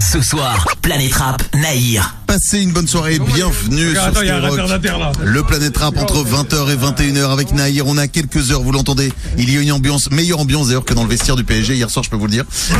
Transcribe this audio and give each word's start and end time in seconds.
Ce 0.00 0.20
soir, 0.20 0.66
Planète 0.82 1.14
Rap, 1.14 1.42
Naïr. 1.54 2.14
Passez 2.26 2.60
une 2.60 2.72
bonne 2.72 2.86
soirée, 2.88 3.18
bienvenue 3.18 3.88
Regarde, 3.90 4.12
sur 4.14 4.20
attends, 4.20 4.22
il 4.22 4.26
y 4.26 4.30
a 4.30 4.36
un 4.36 4.50
Skyrock. 4.50 4.98
là. 4.98 5.12
Le 5.24 5.42
Planète 5.42 5.76
Rap 5.76 5.96
entre 5.96 6.24
20h 6.24 6.70
et 6.72 6.76
21h 6.76 7.30
avec 7.30 7.52
Naïr. 7.52 7.86
On 7.86 7.96
a 7.98 8.08
quelques 8.08 8.50
heures, 8.50 8.62
vous 8.62 8.72
l'entendez. 8.72 9.12
Il 9.38 9.52
y 9.52 9.56
a 9.56 9.60
une 9.60 9.72
ambiance, 9.72 10.10
meilleure 10.10 10.40
ambiance 10.40 10.66
d'ailleurs 10.68 10.84
que 10.84 10.94
dans 10.94 11.02
le 11.04 11.08
vestiaire 11.08 11.36
du 11.36 11.44
PSG 11.44 11.74
hier 11.74 11.88
soir, 11.90 12.04
je 12.04 12.10
peux 12.10 12.16
vous 12.16 12.26
le 12.26 12.32
dire. 12.32 12.44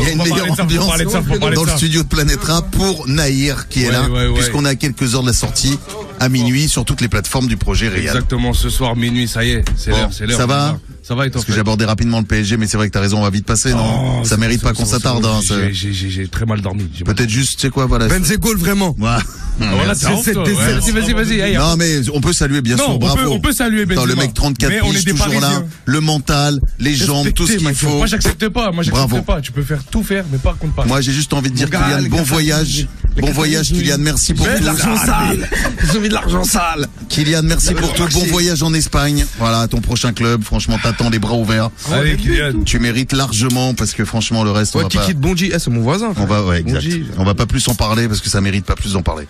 il 0.00 0.04
y 0.04 0.06
a 0.06 0.12
une 0.12 0.18
meilleure 0.18 0.50
ambiance 0.58 0.98
dans 1.40 1.64
le 1.64 1.70
studio 1.76 2.02
de 2.02 2.08
Planète 2.08 2.42
Rap 2.44 2.70
pour 2.70 3.06
Naïr 3.08 3.68
qui 3.68 3.82
est 3.82 3.86
Ouais, 3.86 3.92
là, 3.92 4.08
ouais, 4.08 4.26
ouais. 4.28 4.34
puisqu'on 4.34 4.64
a 4.64 4.74
quelques 4.74 5.14
heures 5.14 5.22
de 5.22 5.28
la 5.28 5.32
sortie 5.34 5.78
à 6.20 6.28
minuit 6.28 6.68
sur 6.68 6.84
toutes 6.84 7.00
les 7.02 7.08
plateformes 7.08 7.46
du 7.48 7.56
projet 7.56 7.88
Real. 7.88 8.00
Exactement, 8.00 8.52
ce 8.54 8.70
soir 8.70 8.96
minuit, 8.96 9.28
ça 9.28 9.44
y 9.44 9.50
est, 9.50 9.64
c'est 9.76 9.90
Bon, 9.90 9.98
l'heure, 9.98 10.08
c'est 10.12 10.26
l'heure. 10.26 10.38
ça 10.38 10.46
va 10.46 10.78
Ça 11.06 11.14
va 11.14 11.26
et 11.26 11.30
toi 11.30 11.34
Parce 11.34 11.44
que 11.44 11.52
j'ai 11.52 11.60
abordé 11.60 11.84
rapidement 11.84 12.18
le 12.18 12.24
PSG, 12.24 12.56
mais 12.56 12.66
c'est 12.66 12.76
vrai 12.76 12.88
que 12.88 12.92
t'as 12.92 13.00
raison, 13.00 13.18
on 13.18 13.22
va 13.22 13.30
vite 13.30 13.46
passer, 13.46 13.72
non 13.72 14.20
Oh, 14.22 14.24
Ça 14.24 14.36
mérite 14.36 14.60
pas 14.60 14.72
qu'on 14.72 14.84
s'attarde. 14.84 15.24
hein, 15.24 15.38
j'ai- 15.46 15.72
J'ai 15.72 15.92
j'ai- 15.92 16.10
j'ai 16.10 16.26
très 16.28 16.46
mal 16.46 16.60
dormi. 16.60 16.88
j'ai 16.96 17.04
Peut-être 17.04 17.30
juste, 17.30 17.54
tu 17.54 17.60
sais 17.66 17.70
quoi, 17.70 17.86
voilà. 17.86 18.08
Benzegol, 18.08 18.56
vraiment. 18.56 18.94
Voilà. 18.98 19.22
Ah, 19.58 19.64
voilà, 19.74 19.94
Vas-y, 19.94 20.90
vas-y, 20.92 21.12
vas-y. 21.14 21.54
Non 21.56 21.76
mais 21.78 22.00
on 22.12 22.20
peut 22.20 22.34
saluer 22.34 22.60
bien 22.60 22.76
Non, 22.76 22.84
sûr, 22.84 22.94
on 22.94 22.98
bravo. 22.98 23.16
peut- 23.16 23.28
on 23.28 23.40
peut 23.40 23.52
saluer 23.52 23.82
Attends, 23.90 24.04
le 24.04 24.08
Benzema. 24.14 24.22
mec 24.24 24.34
34 24.34 24.68
Mais 24.70 24.80
on 24.82 24.90
piges, 24.90 24.98
est 24.98 25.04
des 25.06 25.10
toujours 25.12 25.32
là, 25.32 25.40
Parisiens. 25.40 25.66
le 25.86 26.00
mental, 26.00 26.60
les 26.78 26.94
jambes, 26.94 27.32
tout 27.32 27.46
ce 27.46 27.52
qu'il 27.54 27.74
faut. 27.74 27.96
Moi, 27.96 28.06
j'accepte 28.06 28.48
pas. 28.50 28.70
Moi, 28.72 28.84
Bravo. 28.90 29.08
j'accepte 29.08 29.26
pas. 29.26 29.40
Tu 29.40 29.52
peux 29.52 29.62
faire 29.62 29.82
tout 29.84 30.02
faire, 30.02 30.26
mais 30.30 30.36
pas 30.36 30.54
contre 30.60 30.74
pas. 30.74 30.84
Moi 30.84 31.00
j'ai 31.00 31.12
juste 31.12 31.32
envie 31.32 31.50
de 31.50 31.56
dire 31.56 31.70
Kylian, 31.70 32.02
bon 32.10 32.22
voyage. 32.22 32.86
Bon 33.18 33.30
voyage 33.32 33.68
Kylian, 33.68 33.96
merci 33.98 34.34
pour 34.34 34.46
tout. 34.46 34.62
l'argent 34.62 34.94
sale. 34.98 35.48
Ont 35.96 36.00
mis 36.00 36.08
de 36.08 36.14
l'argent 36.14 36.44
sale. 36.44 36.86
Kylian, 37.08 37.42
merci 37.44 37.72
pour 37.72 37.94
tout. 37.94 38.06
Bon 38.12 38.26
voyage 38.26 38.62
en 38.62 38.74
Espagne. 38.74 39.24
Voilà, 39.38 39.68
ton 39.68 39.80
prochain 39.80 40.12
club, 40.12 40.42
franchement 40.44 40.78
t'attends 40.96 41.10
les 41.10 41.18
bras 41.18 41.34
ouverts. 41.36 41.70
Allez. 41.92 42.16
Tu 42.64 42.78
mérites 42.78 43.12
largement 43.12 43.74
parce 43.74 43.92
que 43.92 44.04
franchement 44.04 44.44
le 44.44 44.50
reste 44.50 44.74
on 44.74 44.78
Ouais, 44.78 44.84
va 44.84 44.90
pas 44.90 45.00
Kiki 45.00 45.14
de 45.14 45.20
Bonji. 45.20 45.50
Eh, 45.54 45.58
c'est 45.58 45.70
mon 45.70 45.80
voisin. 45.82 46.12
on 46.16 46.24
va 46.26 46.42
ouais, 46.44 46.60
exact. 46.60 46.82
Bonji. 46.84 47.04
On 47.18 47.24
va 47.24 47.34
pas 47.34 47.46
plus 47.46 47.66
en 47.68 47.74
parler 47.74 48.08
parce 48.08 48.20
que 48.20 48.28
ça 48.28 48.40
mérite 48.40 48.64
pas 48.64 48.74
plus 48.74 48.92
d'en 48.94 49.02
parler. 49.02 49.26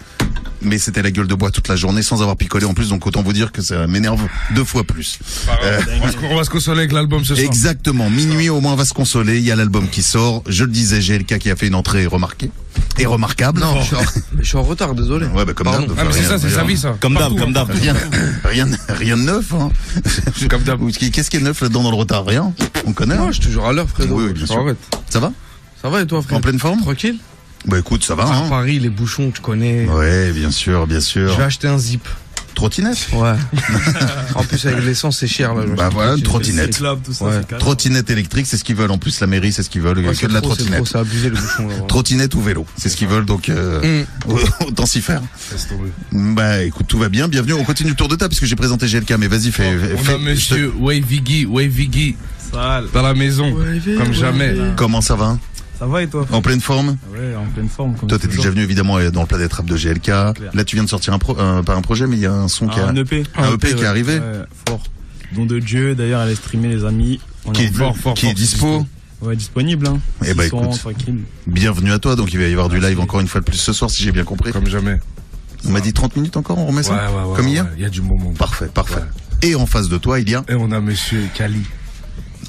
Mais 0.62 0.78
c'était 0.78 1.02
la 1.02 1.10
gueule 1.10 1.26
de 1.26 1.34
bois 1.34 1.50
toute 1.50 1.68
la 1.68 1.76
journée 1.76 2.02
sans 2.02 2.22
avoir 2.22 2.36
picolé 2.36 2.64
en 2.64 2.74
plus 2.74 2.88
donc 2.88 3.06
autant 3.06 3.22
vous 3.22 3.32
dire 3.32 3.52
que 3.52 3.62
ça 3.62 3.86
m'énerve 3.86 4.20
deux 4.54 4.64
fois 4.64 4.84
plus. 4.84 5.18
Euh, 5.62 5.80
On 6.30 6.36
va 6.36 6.44
se- 6.44 6.50
consoler 6.50 6.80
avec 6.80 6.92
l'album 6.92 7.24
ce 7.24 7.34
soir. 7.34 7.46
Exactement. 7.46 8.08
Minuit 8.10 8.48
au 8.48 8.60
moins 8.60 8.72
on 8.72 8.76
va 8.76 8.84
se 8.84 8.94
consoler. 8.94 9.38
Il 9.38 9.44
y 9.44 9.50
a 9.52 9.56
l'album 9.56 9.88
qui 9.88 10.02
sort. 10.02 10.42
Je 10.48 10.64
le 10.64 10.70
disais, 10.70 11.00
GLK 11.00 11.38
qui 11.38 11.50
a 11.50 11.56
fait 11.56 11.66
une 11.66 11.74
entrée 11.74 12.06
remarquée 12.06 12.50
et 12.98 13.06
remarquable. 13.06 13.60
Non, 13.60 13.80
je 13.80 13.86
suis, 13.86 13.96
en, 13.96 14.00
je 14.38 14.44
suis 14.44 14.56
en 14.56 14.62
retard, 14.62 14.94
désolé. 14.94 15.26
Ouais, 15.26 15.44
bah 15.44 15.52
comme 15.54 15.70
d'hab. 15.70 15.90
Ah, 15.98 16.04
mais 16.04 16.12
c'est 16.12 16.22
ça, 16.22 16.38
c'est 16.38 16.50
sa 16.50 16.64
vie, 16.64 16.76
ça. 16.76 16.96
Comme 17.00 17.14
d'hab, 17.14 17.36
comme 17.36 17.50
hein. 17.50 17.52
d'hab. 17.52 17.70
Rien, 17.70 17.94
rien, 18.44 18.68
rien 18.88 19.16
de 19.16 19.22
neuf. 19.22 19.52
Hein. 19.52 19.70
Comme 20.48 20.62
d'hab. 20.62 20.80
Qu'est-ce 20.90 21.30
qui 21.30 21.36
est 21.36 21.40
neuf 21.40 21.60
là-dedans 21.60 21.82
dans 21.82 21.90
le 21.90 21.96
retard? 21.96 22.24
Rien. 22.24 22.52
On 22.86 22.92
connaît. 22.92 23.16
Non, 23.16 23.24
hein. 23.24 23.32
je 23.32 23.40
suis 23.40 23.46
toujours 23.46 23.66
à 23.66 23.72
l'heure, 23.72 23.88
Fredo. 23.88 24.14
Oui, 24.16 24.24
oui, 24.28 24.32
bien 24.32 24.46
sûr. 24.46 24.58
Arrête. 24.58 24.76
Ça 25.10 25.20
va? 25.20 25.32
Ça 25.82 25.88
va 25.88 26.02
et 26.02 26.06
toi, 26.06 26.22
frère? 26.22 26.38
En 26.38 26.40
pleine 26.40 26.58
forme? 26.58 26.80
Tranquille? 26.80 27.18
Bah 27.66 27.78
écoute, 27.78 28.04
ça 28.04 28.14
va. 28.14 28.24
Hein. 28.26 28.48
Paris, 28.48 28.78
les 28.78 28.88
bouchons, 28.90 29.30
tu 29.34 29.40
connais. 29.40 29.86
Ouais, 29.86 30.30
bien 30.32 30.50
sûr, 30.50 30.86
bien 30.86 31.00
Je 31.00 31.04
sûr. 31.04 31.36
vais 31.36 31.44
acheter 31.44 31.68
un 31.68 31.78
zip. 31.78 32.06
Trottinette. 32.54 33.08
Ouais. 33.12 33.34
en 34.34 34.42
plus, 34.42 34.64
avec 34.66 34.82
l'essence, 34.82 35.18
c'est 35.18 35.26
cher, 35.26 35.54
là. 35.54 35.64
je 35.68 35.74
Bah 35.74 35.90
voilà, 35.92 36.14
une 36.14 36.22
trottinette. 36.22 36.70
trottinette. 36.70 37.20
Ouais. 37.50 37.58
Trottinette 37.58 38.08
électrique, 38.08 38.46
c'est 38.46 38.56
ce 38.56 38.64
qu'ils 38.64 38.76
veulent. 38.76 38.90
En 38.92 38.96
plus, 38.96 39.20
la 39.20 39.26
mairie, 39.26 39.52
c'est 39.52 39.62
ce 39.62 39.68
qu'ils 39.68 39.82
veulent. 39.82 39.98
Il 39.98 40.04
y 40.04 40.06
a 40.06 40.08
Ouais, 40.08 40.14
que 40.14 40.20
c'est 40.20 40.26
de 40.28 40.32
la 40.32 40.40
trop, 40.40 40.54
c'est 40.54 40.64
trop, 40.64 40.72
trottinette. 40.84 40.96
Abusé, 40.96 41.28
là. 41.30 41.38
Trottinette 41.86 42.34
ou 42.34 42.40
vélo, 42.40 42.64
c'est 42.78 42.88
ce 42.88 42.96
qu'ils 42.96 43.08
veulent. 43.08 43.26
Donc 43.26 43.50
euh, 43.50 44.04
Mm. 44.26 44.32
autant 44.68 44.86
s'y 44.86 45.02
faire. 45.02 45.20
Bah 46.12 46.62
écoute, 46.62 46.86
tout 46.88 46.98
va 46.98 47.10
bien. 47.10 47.28
Bienvenue. 47.28 47.52
On 47.52 47.64
continue 47.64 47.90
le 47.90 47.94
tour 47.96 48.08
de 48.08 48.16
table 48.16 48.30
parce 48.30 48.40
que 48.40 48.46
j'ai 48.46 48.56
présenté 48.56 48.86
GLK. 48.86 49.10
Mais 49.18 49.28
vas-y, 49.28 49.50
fais. 49.52 49.76
On 49.94 49.98
fais- 49.98 50.14
a 50.14 50.18
monsieur 50.18 50.72
Waviggy, 50.78 51.44
Waviggy 51.44 52.16
Sale. 52.52 52.86
dans 52.94 53.02
la 53.02 53.12
maison, 53.12 53.54
comme 53.98 54.14
jamais. 54.14 54.54
Comment 54.76 55.02
ça 55.02 55.14
va? 55.14 55.36
Ça 55.78 55.86
va 55.86 56.02
et 56.02 56.08
toi 56.08 56.26
En 56.32 56.40
pleine 56.40 56.60
forme 56.60 56.96
Ouais, 57.12 57.34
en 57.36 57.44
pleine 57.46 57.68
forme. 57.68 57.94
Comme 57.96 58.08
Toi, 58.08 58.18
toujours. 58.18 58.36
déjà 58.36 58.50
venu 58.50 58.62
évidemment 58.62 58.98
dans 59.10 59.20
le 59.20 59.26
Planète 59.26 59.52
Rap 59.52 59.66
de 59.66 59.76
GLK. 59.76 60.08
Là, 60.08 60.64
tu 60.64 60.76
viens 60.76 60.84
de 60.84 60.88
sortir 60.88 61.12
un 61.12 61.18
pro, 61.18 61.36
euh, 61.38 61.62
pas 61.62 61.74
un 61.74 61.82
projet, 61.82 62.06
mais 62.06 62.16
il 62.16 62.22
y 62.22 62.26
a 62.26 62.32
un 62.32 62.48
son 62.48 62.66
qui 62.68 62.80
a, 62.80 62.86
un 62.88 62.96
EP. 62.96 63.24
un 63.36 63.52
EP 63.52 63.74
qui 63.74 63.82
est 63.82 63.86
arrivé, 63.86 64.18
Ouais, 64.18 64.42
fort. 64.66 64.82
Don 65.34 65.44
de 65.44 65.58
Dieu, 65.58 65.94
d'ailleurs, 65.94 66.22
elle 66.22 66.30
est 66.30 66.36
streamée, 66.36 66.68
les 66.68 66.84
amis. 66.84 67.20
On 67.44 67.52
qui 67.52 67.62
est 67.62 67.66
est, 67.66 67.72
fort, 67.72 67.96
fort, 67.96 68.14
qui 68.14 68.26
est 68.26 68.34
dispo. 68.34 68.86
Ouais, 69.20 69.36
disponible. 69.36 69.86
Hein. 69.86 69.98
Eh 70.26 70.34
bah, 70.34 70.46
écoute. 70.46 70.78
tranquille. 70.78 71.20
Bienvenue 71.46 71.92
à 71.92 71.98
toi. 71.98 72.16
Donc 72.16 72.32
il 72.32 72.38
va 72.38 72.46
y 72.46 72.52
avoir 72.52 72.68
du 72.68 72.78
live 72.78 73.00
encore 73.00 73.20
une 73.20 73.28
fois 73.28 73.40
de 73.40 73.46
plus 73.46 73.56
ce 73.56 73.72
soir, 73.72 73.90
si 73.90 74.02
j'ai 74.02 74.12
bien 74.12 74.24
compris. 74.24 74.52
Comme 74.52 74.66
jamais. 74.66 74.98
On 75.66 75.70
m'a 75.70 75.80
dit 75.80 75.92
30 75.92 76.16
minutes 76.16 76.36
encore. 76.36 76.58
On 76.58 76.66
remet 76.66 76.78
Ouais, 76.78 76.82
ça 76.84 77.10
ouais, 77.10 77.30
ouais. 77.30 77.36
Comme 77.36 77.46
ouais, 77.46 77.52
hier 77.52 77.64
ouais. 77.64 77.70
Il 77.76 77.82
y 77.82 77.86
a 77.86 77.88
du 77.88 78.02
moment. 78.02 78.32
Parfait, 78.38 78.68
parfait. 78.72 79.00
Ouais. 79.00 79.48
Et 79.48 79.54
en 79.54 79.66
face 79.66 79.88
de 79.88 79.96
toi, 79.98 80.20
il 80.20 80.28
y 80.28 80.34
a 80.34 80.44
Et 80.48 80.54
on 80.54 80.70
a 80.70 80.80
monsieur 80.80 81.22
Kali. 81.34 81.62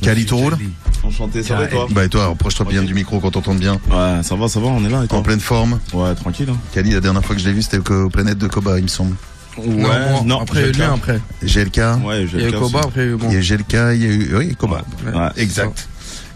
Kali 0.02 0.22
Monsieur 0.22 0.30
Tauroul. 0.30 0.58
Kali. 0.58 0.69
Enchanté, 1.03 1.44
ça 1.44 1.56
va 1.56 1.66
et 1.66 1.69
toi 1.69 1.88
Bah 1.91 2.06
et 2.06 2.09
toi, 2.09 2.25
approche-toi 2.25 2.66
bien 2.66 2.84
du 2.84 2.94
micro 2.94 3.19
qu'on 3.19 3.31
t'entende 3.31 3.59
bien. 3.59 3.74
Ouais, 3.90 4.24
ça 4.24 4.35
va, 4.35 4.47
ça 4.47 4.59
va, 4.59 4.68
on 4.68 4.84
est 4.84 4.90
là 4.90 5.03
et 5.03 5.08
toi 5.08 5.19
En 5.19 5.22
pleine 5.22 5.40
forme. 5.40 5.80
Ouais, 5.94 6.13
tranquille. 6.16 6.50
Hein. 6.50 6.58
Kali, 6.74 6.91
la 6.91 7.00
dernière 7.00 7.24
fois 7.24 7.35
que 7.35 7.41
je 7.41 7.47
l'ai 7.47 7.53
vu, 7.53 7.62
c'était 7.62 7.80
au, 7.91 8.09
Planète 8.09 8.38
de 8.38 8.47
Koba, 8.47 8.78
il 8.78 8.84
me 8.84 8.88
semble. 8.88 9.16
Non, 9.57 9.72
moi, 9.72 9.96
non, 10.24 10.41
après, 10.41 10.72
GLK. 10.72 10.81
après. 10.81 11.19
GLK. 11.44 11.78
Ouais, 12.06 12.28
j'ai 12.28 12.38
Il 12.38 12.44
y 12.44 12.47
a 12.47 12.52
Koba, 12.52 12.81
après, 12.84 13.09
bon. 13.09 13.28
Il 13.30 13.36
y 13.36 13.38
a 13.38 13.41
GLK, 13.41 13.74
il 13.96 14.03
y 14.03 14.06
a 14.06 14.13
eu, 14.13 14.36
oui, 14.38 14.56
Koba. 14.56 14.84
Ouais. 15.06 15.30
Exact. 15.38 15.88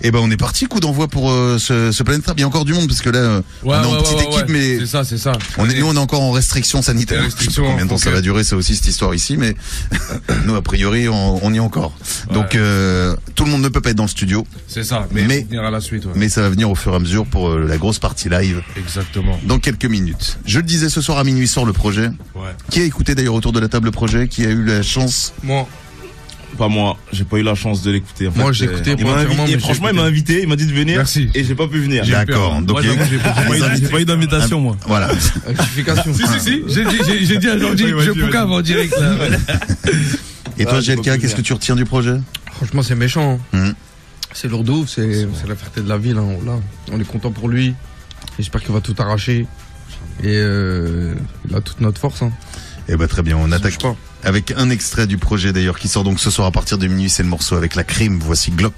Et 0.03 0.11
ben 0.11 0.19
on 0.19 0.31
est 0.31 0.37
parti, 0.37 0.65
coup 0.65 0.79
d'envoi 0.79 1.07
pour 1.07 1.31
euh, 1.31 1.57
ce, 1.59 1.91
ce 1.91 2.03
Planète 2.03 2.25
Rap. 2.25 2.37
Il 2.37 2.41
y 2.41 2.43
a 2.43 2.47
encore 2.47 2.65
du 2.65 2.73
monde 2.73 2.87
parce 2.87 3.01
que 3.01 3.09
là, 3.09 3.19
euh, 3.19 3.41
Ouais, 3.63 3.77
on 3.77 3.83
est 3.83 3.85
en 3.85 3.91
ouais, 3.93 4.01
petite 4.01 4.15
ouais, 4.17 4.23
équipe, 4.23 4.33
ouais. 4.33 4.45
mais 4.49 4.79
C'est 4.79 4.85
ça, 4.87 5.03
c'est 5.03 5.17
ça. 5.17 5.33
on 5.57 5.69
est, 5.69 5.79
nous 5.79 5.85
on 5.87 5.93
est 5.93 5.99
encore 5.99 6.21
en 6.21 6.31
restriction 6.31 6.81
sanitaire. 6.81 7.23
Je 7.23 7.49
sais 7.49 7.61
pas 7.61 7.67
combien 7.67 7.85
de 7.85 7.89
temps 7.89 7.95
ok. 7.95 8.01
ça 8.03 8.11
va 8.11 8.21
durer, 8.21 8.43
ça 8.43 8.55
aussi 8.55 8.75
cette 8.75 8.87
histoire 8.87 9.13
ici, 9.13 9.37
mais 9.37 9.55
nous 10.45 10.55
a 10.55 10.61
priori 10.61 11.07
on, 11.07 11.43
on 11.45 11.53
y 11.53 11.57
est 11.57 11.59
encore. 11.59 11.93
Donc 12.33 12.55
euh, 12.55 13.15
tout 13.35 13.45
le 13.45 13.51
monde 13.51 13.61
ne 13.61 13.69
peut 13.69 13.81
pas 13.81 13.91
être 13.91 13.97
dans 13.97 14.03
le 14.03 14.09
studio, 14.09 14.45
C'est 14.67 14.83
ça. 14.83 15.07
Mais, 15.11 15.23
Mais- 15.27 15.41
faut 15.41 15.47
venir 15.49 15.63
à 15.63 15.71
la 15.71 15.79
suite. 15.81 16.05
ouais. 16.05 16.11
mais 16.15 16.29
ça 16.29 16.41
va 16.41 16.49
venir 16.49 16.69
au 16.69 16.75
fur 16.75 16.93
et 16.93 16.95
à 16.95 16.99
mesure 16.99 17.25
pour 17.25 17.49
euh, 17.49 17.65
la 17.67 17.77
grosse 17.77 17.99
partie 17.99 18.29
live 18.29 18.61
Exactement. 18.77 19.39
dans 19.43 19.59
quelques 19.59 19.85
minutes. 19.85 20.39
Je 20.45 20.57
le 20.57 20.63
disais 20.65 20.89
ce 20.89 21.01
soir 21.01 21.17
à 21.19 21.23
minuit 21.23 21.47
sort 21.47 21.65
le 21.65 21.73
projet. 21.73 22.07
Ouais. 22.35 22.49
Qui 22.69 22.79
a 22.81 22.83
écouté 22.83 23.13
d'ailleurs 23.15 23.35
autour 23.35 23.51
de 23.51 23.59
la 23.59 23.67
table 23.67 23.85
le 23.85 23.91
projet? 23.91 24.27
Qui 24.27 24.45
a 24.45 24.49
eu 24.49 24.63
la 24.65 24.81
chance? 24.83 25.33
Moi, 25.43 25.67
Pas 26.57 26.67
moi, 26.67 26.97
j'ai 27.13 27.23
pas 27.23 27.37
eu 27.37 27.43
la 27.43 27.55
chance 27.55 27.81
de 27.81 27.91
l'écouter. 27.91 28.27
En 28.27 28.31
Moi, 28.35 28.51
j'ai 28.51 28.67
euh, 28.67 28.71
écouté 28.73 28.95
il 28.97 29.05
m'a 29.05 29.11
volontairement, 29.11 29.43
invité- 29.43 29.55
mais 29.55 29.59
j'ai 29.59 29.59
Franchement, 29.59 29.89
il 29.89 29.95
m'a 29.95 30.03
invité, 30.03 30.41
il 30.43 30.47
m'a 30.47 30.55
dit 30.55 30.65
de 30.67 30.73
venir. 30.73 30.97
Merci. 30.97 31.29
Et 31.33 31.43
j'ai 31.43 31.55
pas 31.55 31.67
pu 31.67 31.79
venir. 31.79 32.03
J'ai 32.03 32.11
D'accord. 32.11 32.61
Donc 32.61 32.79
il 32.83 32.89
j'ai- 32.89 33.17
pas 33.17 33.97
les 33.97 34.01
eu- 34.01 34.05
d'invitation, 34.05 34.59
moi. 34.59 34.77
Voilà. 34.85 35.07
rectification. 35.47 36.13
Si, 36.13 36.23
si, 36.27 36.39
si. 36.39 36.63
J'ai 36.67 36.85
dit, 36.85 36.97
j'ai- 37.05 37.25
j'ai 37.25 37.37
dit 37.37 37.47
à 37.49 37.57
Jordi 37.57 37.83
que 37.83 37.99
je 38.01 38.11
poucave 38.11 38.51
en 38.51 38.61
direct, 38.61 38.93
là. 38.99 39.15
Et 40.57 40.65
toi 40.65 40.79
GLK, 40.81 41.01
pu 41.13 41.19
qu'est-ce 41.19 41.35
que 41.35 41.41
tu 41.41 41.53
retiens 41.53 41.75
du 41.75 41.85
projet? 41.85 42.17
Franchement, 42.53 42.83
c'est 42.83 42.95
méchant. 42.95 43.39
hein. 43.53 43.57
Mhm. 43.57 43.73
C'est 44.33 44.47
lourd 44.47 44.63
de 44.63 44.71
ouf, 44.71 44.89
c'est 44.89 45.27
c'est 45.39 45.47
la 45.47 45.55
fierté 45.55 45.81
de 45.81 45.89
la 45.89 45.97
ville. 45.97 46.17
Hein. 46.17 46.37
Là, 46.45 46.53
on 46.91 46.99
est 46.99 47.03
content 47.07 47.31
pour 47.31 47.49
lui. 47.49 47.73
J'espère 48.37 48.61
qu'il 48.61 48.71
va 48.73 48.79
tout 48.81 48.95
arracher. 48.99 49.45
Et 50.23 50.27
euh, 50.37 51.13
il 51.49 51.55
a 51.55 51.61
toute 51.61 51.81
notre 51.81 51.99
force. 51.99 52.21
Hein. 52.21 52.31
Eh 52.87 52.95
ben 52.95 53.07
très 53.07 53.23
bien, 53.23 53.37
on 53.37 53.51
attaque 53.51 53.81
pas. 53.81 53.95
Avec 54.23 54.53
un 54.55 54.69
extrait 54.69 55.07
du 55.07 55.17
projet 55.17 55.53
d'ailleurs 55.53 55.79
qui 55.79 55.87
sort 55.87 56.03
donc 56.03 56.19
ce 56.19 56.29
soir 56.29 56.47
à 56.47 56.51
partir 56.51 56.77
de 56.77 56.87
minuit, 56.87 57.09
c'est 57.09 57.23
le 57.23 57.29
morceau 57.29 57.55
avec 57.55 57.75
la 57.75 57.83
crime. 57.83 58.19
Voici 58.21 58.51
Glock. 58.51 58.73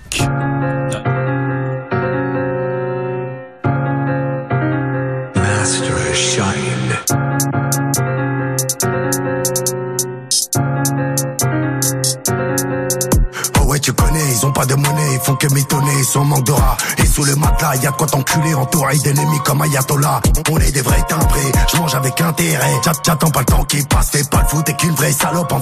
Oh 13.60 13.66
ouais, 13.66 13.80
tu 13.80 13.94
connais, 13.94 14.20
ils 14.32 14.46
ont 14.46 14.52
pas 14.52 14.66
de 14.66 14.76
monnaie, 14.76 15.14
ils 15.14 15.20
font 15.20 15.36
que 15.36 15.54
m'étonner, 15.54 15.92
ils 15.98 16.06
sont 16.06 16.24
manque 16.26 16.46
de 16.46 16.52
rats. 16.52 16.78
Sous 17.14 17.24
le 17.26 17.36
matelas, 17.36 17.76
y 17.76 17.86
a 17.88 17.92
de 17.92 17.96
quoi 17.96 18.08
t'enculer, 18.08 18.56
entouré 18.56 18.98
d'ennemis 18.98 19.40
comme 19.46 19.62
Ayatollah. 19.62 20.20
On 20.50 20.58
est 20.58 20.72
des 20.72 20.82
vrais 20.82 21.04
timbrés, 21.08 21.52
je 21.72 21.78
mange 21.78 21.94
avec 21.96 22.20
intérêt. 22.22 22.74
J'a- 22.84 22.92
J'attends 23.06 23.30
pas 23.30 23.42
le 23.42 23.46
temps 23.46 23.64
qui 23.66 23.84
passe, 23.84 24.10
fais 24.12 24.24
pas 24.24 24.42
le 24.42 24.48
foot, 24.48 24.66
t'es 24.66 24.74
qu'une 24.74 24.96
vraie 24.96 25.12
salope. 25.12 25.54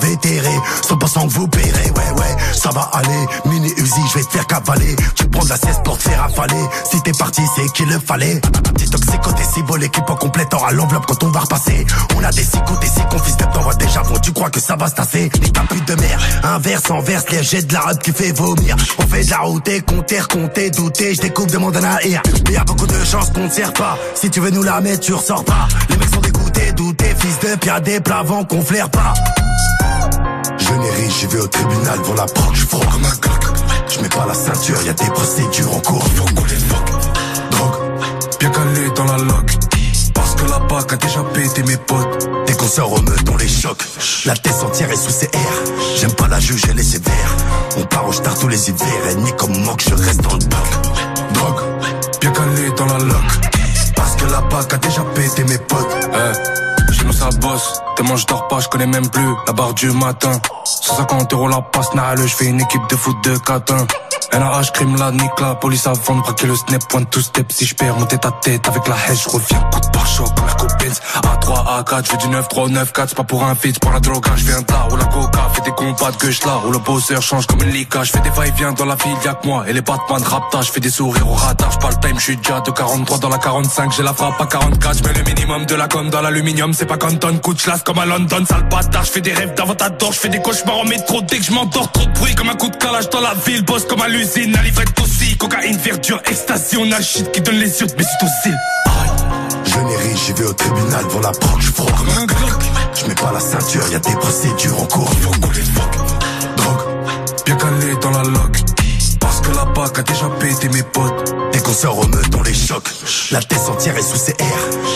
Sans 0.88 0.98
pensant 0.98 1.28
que 1.28 1.34
vous 1.34 1.48
paierez, 1.48 1.92
ouais, 1.92 2.20
ouais, 2.22 2.36
ça 2.56 2.70
va 2.70 2.90
aller. 2.94 3.26
Mini 3.46 3.72
Uzi, 3.78 4.02
je 4.14 4.20
vais 4.20 4.24
te 4.26 4.32
faire 4.32 4.48
cavaler. 4.48 4.96
Tu 5.16 5.28
prends 5.28 5.44
de 5.44 5.50
la 5.50 5.58
sieste 5.58 5.82
pour 5.84 5.98
te 5.98 6.04
faire 6.04 6.24
affaler. 6.24 6.64
Si 6.90 7.02
t'es 7.02 7.12
parti, 7.12 7.42
c'est 7.56 7.68
qu'il 7.74 7.88
le 7.90 8.00
fallait. 8.00 8.40
T'es 8.78 8.86
toxico, 8.86 9.32
t'es 9.34 9.44
si 9.54 9.62
beau, 9.64 9.76
l'équipe 9.76 10.10
en 10.10 10.16
complète 10.16 10.54
aura 10.54 10.72
l'enveloppe 10.72 11.06
quand 11.08 11.24
on 11.24 11.30
va 11.32 11.42
repasser. 11.42 11.86
On 12.18 12.24
a 12.24 12.32
des 12.32 12.44
sicos, 12.44 12.80
des 12.80 12.88
sicons, 12.88 13.20
fils 13.24 13.38
de 13.38 13.44
t'envoie 13.46 13.74
déjà 13.76 14.04
bon, 14.04 14.18
tu 14.20 14.32
crois 14.32 14.50
que 14.50 14.60
ça 14.60 14.76
va 14.76 14.88
se 14.88 14.96
tasser? 14.96 15.30
Les 15.42 15.52
ta 15.52 15.62
pute 15.62 15.88
de 15.88 15.96
mer, 15.96 16.20
inverse, 16.44 16.90
enverse, 16.92 17.26
les 17.32 17.44
jets 17.44 17.64
de 17.64 17.74
la 17.74 17.82
rap 17.82 18.02
qui 18.02 18.12
fait 18.12 18.32
vomir. 18.32 18.76
On 19.00 19.08
fait 19.08 19.24
de 19.26 19.30
la 19.32 19.40
route, 19.40 19.70
compter, 19.86 20.20
compter, 20.30 20.70
douter, 20.72 21.16
je 21.16 21.22
découpe 21.42 21.52
de 21.52 21.58
mon 21.58 21.72
danaïr. 21.72 22.22
Mais 22.48 22.54
y 22.54 22.58
a 22.58 22.64
beaucoup 22.64 22.88
de 22.88 23.04
chances 23.04 23.30
qu'on 23.32 23.46
ne 23.46 23.50
sert 23.50 23.74
pas. 23.74 23.98
Si 24.16 24.30
tu 24.30 24.40
veux 24.40 24.52
nous 24.52 24.64
la 24.64 24.82
mettre, 24.82 25.02
tu 25.02 25.14
ressors 25.14 25.44
pas. 25.44 25.68
Les 25.90 25.98
mecs 25.98 26.14
sont 26.14 26.22
dégoûtés, 26.22 26.72
doutés, 26.74 27.16
fils 27.18 27.40
de 27.40 27.56
pierre, 27.56 27.82
des 27.82 28.00
plavants 28.00 28.44
qu'on 28.44 28.62
flaire 28.62 28.90
pas. 28.90 29.14
Je 30.58 30.74
n'ai 30.74 31.10
j'y 31.10 31.28
vais 31.28 31.40
au 31.40 31.48
tribunal 31.48 32.00
pour 32.02 32.16
la 32.16 32.26
proc, 32.26 32.54
je 32.54 32.66
froid 32.66 32.86
comme 32.92 33.06
un. 33.06 33.90
Je 33.90 34.00
mets 34.00 34.10
pas 34.10 34.26
la 34.28 34.34
ceinture, 34.34 34.82
y 34.84 34.90
a 34.90 34.94
des 34.94 35.10
procédures 35.10 35.76
en 35.76 35.80
cours, 35.80 36.06
faut 36.16 36.26
qu'on 36.36 36.46
les 36.46 36.56
fuck. 36.56 36.92
Drogue, 37.52 37.76
bien 38.40 38.50
calé 38.50 38.90
dans 38.96 39.06
la 39.06 39.18
log. 39.18 39.52
Parce 40.14 40.36
que 40.36 40.50
la 40.50 40.60
BAC 40.60 40.94
a 40.94 40.96
déjà 40.98 41.24
pété 41.34 41.64
mes 41.64 41.78
potes. 41.78 42.30
Dès 42.46 42.54
qu'on 42.54 42.68
sort 42.68 42.94
au 42.94 43.02
meute, 43.02 43.30
on 43.32 43.38
les 43.38 43.48
choque. 43.48 43.84
La 44.26 44.34
tête 44.34 44.56
entière 44.64 44.92
est 44.92 44.96
sous 44.96 45.12
ses 45.12 45.26
airs. 45.26 45.74
J'aime 46.00 46.14
pas 46.14 46.28
la 46.28 46.40
juge, 46.40 46.62
elle 46.70 46.80
est 46.80 46.84
sévère. 46.84 47.36
On 47.78 47.84
part 47.86 48.08
au 48.08 48.14
star 48.14 48.38
tous 48.38 48.48
les 48.48 48.70
hivers. 48.70 49.08
Et 49.10 49.16
ni 49.16 49.32
comme 49.34 49.58
moque, 49.64 49.84
je 49.88 49.96
reste 49.96 50.22
dans 50.22 50.34
le 50.34 50.46
bloc. 50.46 51.11
Drogue, 51.34 51.62
bien 52.20 52.32
calé 52.32 52.72
dans 52.78 52.86
la 52.86 52.98
loc. 53.00 53.16
Parce 53.96 54.16
que 54.16 54.26
la 54.26 54.42
BAC 54.42 54.74
a 54.74 54.78
déjà 54.78 55.02
pété 55.16 55.44
mes 55.44 55.58
potes. 55.58 55.98
Eh, 56.14 56.94
chez 56.94 57.06
nous 57.06 57.14
ça 57.14 57.30
bosse, 57.40 57.82
tellement 57.96 58.16
je 58.16 58.26
dors 58.28 58.48
pas, 58.48 58.60
je 58.60 58.68
connais 58.68 58.88
même 58.88 59.10
plus 59.10 59.36
la 59.48 59.54
barre 59.54 59.74
du 59.74 59.92
matin. 59.92 60.40
150 60.66 61.34
euros 61.34 61.48
la 61.48 61.62
passe, 61.62 61.90
le 61.94 62.28
je 62.28 62.36
fais 62.36 62.46
une 62.46 62.62
équipe 62.62 62.88
de 62.90 62.96
foot 62.96 63.16
de 63.24 63.38
catin. 63.38 63.86
NAH, 64.34 64.72
crime 64.74 64.96
la 64.98 65.12
nique, 65.12 65.40
la 65.40 65.56
police 65.56 65.88
avant 65.88 66.16
de 66.16 66.22
braquer 66.22 66.48
le 66.48 66.56
snap, 66.56 66.88
point 66.88 67.04
tout 67.04 67.22
step. 67.22 67.52
Si 67.52 67.66
je 67.66 67.76
perds 67.76 67.98
monter 67.98 68.18
ta 68.18 68.32
tête 68.32 68.68
avec 68.68 68.88
la 68.88 68.96
hache, 68.96 69.24
je 69.24 69.30
reviens. 69.30 69.60
Coup 69.72 69.80
de 69.80 69.88
pare-choc 69.88 70.28
comme 70.36 70.48
la 70.48 70.54
copine. 70.54 70.92
A3, 70.92 71.84
A4, 71.84 72.06
je 72.06 72.12
fais 72.12 72.18
du 72.18 72.28
9, 72.30 72.48
3, 72.48 72.70
9, 72.70 72.94
4, 72.94 73.10
c'est 73.10 73.16
pas 73.16 73.24
pour 73.24 73.44
un 73.44 73.56
feat, 73.56 73.80
pour 73.80 73.92
la 73.92 74.00
drogue, 74.00 74.26
je 74.36 74.44
fais 74.46 74.54
un 74.54 74.64
tas, 74.64 74.88
ou 74.92 74.96
la 74.96 75.06
coca, 75.06 75.50
fais 75.54 75.62
des 75.62 75.72
combats 75.72 76.12
de 76.12 76.18
gauche 76.18 76.44
là, 76.46 76.62
où 76.66 76.72
le 76.72 76.80
bosseur 76.80 77.22
change 77.22 77.46
comme 77.48 77.62
une 77.64 77.72
lica, 77.72 78.04
je 78.04 78.12
fais 78.12 78.20
des 78.22 78.30
va-et-vient 78.30 78.72
dans 78.74 78.86
la 78.86 78.96
ville, 78.96 79.16
y'a 79.24 79.34
que 79.34 79.48
moi, 79.48 79.66
et 79.68 79.74
les 79.74 79.82
Batman 79.82 80.22
rapta, 80.24 80.62
je 80.62 80.72
fais 80.72 80.80
des 80.80 80.90
sourires 80.90 81.30
au 81.30 81.34
radar, 81.34 81.78
pas 81.80 81.90
le 81.90 82.08
time, 82.08 82.18
je 82.18 82.24
suis 82.24 82.38
déjà 82.38 82.62
de 82.62 82.72
43 82.72 83.18
dans 83.20 83.30
la 83.30 83.38
45, 83.38 83.92
j'ai 83.92 84.04
la 84.04 84.14
frappe 84.14 84.40
à 84.40 84.46
44, 84.46 84.98
je 84.98 85.04
mets 85.04 85.14
le 85.14 85.24
minimum 85.24 85.66
de 85.66 85.76
la 85.76 85.88
com 85.88 86.10
dans 86.10 86.22
l'aluminium, 86.22 86.74
c'est 86.74 86.86
pas 86.86 86.98
Canton, 86.98 87.34
de 87.34 87.54
chlasse 87.54 87.84
comme 87.84 88.00
à 88.00 88.06
London, 88.06 88.46
sale 88.46 88.68
bâtard, 88.70 89.06
je 89.06 89.12
fais 89.12 89.22
des 89.22 89.34
rêves 89.34 89.54
d'avantador, 89.56 90.14
je 90.14 90.20
fais 90.20 90.30
des 90.30 90.42
cauchemars 90.42 90.80
en 90.80 90.86
métro, 90.86 91.22
dès 91.22 91.38
que 91.38 91.44
je 91.44 91.52
m'endors, 91.52 91.92
trop 91.92 92.06
de 92.06 92.12
bruit 92.14 92.36
comme 92.36 92.50
un 92.50 92.56
coup 92.56 92.70
de 92.70 92.78
calage 92.78 93.10
dans 93.10 93.22
la 93.22 93.34
ville, 93.46 93.64
boss 93.64 93.86
comme 93.86 94.02
à 94.02 94.08
l'usine, 94.22 94.52
la 94.52 94.62
livrette 94.62 95.00
aussi, 95.02 95.36
cocaïne, 95.36 95.78
verdure, 95.78 96.22
ecstasy, 96.30 96.78
on 96.78 96.92
a 96.92 96.98
le 96.98 97.04
shit 97.04 97.32
qui 97.32 97.42
donne 97.42 97.56
les 97.56 97.80
yeux, 97.82 97.88
mais 97.98 98.04
c'est 98.04 98.26
aussi. 98.26 98.56
Je 99.66 99.80
n'ai 99.80 99.98
ri, 99.98 100.16
j'y 100.16 100.34
vais 100.34 100.46
au 100.46 100.54
tribunal 100.54 101.08
pour 101.08 101.22
la 101.22 101.32
proc, 101.32 101.60
je 101.60 101.72
comme 101.72 102.10
un 102.18 102.26
glock. 102.26 102.62
Je 102.94 103.08
mets 103.08 103.16
pas 103.16 103.32
la 103.34 103.40
ceinture, 103.40 103.82
y 103.92 103.96
a 103.96 104.00
des 104.00 104.16
procédures 104.16 104.80
en 104.80 104.86
cours, 104.86 105.12
faut 105.22 105.32
couler 105.40 105.62
de 105.62 105.66
fuck. 105.66 105.98
Drogue, 106.58 106.88
bien 107.46 107.56
calé 107.56 107.96
dans 108.02 108.12
la 108.12 108.24
loc. 108.24 108.58
Parce 109.20 109.42
que 109.42 109.56
la 109.56 109.66
BAC 109.66 110.00
a 110.00 110.04
déjà 110.04 110.30
pété 110.40 110.70
mes 110.70 110.84
potes. 110.84 111.34
Dès 111.52 111.60
qu'on 111.60 111.74
se 111.74 111.88
remeut, 111.88 112.22
on 112.38 112.44
les 112.44 112.54
choque. 112.54 112.90
La 113.32 113.42
tête 113.42 113.62
entière 113.70 113.98
est 113.98 114.04
sous 114.04 114.20
CR. 114.20 114.44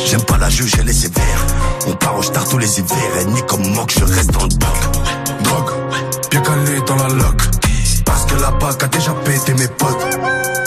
J'aime 0.08 0.24
pas 0.24 0.38
la 0.38 0.50
juge, 0.50 0.74
elle 0.80 0.90
est 0.90 0.94
sévère. 0.94 1.46
On 1.88 1.94
part 1.94 2.18
au 2.18 2.24
star 2.24 2.48
tous 2.48 2.58
les 2.58 2.80
hivers. 2.80 3.22
Et 3.22 3.26
ni 3.26 3.42
comme 3.48 3.66
moque, 3.74 3.94
je 3.98 4.04
reste 4.04 4.32
dans 4.32 4.44
le 4.44 4.56
bloc. 4.56 5.44
Drogue, 5.44 5.72
bien 6.32 6.42
calé 6.42 6.80
dans 6.86 6.96
la 6.96 7.10
loc. 7.10 7.55
Parce 8.46 8.76
que 8.78 8.82
la 8.82 8.84
BAC 8.84 8.84
a 8.84 8.88
déjà 8.88 9.14
pété 9.14 9.54
mes 9.54 9.68
potes. 9.68 10.65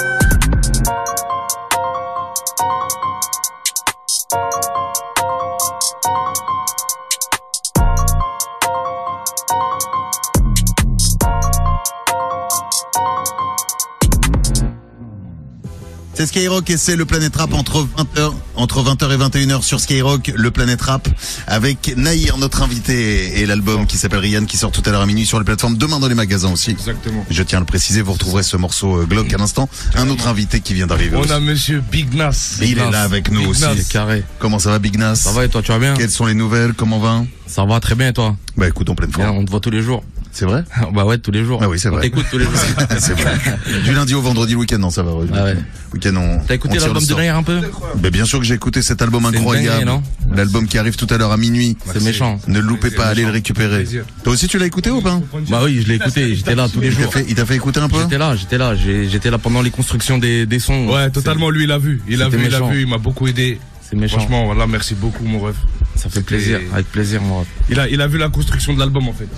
C'est 16.18 16.26
Skyrock 16.26 16.68
et 16.68 16.76
c'est 16.76 16.96
le 16.96 17.04
Planète 17.04 17.36
Rap 17.36 17.54
entre 17.54 17.86
20h, 17.96 18.32
entre 18.56 18.82
20h 18.82 19.12
et 19.12 19.16
21h 19.46 19.62
sur 19.62 19.78
Skyrock, 19.78 20.32
le 20.34 20.50
Planète 20.50 20.82
Rap, 20.82 21.06
avec 21.46 21.94
Naïr, 21.96 22.38
notre 22.38 22.60
invité, 22.62 23.38
et 23.40 23.46
l'album 23.46 23.86
qui 23.86 23.98
s'appelle 23.98 24.18
Ryan, 24.18 24.44
qui 24.44 24.56
sort 24.56 24.72
tout 24.72 24.82
à 24.86 24.90
l'heure 24.90 25.02
à 25.02 25.06
minuit 25.06 25.26
sur 25.26 25.38
les 25.38 25.44
plateformes, 25.44 25.76
demain 25.76 26.00
dans 26.00 26.08
les 26.08 26.16
magasins 26.16 26.50
aussi. 26.50 26.72
Exactement. 26.72 27.24
Je 27.30 27.40
tiens 27.44 27.58
à 27.58 27.60
le 27.60 27.66
préciser, 27.66 28.02
vous 28.02 28.14
retrouverez 28.14 28.42
ce 28.42 28.56
morceau 28.56 28.96
euh, 28.96 29.04
Glock 29.04 29.32
à 29.32 29.36
l'instant. 29.36 29.68
Un 29.94 30.08
autre 30.10 30.26
invité 30.26 30.58
qui 30.58 30.74
vient 30.74 30.88
d'arriver 30.88 31.14
On 31.16 31.20
aussi. 31.20 31.30
a 31.30 31.38
monsieur 31.38 31.80
Big 31.88 32.12
Nas. 32.12 32.58
Il 32.62 32.80
est 32.80 32.90
là 32.90 33.02
avec 33.02 33.30
nous 33.30 33.38
Big 33.42 33.50
aussi. 33.50 33.62
Nas. 33.62 33.76
Carré. 33.88 34.24
Comment 34.40 34.58
ça 34.58 34.70
va 34.70 34.80
Big 34.80 34.98
Nas? 34.98 35.14
Ça 35.14 35.30
va 35.30 35.44
et 35.44 35.48
toi, 35.48 35.62
tu 35.62 35.70
vas 35.70 35.78
bien? 35.78 35.94
Quelles 35.94 36.10
sont 36.10 36.26
les 36.26 36.34
nouvelles? 36.34 36.74
Comment 36.74 36.98
va? 36.98 37.22
Ça 37.46 37.64
va 37.64 37.78
très 37.78 37.94
bien 37.94 38.08
et 38.08 38.12
toi? 38.12 38.34
Bah 38.56 38.66
écoute, 38.66 38.90
en 38.90 38.96
pleine 38.96 39.10
Bien, 39.10 39.26
forme. 39.26 39.38
on 39.38 39.44
te 39.44 39.50
voit 39.52 39.60
tous 39.60 39.70
les 39.70 39.82
jours. 39.82 40.02
C'est 40.32 40.44
vrai 40.44 40.64
bah 40.94 41.04
ouais, 41.04 41.18
tous 41.18 41.30
les 41.30 41.44
jours. 41.44 41.60
Ah 41.62 41.68
oui, 41.68 41.78
c'est 41.78 41.88
vrai. 41.88 42.02
t'écoute 42.02 42.26
tous 42.30 42.38
les 42.38 42.44
jours. 42.46 42.54
C'est 42.98 43.14
vrai. 43.18 43.34
Du 43.84 43.92
lundi 43.92 44.14
au 44.14 44.20
vendredi, 44.22 44.52
le 44.52 44.58
week-end, 44.60 44.78
non, 44.78 44.90
ça 44.90 45.02
va. 45.02 45.12
ouais. 45.12 45.26
Ah 45.34 45.44
ouais. 45.44 45.56
Week-end, 45.94 46.14
on. 46.16 46.40
T'as 46.46 46.54
écouté 46.54 46.78
l'album 46.78 47.04
de. 47.04 47.14
Nair 47.14 47.36
un 47.36 47.42
peu 47.42 47.60
Ben, 47.96 48.10
bien 48.10 48.24
sûr 48.24 48.38
que 48.38 48.44
j'ai 48.44 48.54
écouté 48.54 48.82
cet 48.82 49.02
album 49.02 49.24
incroyable. 49.26 49.90
L'album 50.34 50.66
qui 50.68 50.78
arrive 50.78 50.96
tout 50.96 51.06
à 51.10 51.16
l'heure 51.18 51.32
à 51.32 51.36
minuit. 51.36 51.76
C'est 51.92 52.02
méchant. 52.02 52.38
Ne 52.46 52.60
le 52.60 52.66
loupez 52.66 52.90
pas, 52.90 53.06
allez 53.06 53.24
le 53.24 53.30
récupérer. 53.30 53.86
Toi 54.24 54.32
aussi, 54.32 54.48
tu 54.48 54.58
l'as 54.58 54.66
écouté 54.66 54.90
ou 54.90 55.00
pas 55.00 55.20
Bah 55.48 55.60
oui, 55.64 55.82
je 55.82 55.88
l'ai 55.88 55.94
écouté, 55.96 56.34
j'étais 56.34 56.54
là 56.54 56.68
tous 56.68 56.80
les 56.80 56.90
jours. 56.90 57.12
il 57.28 57.34
t'a 57.34 57.46
fait 57.46 57.56
écouter 57.56 57.80
un 57.80 57.88
peu 57.88 58.00
J'étais 58.02 58.18
là, 58.18 58.36
j'étais 58.36 58.58
là, 58.58 58.74
j'étais 58.74 59.30
là 59.30 59.38
pendant 59.38 59.62
les 59.62 59.70
constructions 59.70 60.18
des, 60.18 60.46
des 60.46 60.58
sons. 60.58 60.88
Ouais, 60.88 61.10
totalement, 61.10 61.50
lui, 61.50 61.64
il 61.64 61.72
a 61.72 61.78
vu. 61.78 62.00
Il 62.08 62.22
a 62.22 62.28
vu, 62.28 62.38
il 62.46 62.54
a 62.54 62.60
vu, 62.60 62.82
il 62.82 62.86
m'a 62.88 62.98
beaucoup 62.98 63.26
aidé. 63.28 63.58
C'est 63.88 63.96
méchant. 63.96 64.18
Franchement, 64.18 64.44
voilà, 64.46 64.66
merci 64.66 64.94
beaucoup, 64.94 65.24
mon 65.24 65.38
ref. 65.40 65.56
Ça 65.96 66.08
fait 66.10 66.22
plaisir, 66.22 66.60
avec 66.72 66.86
plaisir, 66.92 67.20
moi. 67.22 67.44
Il 67.70 67.80
a, 67.80 67.88
il 67.88 68.00
a 68.00 68.06
vu 68.06 68.18
la 68.18 68.28
construction 68.28 68.74
de 68.74 68.78
l'album, 68.78 69.08
en 69.08 69.12
fait. 69.12 69.28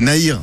Naïr, 0.00 0.40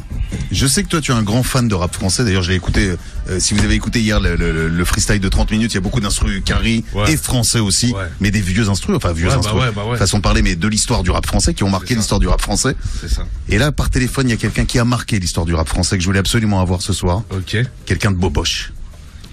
je 0.51 0.67
sais 0.67 0.83
que 0.83 0.87
toi 0.87 1.01
tu 1.01 1.11
es 1.11 1.15
un 1.15 1.23
grand 1.23 1.41
fan 1.41 1.67
de 1.67 1.73
rap 1.73 1.91
français. 1.93 2.23
D'ailleurs, 2.23 2.43
je 2.43 2.51
l'ai 2.51 2.55
écouté. 2.55 2.93
euh, 3.29 3.39
si 3.39 3.55
vous 3.55 3.63
avez 3.63 3.73
écouté 3.73 3.99
hier 3.99 4.19
le, 4.19 4.35
le- 4.35 4.67
le 4.69 4.85
freestyle 4.85 5.19
de 5.19 5.27
30 5.27 5.49
minutes, 5.51 5.71
il 5.71 5.75
y 5.75 5.77
a 5.79 5.81
beaucoup 5.81 5.99
d'instrus 5.99 6.43
carry 6.45 6.85
Ouais. 6.93 7.11
et 7.11 7.17
français 7.17 7.59
aussi, 7.59 7.91
Ouais. 7.91 8.03
mais 8.19 8.29
des 8.29 8.39
vieux 8.39 8.69
instrus, 8.69 8.95
enfin 8.95 9.13
vieux 9.13 9.25
Ouais, 9.27 9.33
bah 9.33 9.39
instrus, 9.39 9.61
ouais, 9.61 9.71
bah 9.75 9.85
ouais. 9.85 9.97
façon 9.97 10.17
de 10.17 10.21
parler, 10.21 10.43
mais 10.43 10.55
de 10.55 10.67
l'histoire 10.67 11.01
du 11.01 11.09
rap 11.09 11.25
français 11.25 11.55
qui 11.55 11.63
ont 11.63 11.69
marqué 11.71 11.95
l'histoire 11.95 12.19
du 12.19 12.27
rap 12.27 12.39
français. 12.39 12.75
C'est 13.01 13.09
ça. 13.11 13.25
Et 13.49 13.57
là, 13.57 13.71
par 13.71 13.89
téléphone, 13.89 14.27
il 14.27 14.31
y 14.31 14.33
a 14.35 14.37
quelqu'un 14.37 14.65
qui 14.65 14.77
a 14.77 14.85
marqué 14.85 15.17
l'histoire 15.19 15.45
du 15.47 15.55
rap 15.55 15.67
français 15.67 15.97
que 15.97 16.03
je 16.03 16.07
voulais 16.07 16.19
absolument 16.19 16.61
avoir 16.61 16.83
ce 16.83 16.93
soir. 16.93 17.23
Ok. 17.31 17.57
Quelqu'un 17.87 18.11
de 18.11 18.17
Boboche. 18.17 18.71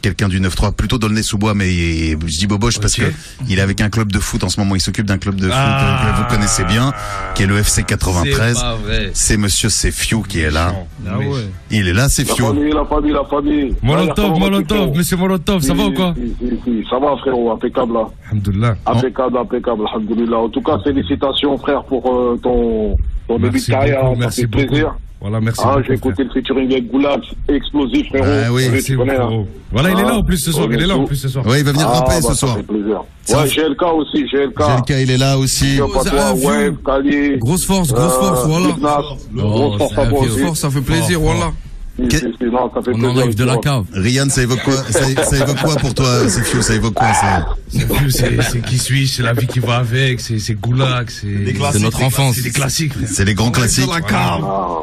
Quelqu'un 0.05 0.29
du 0.29 0.39
9-3, 0.39 0.73
plutôt 0.75 0.99
dans 0.99 1.09
le 1.09 1.15
nez 1.15 1.23
sous 1.23 1.39
bois, 1.39 1.55
mais 1.55 1.71
je 1.71 2.39
dis 2.39 2.47
Boboche 2.47 2.79
parce 2.79 2.93
que 2.95 3.05
il 3.49 3.59
est 3.59 3.63
avec 3.63 3.81
un 3.81 3.89
club 3.89 4.13
de 4.13 4.19
foot 4.19 4.45
en 4.45 4.51
ce 4.51 4.61
moment. 4.61 4.75
Il 4.75 4.81
s'occupe 4.83 5.07
d'un 5.07 5.17
club 5.17 5.37
de 5.37 5.47
foot 5.47 5.55
Ah. 5.55 6.13
que 6.15 6.21
vous 6.23 6.29
connaissez 6.29 6.63
bien, 6.65 6.93
qui 7.35 7.45
est 7.45 7.47
le 7.47 7.57
FC 7.57 7.85
93. 7.85 8.55
C'est 8.55 8.63
pas 8.63 8.75
vrai. 8.75 9.11
C'est 9.15 9.37
Monsieur 9.39 9.71
Sefiu 9.71 10.19
qui 10.29 10.41
est 10.41 10.51
là. 10.51 10.75
Ah 11.09 11.19
ouais. 11.19 11.25
Il 11.71 11.89
est 11.89 11.95
là, 11.95 12.11
c'est 12.11 12.29
La 12.29 12.35
famille, 12.35 12.71
la 12.75 12.85
famille, 12.85 13.13
la 13.13 13.25
famille. 13.25 13.75
Molotov, 13.83 14.39
Molotov, 14.39 14.95
monsieur 14.95 15.17
Molotov, 15.17 15.63
ça 15.63 15.73
va 15.73 15.85
ou 15.87 15.93
quoi 15.95 16.15
si, 16.15 16.35
si, 16.39 16.55
si, 16.65 16.85
Ça 16.91 16.99
va, 16.99 17.17
frérot, 17.17 17.53
impeccable, 17.53 17.95
là. 17.95 18.07
Alhamdoulilah. 18.31 18.77
Impeccable, 18.85 19.39
impeccable, 19.39 19.83
alhamdoulilah. 19.91 20.37
En 20.39 20.49
tout 20.51 20.61
cas, 20.61 20.79
félicitations, 20.85 21.57
frère, 21.57 21.83
pour 21.85 22.05
euh, 22.15 22.39
ton, 22.43 22.95
ton 23.27 23.37
début 23.37 23.49
de 23.49 23.53
Merci 23.55 23.71
carrière. 23.71 24.03
beaucoup, 24.03 24.15
ça 24.17 24.21
merci 24.21 24.47
plaisir. 24.49 24.95
Voilà, 25.21 25.41
merci 25.41 25.61
Ah, 25.65 25.77
j'ai 25.87 25.95
écouté 25.95 26.17
frère. 26.23 26.27
le 26.27 26.33
featuring 26.43 26.71
avec 26.73 26.91
Goulag, 26.91 27.23
explosif, 27.49 28.09
frérot. 28.09 28.27
Ah 28.29 28.53
oui, 28.53 28.67
connais, 28.67 28.81
beaucoup, 28.97 29.11
hein. 29.11 29.15
frérot. 29.15 29.49
Voilà, 29.73 29.91
il 29.93 29.99
est 29.99 30.03
là 30.03 30.15
en 30.17 30.23
plus 30.23 30.37
ce 30.37 30.53
soir, 30.53 30.69
il 30.71 30.83
est 30.83 30.87
là 30.87 30.97
en 30.99 31.05
plus 31.05 31.17
ce 31.17 31.29
soir. 31.29 31.47
Ouais, 31.47 31.61
il 31.61 31.65
va 31.65 31.73
venir 31.73 31.87
Ah, 31.89 31.95
rapper 32.01 32.11
bah, 32.11 32.21
ce 32.21 32.29
ça 32.29 32.35
soir. 32.35 32.57
fait 32.57 32.63
plaisir. 32.63 33.01
Ça 33.23 33.43
Ouais, 33.43 33.49
GLK 33.49 33.83
aussi, 33.95 34.25
GLK. 34.25 34.59
GLK, 34.59 34.91
il 35.03 35.11
est 35.11 35.17
là 35.17 35.39
aussi. 35.39 35.79
C'est. 35.79 37.39
Grosse 37.39 37.65
force, 37.65 37.93
grosse 37.93 38.13
euh, 38.13 38.21
force, 38.21 38.47
voilà. 38.47 38.67
Nas. 38.81 39.03
Grosse 39.35 39.79
force 39.79 39.93
à 39.93 39.97
toi 39.97 40.05
Grosse 40.19 40.31
aussi. 40.31 40.41
force, 40.41 40.59
ça 40.61 40.71
fait 40.71 40.81
plaisir, 40.83 41.21
voilà. 41.21 41.53
Non, 41.97 42.71
ça 42.75 42.83
fait 42.83 42.91
On 42.95 43.05
enlève 43.05 43.35
de 43.35 43.45
la 43.45 43.57
cave. 43.59 43.85
Ryan, 43.93 44.29
ça 44.29 44.43
évoque 44.43 44.63
quoi 44.65 44.75
ça, 44.91 45.25
ça 45.25 45.37
évoque 45.37 45.61
quoi 45.61 45.77
pour 45.77 45.95
toi, 45.95 46.29
c'est 46.29 46.43
Fio 46.43 46.61
Ça 46.61 46.75
évoque 46.75 46.95
quoi 46.95 47.13
ça 47.15 47.47
C'est 47.69 48.63
qui 48.63 48.79
suis, 48.79 49.07
c'est 49.07 49.23
la 49.23 49.33
vie 49.33 49.47
qui 49.47 49.61
va 49.61 49.77
avec, 49.77 50.21
c'est 50.21 50.55
Goulag, 50.55 51.09
c'est 51.11 51.79
notre 51.81 52.03
enfance. 52.03 52.37
c'est 52.37 52.43
des 52.43 52.51
classiques. 52.51 52.93
C'est 53.07 53.25
les 53.25 53.35
grands 53.35 53.51
classiques. 53.51 53.89
Ah, 54.13 54.39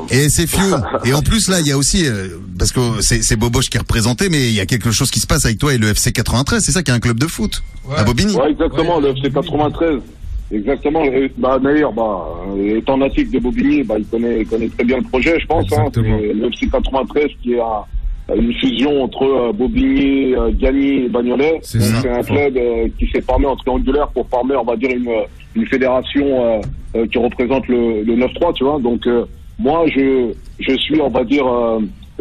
Et 0.10 0.30
c'est 0.30 0.48
Fio. 0.48 0.77
Et 1.03 1.13
en 1.13 1.22
plus 1.22 1.50
là, 1.50 1.60
il 1.60 1.68
y 1.68 1.72
a 1.72 1.77
aussi 1.77 2.06
euh, 2.06 2.30
parce 2.58 2.72
que 2.72 3.01
c'est 3.01 3.22
c'est 3.22 3.36
Boboche 3.36 3.70
qui 3.70 3.77
est 3.77 3.82
représenté, 3.82 4.30
mais 4.30 4.48
il 4.48 4.53
y 4.53 4.60
a 4.60 4.65
quelque 4.65 4.91
chose 4.91 5.12
qui 5.12 5.20
se 5.20 5.27
passe 5.27 5.46
avec 5.46 5.58
toi 5.58 5.74
et 5.74 5.77
le 5.77 5.89
FC 5.89 6.12
93. 6.12 6.63
C'est 6.63 6.72
ça 6.72 6.82
qui 6.82 6.91
est 6.91 6.94
un 6.94 7.00
club 7.00 7.20
de 7.20 7.27
foot 7.27 7.62
à 7.96 8.03
Bobigny. 8.03 8.36
Ouais, 8.36 8.51
exactement, 8.51 9.00
le 9.00 9.10
FC 9.10 9.32
93. 9.32 10.00
Exactement. 10.51 11.03
Et, 11.03 11.31
Bah, 11.38 11.58
d'ailleurs, 11.62 11.93
bah, 11.93 12.25
euh, 12.58 12.77
étant 12.77 12.98
natif 12.98 13.31
de 13.31 13.39
Bobigny, 13.39 13.84
bah, 13.84 13.96
il 13.98 14.05
connaît, 14.05 14.39
il 14.41 14.46
connaît 14.48 14.67
très 14.70 14.84
bien 14.84 14.98
le 14.98 15.03
projet, 15.03 15.39
je 15.39 15.46
pense. 15.46 15.65
Hein. 15.79 15.86
Le 16.34 16.48
FC 16.48 16.67
93 16.70 17.27
qui 17.41 17.53
est 17.53 17.60
un- 17.60 17.86
une 18.36 18.53
fusion 18.53 19.03
entre 19.03 19.24
euh, 19.24 19.51
Bobigny, 19.51 20.36
euh, 20.36 20.51
Gagny 20.53 21.05
et 21.05 21.10
Bagnolet. 21.10 21.60
C'est 21.63 21.79
Donc, 21.79 21.88
ça. 21.88 22.01
C'est 22.01 22.10
un 22.10 22.24
club 22.24 22.58
euh, 22.58 22.88
qui 22.98 23.08
s'est 23.08 23.22
formé 23.22 23.46
en 23.46 23.55
triangulaire 23.55 24.08
pour 24.10 24.27
former, 24.29 24.55
on 24.55 24.63
va 24.63 24.75
dire, 24.75 24.89
une, 24.91 25.10
une 25.55 25.65
fédération 25.67 26.25
euh, 26.46 26.60
euh, 26.96 27.08
qui 27.08 27.17
représente 27.17 27.67
le, 27.67 28.03
le 28.03 28.15
9-3, 28.15 28.53
tu 28.53 28.63
vois. 28.63 28.79
Donc, 28.79 29.05
euh, 29.08 29.25
moi, 29.60 29.86
je, 29.93 30.31
je 30.60 30.74
suis, 30.77 31.00
on 31.01 31.10
va 31.10 31.24
dire, 31.24 31.46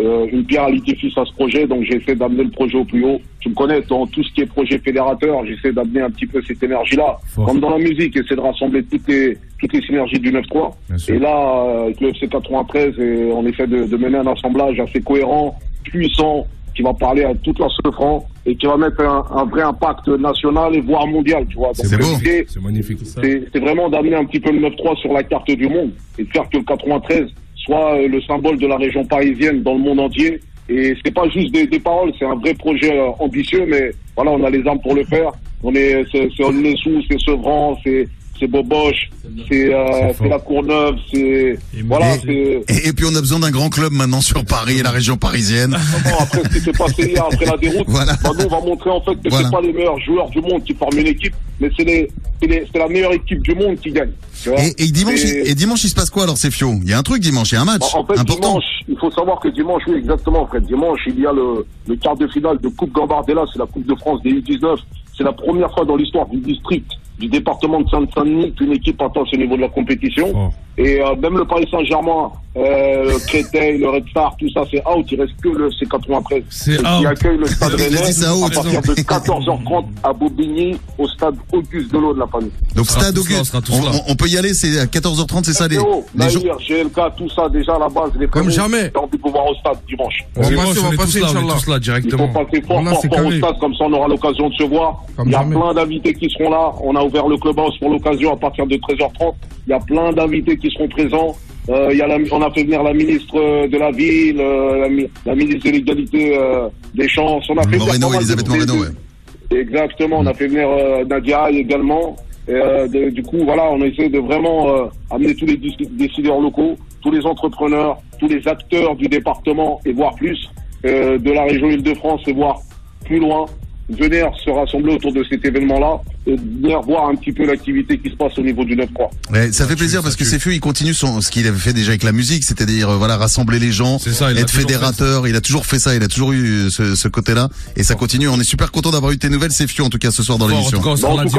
euh, 0.00 0.26
une 0.32 0.44
pierre 0.44 0.64
à 0.64 0.70
l'édifice 0.70 1.16
à 1.16 1.24
ce 1.24 1.32
projet, 1.32 1.66
donc 1.66 1.84
j'essaie 1.84 2.14
d'amener 2.14 2.44
le 2.44 2.50
projet 2.50 2.76
au 2.76 2.84
plus 2.84 3.04
haut. 3.04 3.20
Tu 3.40 3.48
me 3.50 3.54
connais, 3.54 3.80
dans 3.82 4.06
tout 4.06 4.22
ce 4.22 4.32
qui 4.32 4.42
est 4.42 4.46
projet 4.46 4.78
fédérateur, 4.78 5.44
j'essaie 5.46 5.72
d'amener 5.72 6.00
un 6.00 6.10
petit 6.10 6.26
peu 6.26 6.42
cette 6.46 6.62
énergie-là. 6.62 7.18
Comme 7.36 7.60
dans 7.60 7.70
la 7.70 7.78
musique, 7.78 8.16
essayer 8.16 8.36
de 8.36 8.40
rassembler 8.40 8.82
toutes 8.84 9.08
les, 9.08 9.36
toutes 9.60 9.72
les 9.72 9.82
synergies 9.82 10.18
du 10.18 10.32
9-3. 10.32 10.74
Bien 10.88 10.98
sûr. 10.98 11.14
Et 11.14 11.18
là, 11.18 11.64
euh, 11.66 11.84
avec 11.84 12.00
le 12.00 12.08
FC 12.10 12.28
93, 12.28 12.98
et 12.98 13.30
on 13.32 13.46
essaie 13.46 13.66
de, 13.66 13.84
de 13.84 13.96
mener 13.96 14.18
un 14.18 14.26
assemblage 14.26 14.78
assez 14.80 15.00
cohérent, 15.00 15.58
puissant, 15.84 16.46
qui 16.74 16.82
va 16.82 16.94
parler 16.94 17.24
à 17.24 17.34
toute 17.34 17.58
la 17.58 17.68
franc 17.92 18.26
et 18.46 18.54
qui 18.56 18.66
va 18.66 18.76
mettre 18.76 19.02
un, 19.02 19.24
un 19.34 19.44
vrai 19.44 19.62
impact 19.62 20.08
national 20.08 20.74
et 20.74 20.80
voire 20.80 21.06
mondial, 21.06 21.46
tu 21.48 21.56
vois. 21.56 21.72
C'est 21.74 21.96
beau. 21.96 22.04
C'est 22.48 22.62
magnifique. 22.62 22.98
c'est 23.02 23.44
c'est 23.52 23.60
vraiment 23.60 23.88
d'amener 23.88 24.16
un 24.16 24.24
petit 24.24 24.40
peu 24.40 24.50
le 24.52 24.68
9-3 24.68 24.96
sur 25.00 25.12
la 25.12 25.22
carte 25.22 25.50
du 25.50 25.68
monde 25.68 25.90
et 26.18 26.24
de 26.24 26.28
faire 26.30 26.48
que 26.48 26.58
le 26.58 26.64
93 26.64 27.28
soit 27.64 27.96
euh, 27.96 28.08
le 28.08 28.20
symbole 28.22 28.58
de 28.58 28.66
la 28.66 28.76
région 28.76 29.04
parisienne 29.04 29.62
dans 29.62 29.74
le 29.74 29.80
monde 29.80 30.00
entier. 30.00 30.40
Et 30.68 30.94
c'est 31.04 31.12
pas 31.12 31.28
juste 31.28 31.52
des, 31.52 31.66
des 31.66 31.80
paroles, 31.80 32.12
c'est 32.18 32.24
un 32.24 32.36
vrai 32.36 32.54
projet 32.54 32.92
euh, 32.92 33.10
ambitieux, 33.18 33.66
mais 33.66 33.90
voilà, 34.14 34.32
on 34.32 34.44
a 34.44 34.50
les 34.50 34.64
armes 34.66 34.80
pour 34.80 34.94
le 34.94 35.04
faire. 35.04 35.30
On 35.62 35.74
est, 35.74 36.04
c'est 36.10 36.28
c'est 36.36 36.44
Olnesou, 36.44 37.02
c'est 37.10 37.18
Sevran, 37.20 37.76
c'est 37.84 38.08
c'est 38.40 38.46
Boboche, 38.48 39.10
c'est 39.48 39.72
euh, 39.72 40.12
la 40.28 40.38
Courneuve, 40.38 40.96
c'est 41.12 41.58
voilà, 41.84 42.16
c'est 42.18 42.62
Et, 42.68 42.88
et 42.88 42.92
puis 42.92 43.04
on 43.08 43.14
a 43.14 43.20
besoin 43.20 43.38
d'un 43.40 43.50
grand 43.50 43.68
club 43.68 43.92
maintenant 43.92 44.20
sur 44.22 44.44
Paris 44.44 44.78
et 44.78 44.82
la 44.82 44.90
région 44.90 45.16
parisienne. 45.16 45.76
Bon, 46.04 46.10
après 46.18 46.42
ce 46.44 46.48
qui 46.48 46.60
s'est 46.60 46.72
passé 46.72 47.02
hier, 47.10 47.24
après 47.24 47.44
la 47.46 47.56
déroute, 47.56 47.84
Voilà. 47.88 48.14
bah, 48.24 48.30
nous, 48.38 48.44
on 48.46 48.48
va 48.48 48.60
montrer 48.60 48.90
en 48.90 49.00
fait 49.02 49.14
que 49.16 49.28
Voilà. 49.28 49.44
c'est 49.48 49.54
pas 49.54 49.60
les 49.60 49.72
meilleurs 49.72 50.00
joueurs 50.00 50.28
du 50.30 50.40
monde 50.40 50.64
qui 50.64 50.74
forment 50.74 50.98
une 50.98 51.06
équipe, 51.06 51.34
mais 51.60 51.70
c'est 51.76 51.84
les, 51.84 52.10
c'est 52.40 52.48
les- 52.48 52.64
la 52.74 52.88
meilleure 52.88 53.12
équipe 53.12 53.42
du 53.42 53.54
monde 53.54 53.76
qui 53.76 53.90
gagne. 53.92 54.10
Et, 54.46 54.84
et 54.84 54.90
dimanche, 54.90 55.22
Et- 55.24 55.50
et 55.50 55.54
dimanche, 55.54 55.84
il 55.84 55.90
se 55.90 55.94
passe 55.94 56.08
quoi 56.08 56.22
alors, 56.22 56.38
c'est 56.38 56.50
Fio 56.50 56.72
Il 56.82 56.88
y 56.88 56.94
a 56.94 56.98
un 56.98 57.02
truc 57.02 57.20
dimanche, 57.20 57.52
il 57.52 57.56
y 57.56 57.58
a 57.58 57.60
un 57.60 57.66
match 57.66 57.80
Bah, 57.92 57.98
en 58.00 58.06
fait, 58.06 58.18
important. 58.18 58.48
dimanche, 58.48 58.64
il 58.88 58.96
faut 58.98 59.10
savoir 59.10 59.38
que 59.38 59.48
dimanche, 59.48 59.82
oui, 59.86 59.96
exactement, 59.98 60.46
Fred. 60.46 60.64
Dimanche, 60.64 61.00
il 61.06 61.20
y 61.20 61.26
a 61.26 61.32
le, 61.32 61.66
le 61.86 61.96
quart 61.96 62.16
de 62.16 62.26
finale 62.28 62.58
de 62.58 62.68
Coupe 62.68 62.92
Gambardella, 62.92 63.42
c'est 63.52 63.58
la 63.58 63.66
Coupe 63.66 63.84
de 63.86 63.94
France 63.96 64.22
des 64.22 64.30
U19. 64.30 64.78
C'est 65.16 65.24
la 65.24 65.32
première 65.32 65.70
fois 65.74 65.84
dans 65.84 65.96
l'histoire 65.96 66.26
du 66.28 66.38
district, 66.38 66.90
du 67.20 67.28
département 67.28 67.80
de 67.80 67.88
Seine-Saint-Denis, 67.90 68.52
qu'une 68.54 68.72
équipe 68.72 69.00
atteint 69.02 69.22
ce 69.30 69.36
niveau 69.36 69.56
de 69.56 69.60
la 69.62 69.68
compétition. 69.68 70.26
Oh. 70.34 70.48
Et 70.78 70.98
euh, 71.00 71.14
même 71.16 71.36
le 71.36 71.44
Paris 71.44 71.68
Saint-Germain, 71.70 72.30
euh, 72.56 73.04
le 73.12 73.18
Créteil, 73.26 73.78
le 73.78 73.90
Red 73.90 74.04
Star, 74.08 74.34
tout 74.38 74.48
ça, 74.54 74.62
c'est 74.70 74.82
out. 74.88 75.04
Il 75.12 75.20
reste 75.20 75.34
que 75.42 75.48
le 75.50 75.68
C93 75.68 76.42
C'est 76.48 76.76
qui 76.78 76.84
out. 76.84 77.06
accueille 77.06 77.36
le 77.36 77.46
stade 77.46 77.72
Rennais 77.78 77.96
à 77.96 78.48
partir 78.50 78.80
de 78.80 78.94
14h30 79.02 79.84
à 80.02 80.12
Bobigny, 80.12 80.76
au 80.96 81.06
stade 81.06 81.34
Auguste 81.52 81.92
Delot 81.92 82.14
de 82.14 82.20
la 82.20 82.26
famille. 82.28 82.50
Donc 82.74 82.86
Stade 82.86 83.14
là, 83.14 83.20
Auguste, 83.20 83.54
on, 83.70 83.82
là. 83.84 83.90
on- 84.06 84.12
on 84.12 84.14
peut 84.16 84.28
y 84.28 84.38
aller, 84.38 84.54
c'est 84.54 84.78
à 84.80 84.86
14h30, 84.86 85.44
c'est 85.44 85.52
ça 85.52 85.68
les, 85.68 85.76
Théo, 85.76 86.04
les 86.14 86.30
jours 86.30 86.42
GLK, 86.66 87.00
tout 87.16 87.28
ça, 87.28 87.48
déjà 87.50 87.74
à 87.74 87.78
la 87.80 87.88
base, 87.88 88.12
les 88.18 88.26
Comme 88.28 88.50
jamais. 88.50 88.90
J'ai 88.94 89.00
envie 89.00 89.18
de 89.18 89.22
vous 89.22 89.30
voir 89.30 89.46
au 89.46 89.54
stade 89.56 89.78
dimanche. 89.86 90.24
On 90.36 90.40
va 90.42 90.48
Dimanche, 90.48 90.66
passer, 90.68 90.80
on 90.80 90.82
on 90.82 90.88
va 90.88 90.94
est 90.94 90.96
tous 90.96 91.04
passer, 91.04 91.20
là, 91.20 91.26
on 91.26 91.28
est 91.28 91.36
Inch'Allah. 91.36 91.54
tous 91.60 91.70
là 91.70 91.76
Il 91.76 91.84
faut 91.84 92.00
directement. 92.00 92.28
passer 92.28 92.62
fort, 92.66 93.26
au 93.26 93.32
stade, 93.32 93.58
comme 93.60 93.74
ça 93.74 93.84
on 93.84 93.92
aura 93.92 94.08
l'occasion 94.08 94.48
de 94.48 94.54
se 94.54 94.62
voir. 94.64 95.02
Comme 95.16 95.28
Il 95.28 95.32
y 95.32 95.34
a 95.34 95.38
jamais. 95.40 95.56
plein 95.56 95.74
d'invités 95.74 96.14
qui 96.14 96.30
seront 96.30 96.50
là. 96.50 96.72
On 96.82 96.96
a 96.96 97.00
ouvert 97.10 97.28
le 97.28 97.36
clubhouse 97.36 97.76
pour 97.78 97.90
l'occasion 97.90 98.32
à 98.32 98.36
partir 98.36 98.66
de 98.66 98.76
13h30. 98.76 99.34
Il 99.66 99.70
y 99.70 99.74
a 99.74 99.80
plein 99.80 100.12
d'invités 100.12 100.56
qui 100.56 100.70
seront 100.70 100.88
présents. 100.88 101.36
Euh, 101.68 101.88
il 101.92 101.98
y 101.98 102.02
a 102.02 102.06
la- 102.06 102.16
on 102.32 102.40
a 102.42 102.50
fait 102.52 102.62
venir 102.64 102.82
la 102.82 102.94
ministre 102.94 103.36
euh, 103.38 103.68
de 103.68 103.76
la 103.76 103.90
ville, 103.90 104.40
euh, 104.40 104.78
la, 104.80 104.88
mi- 104.88 105.08
la 105.26 105.34
ministre 105.34 105.66
de 105.66 105.70
l'égalité 105.72 106.36
euh, 106.38 106.68
des 106.94 107.08
chances. 107.08 107.44
On 107.50 107.56
a 107.58 107.62
fait 107.64 107.76
venir 107.76 107.86
Moreno, 107.86 108.10
de- 108.10 108.14
Elisabeth 108.16 108.46
de- 108.46 108.50
Moreno, 108.50 108.74
ouais. 108.82 109.58
Exactement, 109.60 110.18
on 110.20 110.26
a 110.26 110.34
fait 110.34 110.46
venir 110.46 110.68
Nadia 111.08 111.50
également. 111.50 112.16
Et, 112.48 112.52
de- 112.52 113.10
du 113.10 113.22
coup, 113.22 113.38
voilà, 113.44 113.70
on 113.72 113.80
essaie 113.82 114.08
de 114.08 114.18
vraiment 114.18 114.88
amener 115.10 115.34
tous 115.34 115.46
les 115.46 115.58
décideurs 115.90 116.40
locaux, 116.40 116.76
tous 117.02 117.10
les 117.10 117.24
entrepreneurs, 117.26 117.98
tous 118.18 118.28
les 118.28 118.46
acteurs 118.48 118.94
du 118.96 119.06
département 119.08 119.80
et 119.84 119.92
voire 119.92 120.14
plus 120.14 120.38
de 120.84 121.30
la 121.32 121.44
région 121.44 121.68
Île-de-France 121.68 122.22
et 122.26 122.32
voire 122.32 122.58
plus 123.04 123.18
loin, 123.18 123.44
venir 123.90 124.26
se 124.44 124.50
rassembler 124.50 124.94
autour 124.94 125.12
de 125.12 125.24
cet 125.28 125.44
événement-là 125.44 126.00
et 126.26 126.36
venir 126.36 126.80
voir 126.82 127.08
un 127.08 127.14
petit 127.16 127.32
peu 127.32 127.44
l'activité 127.46 127.98
qui 127.98 128.10
se 128.10 128.16
passe 128.16 128.38
au 128.38 128.42
niveau 128.42 128.64
du 128.64 128.76
9-3. 128.76 128.86
Ouais, 129.32 129.52
ça 129.52 129.66
fait 129.66 129.76
plaisir 129.76 130.02
parce 130.02 130.16
que. 130.16 130.24
Sefiu 130.24 130.52
il 130.54 130.60
continue 130.60 130.94
son, 130.94 131.20
ce 131.20 131.30
qu'il 131.30 131.46
avait 131.46 131.58
fait 131.58 131.72
déjà 131.72 131.90
avec 131.90 132.02
la 132.04 132.12
musique, 132.12 132.44
c'est-à-dire 132.44 132.88
euh, 132.90 132.96
voilà 132.96 133.16
rassembler 133.16 133.58
les 133.58 133.72
gens, 133.72 133.98
ça, 133.98 134.30
être 134.32 134.50
fédérateur. 134.50 135.26
Il 135.26 135.34
a 135.36 135.40
toujours 135.40 135.66
fait 135.66 135.78
ça, 135.78 135.94
il 135.94 136.02
a 136.02 136.08
toujours 136.08 136.32
eu 136.32 136.66
euh, 136.66 136.70
ce, 136.70 136.94
ce 136.94 137.08
côté-là 137.08 137.48
et 137.76 137.82
ça 137.82 137.94
continue. 137.94 138.28
On 138.28 138.38
est 138.38 138.44
super 138.44 138.70
content 138.70 138.90
d'avoir 138.90 139.12
eu 139.12 139.18
tes 139.18 139.28
nouvelles, 139.28 139.50
Sefiu 139.52 139.82
en 139.82 139.88
tout 139.88 139.98
cas 139.98 140.10
ce 140.10 140.22
soir 140.22 140.38
dans 140.38 140.46
Fort, 140.46 140.56
en 140.56 140.58
l'émission. 140.58 140.78
tout 140.78 140.84
cas, 140.84 140.90
en 140.90 141.24
tout 141.24 141.30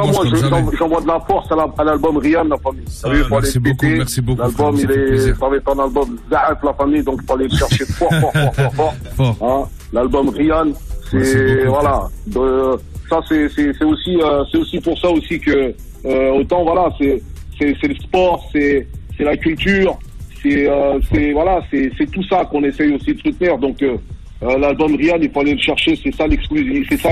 cas, 0.41 0.49
moi, 0.49 0.71
j'envoie 0.77 1.01
de 1.01 1.07
la 1.07 1.19
force 1.27 1.51
à 1.51 1.55
la- 1.55 1.67
à 1.77 1.83
l'album 1.83 2.17
Rihanna, 2.17 2.49
la 2.49 2.57
famille. 2.57 2.83
Faut 3.01 3.07
aller 3.07 3.23
merci 3.41 3.59
beaucoup, 3.59 3.85
merci 3.85 4.21
beaucoup, 4.21 4.41
L'album, 4.41 4.75
il 4.77 4.87
fait 4.87 5.15
est, 5.29 5.39
ça 5.39 5.47
va 5.49 5.55
être 5.55 5.69
un 5.75 5.83
album 5.83 6.17
Zaaf, 6.29 6.57
la 6.63 6.73
famille, 6.73 7.03
donc 7.03 7.19
il 7.21 7.27
faut 7.27 7.33
aller 7.35 7.47
le 7.49 7.57
chercher 7.57 7.85
fort, 7.85 8.09
fort, 8.19 8.33
fort, 8.33 8.53
fort, 8.55 8.73
fort. 8.75 8.93
Fort. 9.15 9.37
Hein, 9.41 9.67
L'album 9.93 10.29
Rian, 10.29 10.67
c'est 11.11 11.65
voilà. 11.65 12.07
De, 12.27 12.77
ça 13.09 13.19
c'est 13.27 13.49
c'est 13.49 13.73
c'est 13.77 13.83
aussi 13.85 14.17
euh, 14.21 14.43
c'est 14.51 14.57
aussi 14.57 14.79
pour 14.79 14.97
ça 14.97 15.09
aussi 15.09 15.39
que 15.39 15.73
euh, 16.05 16.31
autant 16.31 16.63
voilà 16.63 16.89
c'est 16.97 17.21
c'est 17.59 17.75
c'est 17.79 17.87
le 17.87 17.95
sport, 17.95 18.49
c'est 18.51 18.87
c'est 19.17 19.23
la 19.23 19.37
culture, 19.37 19.97
c'est 20.41 20.67
euh, 20.69 20.99
c'est 21.11 21.31
voilà 21.33 21.61
c'est 21.69 21.91
c'est 21.97 22.09
tout 22.09 22.23
ça 22.23 22.45
qu'on 22.45 22.63
essaye 22.63 22.93
aussi 22.93 23.13
de 23.13 23.19
soutenir. 23.19 23.57
Donc 23.57 23.81
euh, 23.81 23.97
euh, 24.43 24.57
l'album 24.57 24.95
Rian, 24.95 25.17
il 25.21 25.29
faut 25.29 25.41
aller 25.41 25.53
le 25.53 25.61
chercher, 25.61 25.95
c'est 25.95 26.13
ça 26.15 26.25
l'exclusivité, 26.27 26.95
c'est 26.95 27.01
ça 27.01 27.09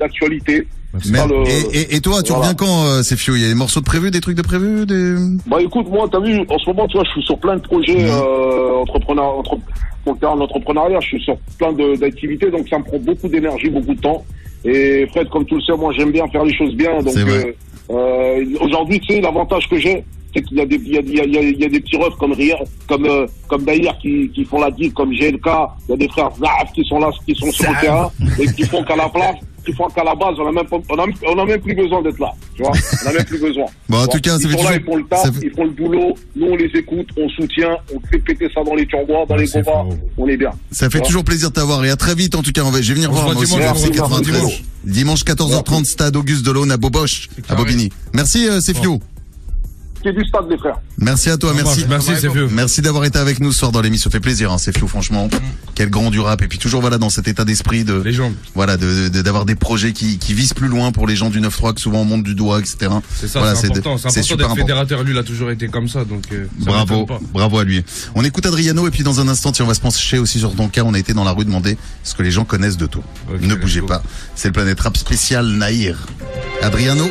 l'actualité. 0.00 0.66
Le- 0.94 1.48
et, 1.48 1.78
et- 1.80 1.96
et 1.96 2.00
toi, 2.00 2.22
tu 2.22 2.28
voilà. 2.32 2.48
reviens 2.48 2.54
quand, 2.54 2.84
euh, 2.84 3.02
Sefiu 3.02 3.34
Il 3.36 3.40
y 3.42 3.44
a 3.44 3.48
des 3.48 3.54
morceaux 3.54 3.80
de 3.80 3.84
prévus, 3.86 4.10
des 4.10 4.20
trucs 4.20 4.36
de 4.36 4.42
prévus 4.42 4.84
des... 4.84 5.14
Bah 5.46 5.56
écoute, 5.62 5.88
moi, 5.88 6.06
t'as 6.10 6.20
vu, 6.20 6.38
en 6.48 6.58
ce 6.58 6.68
moment, 6.70 6.86
tu 6.86 6.96
vois, 6.98 7.04
je 7.04 7.10
suis 7.12 7.22
sur 7.22 7.38
plein 7.38 7.56
de 7.56 7.62
projets 7.62 7.94
Mhm. 8.04 8.10
euh, 8.10 8.74
entrepreneur, 8.82 9.38
entre, 9.38 9.56
pour 10.04 10.12
le 10.14 10.18
terrain 10.18 10.34
de 10.34 10.40
l'entrepreneuriat, 10.40 11.00
je 11.00 11.06
suis 11.06 11.22
sur 11.22 11.36
plein 11.58 11.72
d'activités, 11.72 12.50
donc 12.50 12.68
ça 12.68 12.78
me 12.78 12.84
prend 12.84 12.98
beaucoup 12.98 13.28
d'énergie, 13.28 13.70
beaucoup 13.70 13.94
de 13.94 14.00
temps. 14.00 14.22
Et 14.64 15.06
Fred, 15.12 15.28
comme 15.30 15.46
tu 15.46 15.54
le 15.56 15.60
sais, 15.62 15.72
moi, 15.76 15.92
j'aime 15.96 16.12
bien 16.12 16.26
faire 16.28 16.44
les 16.44 16.54
choses 16.54 16.74
bien. 16.74 16.98
Donc 17.02 17.16
euh, 17.16 17.52
euh, 17.90 18.44
aujourd'hui, 18.60 19.00
tu 19.00 19.14
sais, 19.14 19.20
l'avantage 19.20 19.68
que 19.68 19.78
j'ai, 19.78 20.04
c'est 20.34 20.42
qu'il 20.42 20.58
y 20.58 20.60
a 20.60 20.66
des, 20.66 20.76
il 20.76 20.92
y 20.92 20.98
a, 20.98 21.00
il 21.00 21.14
y 21.14 21.20
a- 21.20 21.24
il 21.42 21.60
y 21.60 21.64
a- 21.64 21.68
des 21.68 21.80
petits 21.80 21.96
refs 21.96 22.16
comme 22.18 22.32
Ria, 22.32 22.56
comme 22.88 23.04
euh, 23.06 23.26
comme 23.48 23.64
Daïr 23.64 23.96
qui, 24.00 24.30
qui 24.34 24.44
font 24.44 24.60
la 24.60 24.70
deal, 24.70 24.92
comme 24.92 25.10
GLK. 25.12 25.46
Il 25.88 25.90
y 25.90 25.92
a 25.94 25.96
des 25.96 26.08
frères 26.08 26.30
Zaf 26.38 26.72
qui 26.74 26.84
sont 26.84 26.98
là, 27.00 27.10
qui 27.26 27.34
sont 27.34 27.50
sur 27.50 27.70
le 27.70 27.80
terrain 27.80 28.10
et 28.40 28.46
qui 28.46 28.62
font 28.64 28.82
qu'à 28.84 28.96
la 28.96 29.08
place, 29.08 29.36
qui 29.64 29.72
font 29.72 29.86
qu'à 29.88 30.04
la 30.04 30.14
base, 30.14 30.34
on 30.38 30.46
a 30.48 30.52
même 30.52 30.66
pas, 30.66 30.76
on 30.90 30.98
a, 30.98 31.06
on 31.28 31.38
a 31.38 31.44
même 31.44 31.60
plus 31.60 31.74
besoin 31.74 32.02
d'être 32.02 32.18
là. 32.18 32.32
Tu 32.56 32.62
vois, 32.62 32.72
on 33.04 33.08
a 33.08 33.12
même 33.12 33.24
plus 33.24 33.40
besoin. 33.40 33.66
Bon, 33.88 33.98
en 34.02 34.06
tout 34.06 34.18
cas, 34.20 34.38
ça 34.38 34.48
ils 34.48 34.50
fait 34.50 34.56
sont 34.58 34.64
là, 34.64 34.70
toujours- 34.70 34.80
ils 34.80 34.84
font 34.84 34.96
le 34.96 35.04
taf, 35.04 35.22
fait- 35.34 35.46
ils 35.46 35.50
font 35.54 35.64
le 35.64 35.70
boulot. 35.70 36.14
Nous, 36.36 36.46
on 36.46 36.56
les 36.56 36.70
écoute, 36.74 37.08
on 37.18 37.28
soutient, 37.30 37.76
on 37.94 38.00
fait 38.10 38.18
péter 38.18 38.48
ça 38.54 38.62
dans 38.64 38.74
les 38.74 38.86
turbois, 38.86 39.24
dans 39.28 39.36
les 39.36 39.48
combats. 39.48 39.84
On 40.16 40.26
est 40.28 40.36
bien. 40.36 40.50
Ça 40.70 40.88
fait 40.90 41.00
toujours 41.00 41.24
plaisir 41.24 41.50
de 41.50 41.54
t'avoir 41.54 41.84
et 41.84 41.90
à 41.90 41.96
très 41.96 42.14
vite 42.14 42.34
en 42.34 42.42
tout 42.42 42.52
cas. 42.52 42.62
On 42.64 42.70
va, 42.70 42.80
je 42.80 42.88
vais 42.88 42.94
venir 42.94 43.10
On 43.10 43.14
voir 43.14 43.24
moi 43.26 43.34
aussi 43.36 43.52
dimanche, 43.52 43.64
le 43.64 43.70
on 43.70 43.74
se 43.74 43.80
voit 43.86 43.90
93. 43.90 44.36
dimanche. 44.38 44.62
Dimanche 44.84 45.24
14h30, 45.24 45.84
stade 45.84 46.16
Auguste 46.16 46.44
Delaune 46.44 46.72
à 46.72 46.76
Boboche, 46.76 47.28
à. 47.48 47.54
Bobigny. 47.54 47.90
Merci 48.14 48.48
euh, 48.48 48.60
Sefiu. 50.02 50.10
C'est 50.12 50.12
du 50.12 50.24
stade, 50.28 50.44
les 50.50 50.58
frères. 50.58 50.76
Merci 50.98 51.30
à 51.30 51.36
toi, 51.36 51.52
merci. 51.54 51.84
Merci, 51.88 52.10
c'est. 52.20 52.28
Merci 52.50 52.82
d'avoir 52.82 53.04
été 53.04 53.18
avec 53.18 53.40
nous 53.40 53.52
ce 53.52 53.58
soir 53.60 53.72
dans 53.72 53.80
l'émission. 53.80 54.10
Ça 54.10 54.16
fait 54.16 54.20
plaisir, 54.20 54.50
hein, 54.52 54.58
c'est 54.58 54.76
fou, 54.76 54.88
franchement. 54.88 55.28
Quel 55.74 55.90
grand 55.90 56.10
du 56.10 56.20
rap. 56.20 56.42
Et 56.42 56.48
puis 56.48 56.58
toujours, 56.58 56.80
voilà, 56.80 56.98
dans 56.98 57.10
cet 57.10 57.28
état 57.28 57.44
d'esprit 57.44 57.84
de, 57.84 57.94
Légende. 57.94 58.34
voilà, 58.54 58.76
de, 58.76 59.08
de- 59.08 59.22
d'avoir 59.22 59.44
des 59.44 59.54
projets 59.54 59.92
qui, 59.92 60.18
qui 60.18 60.34
visent 60.34 60.52
plus 60.54 60.68
loin 60.68 60.92
pour 60.92 61.06
les 61.06 61.16
gens 61.16 61.30
du 61.30 61.40
9-3 61.40 61.74
que 61.74 61.80
souvent 61.80 62.00
on 62.00 62.04
monte 62.04 62.22
du 62.24 62.34
doigt, 62.34 62.58
etc. 62.60 62.76
C'est 63.14 63.28
ça, 63.28 63.38
Voilà, 63.40 63.54
c'est 63.54 63.68
de- 63.70 63.78
important. 63.78 64.10
C'est 64.10 64.20
important 64.20 64.36
d'être 64.36 64.44
important. 64.44 64.54
fédérateur. 64.56 65.02
Lui, 65.02 65.12
il 65.12 65.18
a 65.18 65.22
toujours 65.24 65.50
été 65.50 65.68
comme 65.68 65.88
ça, 65.88 66.04
donc 66.04 66.24
euh, 66.32 66.46
ça 66.58 66.64
Bravo, 66.66 67.06
pas. 67.06 67.20
bravo 67.32 67.58
à 67.58 67.64
lui. 67.64 67.84
On 68.14 68.24
écoute 68.24 68.44
Adriano 68.46 68.86
et 68.86 68.90
puis 68.90 69.02
dans 69.02 69.20
un 69.20 69.28
instant, 69.28 69.52
tiens, 69.52 69.64
on 69.64 69.68
va 69.68 69.74
se 69.74 69.80
pencher 69.80 70.18
aussi 70.18 70.38
sur 70.38 70.54
ton 70.54 70.68
cas. 70.68 70.82
On 70.84 70.94
a 70.94 70.98
été 70.98 71.14
dans 71.14 71.24
la 71.24 71.32
rue 71.32 71.44
demander 71.44 71.76
ce 72.04 72.14
que 72.14 72.22
les 72.22 72.30
gens 72.30 72.44
connaissent 72.44 72.76
de 72.76 72.86
toi. 72.86 73.02
Ok, 73.32 73.40
ne 73.40 73.54
bougez 73.54 73.80
go. 73.80 73.86
pas. 73.86 74.02
C'est 74.34 74.48
le 74.48 74.52
Planète 74.52 74.80
Rap 74.80 74.96
spécial 74.96 75.46
Naïr. 75.46 76.06
Adriano. 76.62 77.08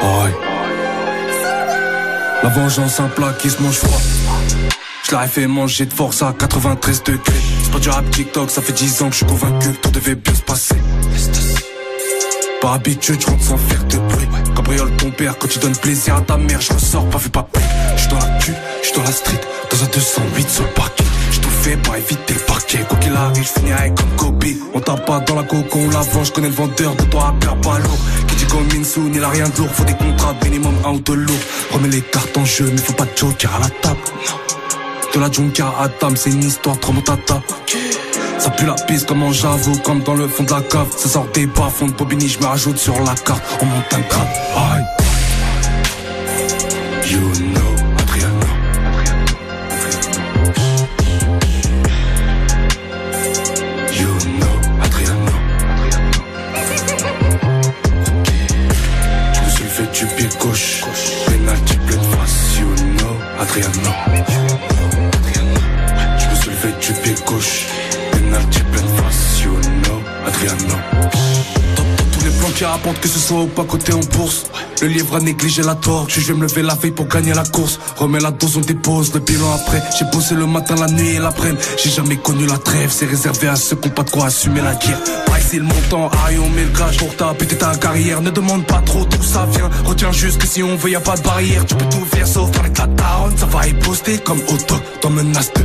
Aïe. 0.00 0.34
La 2.42 2.48
vengeance, 2.48 3.00
un 3.00 3.08
plat 3.08 3.32
qui 3.38 3.50
se 3.50 3.62
mange 3.62 3.76
froid. 3.76 4.00
Je 5.04 5.12
l'aurais 5.12 5.28
fait 5.28 5.46
manger 5.46 5.86
de 5.86 5.92
force 5.92 6.22
à 6.22 6.34
93 6.36 7.02
degrés. 7.04 7.20
C'est 7.62 7.70
pas 7.72 7.78
du 7.78 7.88
rap 7.90 8.10
TikTok, 8.10 8.50
ça 8.50 8.62
fait 8.62 8.72
10 8.72 9.02
ans 9.02 9.06
que 9.06 9.12
je 9.12 9.18
suis 9.18 9.26
convaincu 9.26 9.72
que 9.72 9.76
tout 9.76 9.90
devait 9.90 10.14
bien 10.14 10.34
se 10.34 10.42
passer. 10.42 10.76
Par 12.60 12.72
habitude, 12.74 13.20
je 13.20 13.26
rentre 13.26 13.42
sans 13.44 13.56
faire 13.56 13.84
de 13.84 13.98
bruit. 13.98 14.28
Cabriole 14.56 14.90
ton 14.96 15.10
père, 15.10 15.36
quand 15.38 15.48
tu 15.48 15.58
donnes 15.58 15.76
plaisir 15.76 16.16
à 16.16 16.20
ta 16.20 16.36
mère, 16.36 16.60
je 16.60 16.72
ressors 16.72 17.08
pas 17.10 17.18
vu 17.18 17.28
pas. 17.28 17.48
Je 17.96 18.00
suis 18.00 18.08
dans 18.08 18.18
la 18.18 18.38
queue, 18.38 18.54
je 18.82 18.86
suis 18.86 18.96
dans 18.96 19.02
la 19.02 19.12
street, 19.12 19.40
dans 19.70 19.84
un 19.84 19.86
208 19.86 20.48
sur 20.50 20.64
le 20.64 20.70
parquet. 20.70 21.04
Fais 21.62 21.76
pour 21.76 21.94
éviter 21.94 22.34
le 22.34 22.40
parquet. 22.40 22.84
Quoi 22.88 22.98
qu'il 22.98 23.14
arrive, 23.14 23.44
je 23.44 23.60
finirai 23.60 23.92
comme 23.94 24.16
Kobe. 24.16 24.44
On 24.74 24.80
tape 24.80 25.06
pas 25.06 25.20
dans 25.20 25.36
la 25.36 25.42
coco, 25.44 25.78
on 25.78 25.90
la 25.90 26.00
vend, 26.00 26.24
je 26.24 26.32
connais 26.32 26.48
le 26.48 26.54
vendeur 26.54 26.96
de 26.96 27.04
toi 27.04 27.28
à 27.28 27.54
pas 27.54 27.78
lourd. 27.78 27.98
Qui 28.26 28.34
dit 28.36 28.46
comme 28.46 28.66
Minsoun, 28.72 29.12
il 29.14 29.22
a 29.22 29.28
rien 29.28 29.48
de 29.48 29.58
lourd, 29.58 29.70
faut 29.70 29.84
des 29.84 29.94
contrats 29.94 30.34
minimum 30.44 30.74
un 30.84 30.90
ou 30.90 31.00
deux 31.00 31.14
lourds. 31.14 31.44
Remets 31.70 31.88
les 31.88 32.00
cartes 32.00 32.36
en 32.36 32.44
jeu, 32.44 32.68
mais 32.70 32.78
faut 32.78 32.92
pas 32.92 33.04
de 33.04 33.16
joker 33.16 33.54
à 33.54 33.60
la 33.60 33.70
table. 33.70 34.00
De 35.14 35.20
la 35.20 35.30
junkia 35.30 35.66
à 35.78 35.84
Adam, 35.84 36.16
c'est 36.16 36.30
une 36.30 36.42
histoire 36.42 36.78
trop 36.80 36.92
tata. 36.94 37.42
Ça 38.38 38.50
pue 38.50 38.64
la 38.64 38.74
piste 38.74 39.06
comme 39.06 39.22
en 39.22 39.32
j'avoue, 39.32 39.76
comme 39.84 40.00
dans 40.02 40.14
le 40.14 40.26
fond 40.26 40.42
de 40.42 40.50
la 40.50 40.62
cave. 40.62 40.88
Ça 40.96 41.08
sort 41.08 41.26
des 41.34 41.46
bas, 41.46 41.70
fond 41.72 41.86
de 41.86 41.92
Bobigny, 41.92 42.28
je 42.28 42.40
me 42.40 42.46
rajoute 42.46 42.78
sur 42.78 42.98
la 43.00 43.14
carte. 43.14 43.42
On 43.60 43.66
monte 43.66 43.92
un. 43.92 43.98
Aïe. 44.58 44.84
You 47.04 47.20
know, 47.20 47.71
Adriano. 63.52 63.90
Je 66.18 66.26
me 66.30 66.34
suis 66.36 66.50
levé 66.50 66.72
du 66.80 66.92
pied 67.02 67.14
gauche. 67.26 67.66
Penalty 68.10 68.60
know, 68.62 70.00
Adriano. 70.26 70.74
Dans, 71.76 71.82
dans 71.82 72.10
tous 72.12 72.24
les 72.24 72.30
plans 72.30 72.50
qui 72.56 72.64
rapporte 72.64 72.98
que 73.00 73.08
ce 73.08 73.18
soit 73.18 73.40
au 73.40 73.46
pas 73.46 73.64
côté 73.64 73.92
en 73.92 74.00
bourse. 74.16 74.46
Le 74.82 74.88
livre 74.88 75.14
a 75.14 75.20
négligé 75.20 75.62
la 75.62 75.76
torque, 75.76 76.10
je 76.10 76.20
vais 76.20 76.34
me 76.34 76.42
lever 76.42 76.60
la 76.60 76.74
veille 76.74 76.90
pour 76.90 77.06
gagner 77.06 77.32
la 77.32 77.44
course. 77.44 77.78
Remets 77.98 78.18
la 78.18 78.32
dose, 78.32 78.56
on 78.56 78.62
dépose 78.62 79.14
le 79.14 79.20
bilan 79.20 79.54
après. 79.54 79.80
J'ai 79.96 80.04
bossé 80.06 80.34
le 80.34 80.44
matin, 80.44 80.74
la 80.74 80.88
nuit 80.88 81.10
et 81.10 81.18
l'après-midi. 81.20 81.62
J'ai 81.80 81.90
jamais 81.90 82.16
connu 82.16 82.46
la 82.46 82.58
trêve, 82.58 82.90
c'est 82.90 83.06
réservé 83.06 83.46
à 83.46 83.54
ceux 83.54 83.76
qui 83.76 83.86
ont 83.86 83.92
pas 83.92 84.02
de 84.02 84.10
quoi 84.10 84.26
assumer 84.26 84.60
la 84.60 84.74
guerre. 84.74 84.98
Pas 85.26 85.38
ici 85.38 85.58
le 85.58 85.62
montant, 85.62 86.10
aïe, 86.26 86.36
on 86.40 86.48
met 86.48 86.64
le 86.64 86.76
gage 86.76 86.96
pour 86.96 87.14
ta 87.14 87.32
péter 87.32 87.56
ta 87.56 87.76
carrière. 87.76 88.20
Ne 88.22 88.30
demande 88.30 88.66
pas 88.66 88.82
trop 88.84 89.04
d'où 89.04 89.22
ça 89.22 89.46
vient. 89.52 89.70
Retiens 89.84 90.10
juste 90.10 90.38
que 90.38 90.48
si 90.48 90.64
on 90.64 90.74
veut, 90.74 90.90
y 90.90 90.96
a 90.96 91.00
pas 91.00 91.16
de 91.16 91.22
barrière. 91.22 91.64
Tu 91.64 91.76
peux 91.76 91.84
tout 91.84 92.04
faire 92.06 92.26
sauf 92.26 92.50
avec 92.58 92.76
la 92.76 92.88
daronne, 92.88 93.38
ça 93.38 93.46
va 93.46 93.68
y 93.68 93.74
poster 93.74 94.18
comme 94.18 94.40
auto 94.48 94.74
dans 95.00 95.10
menace 95.10 95.52
de 95.54 95.62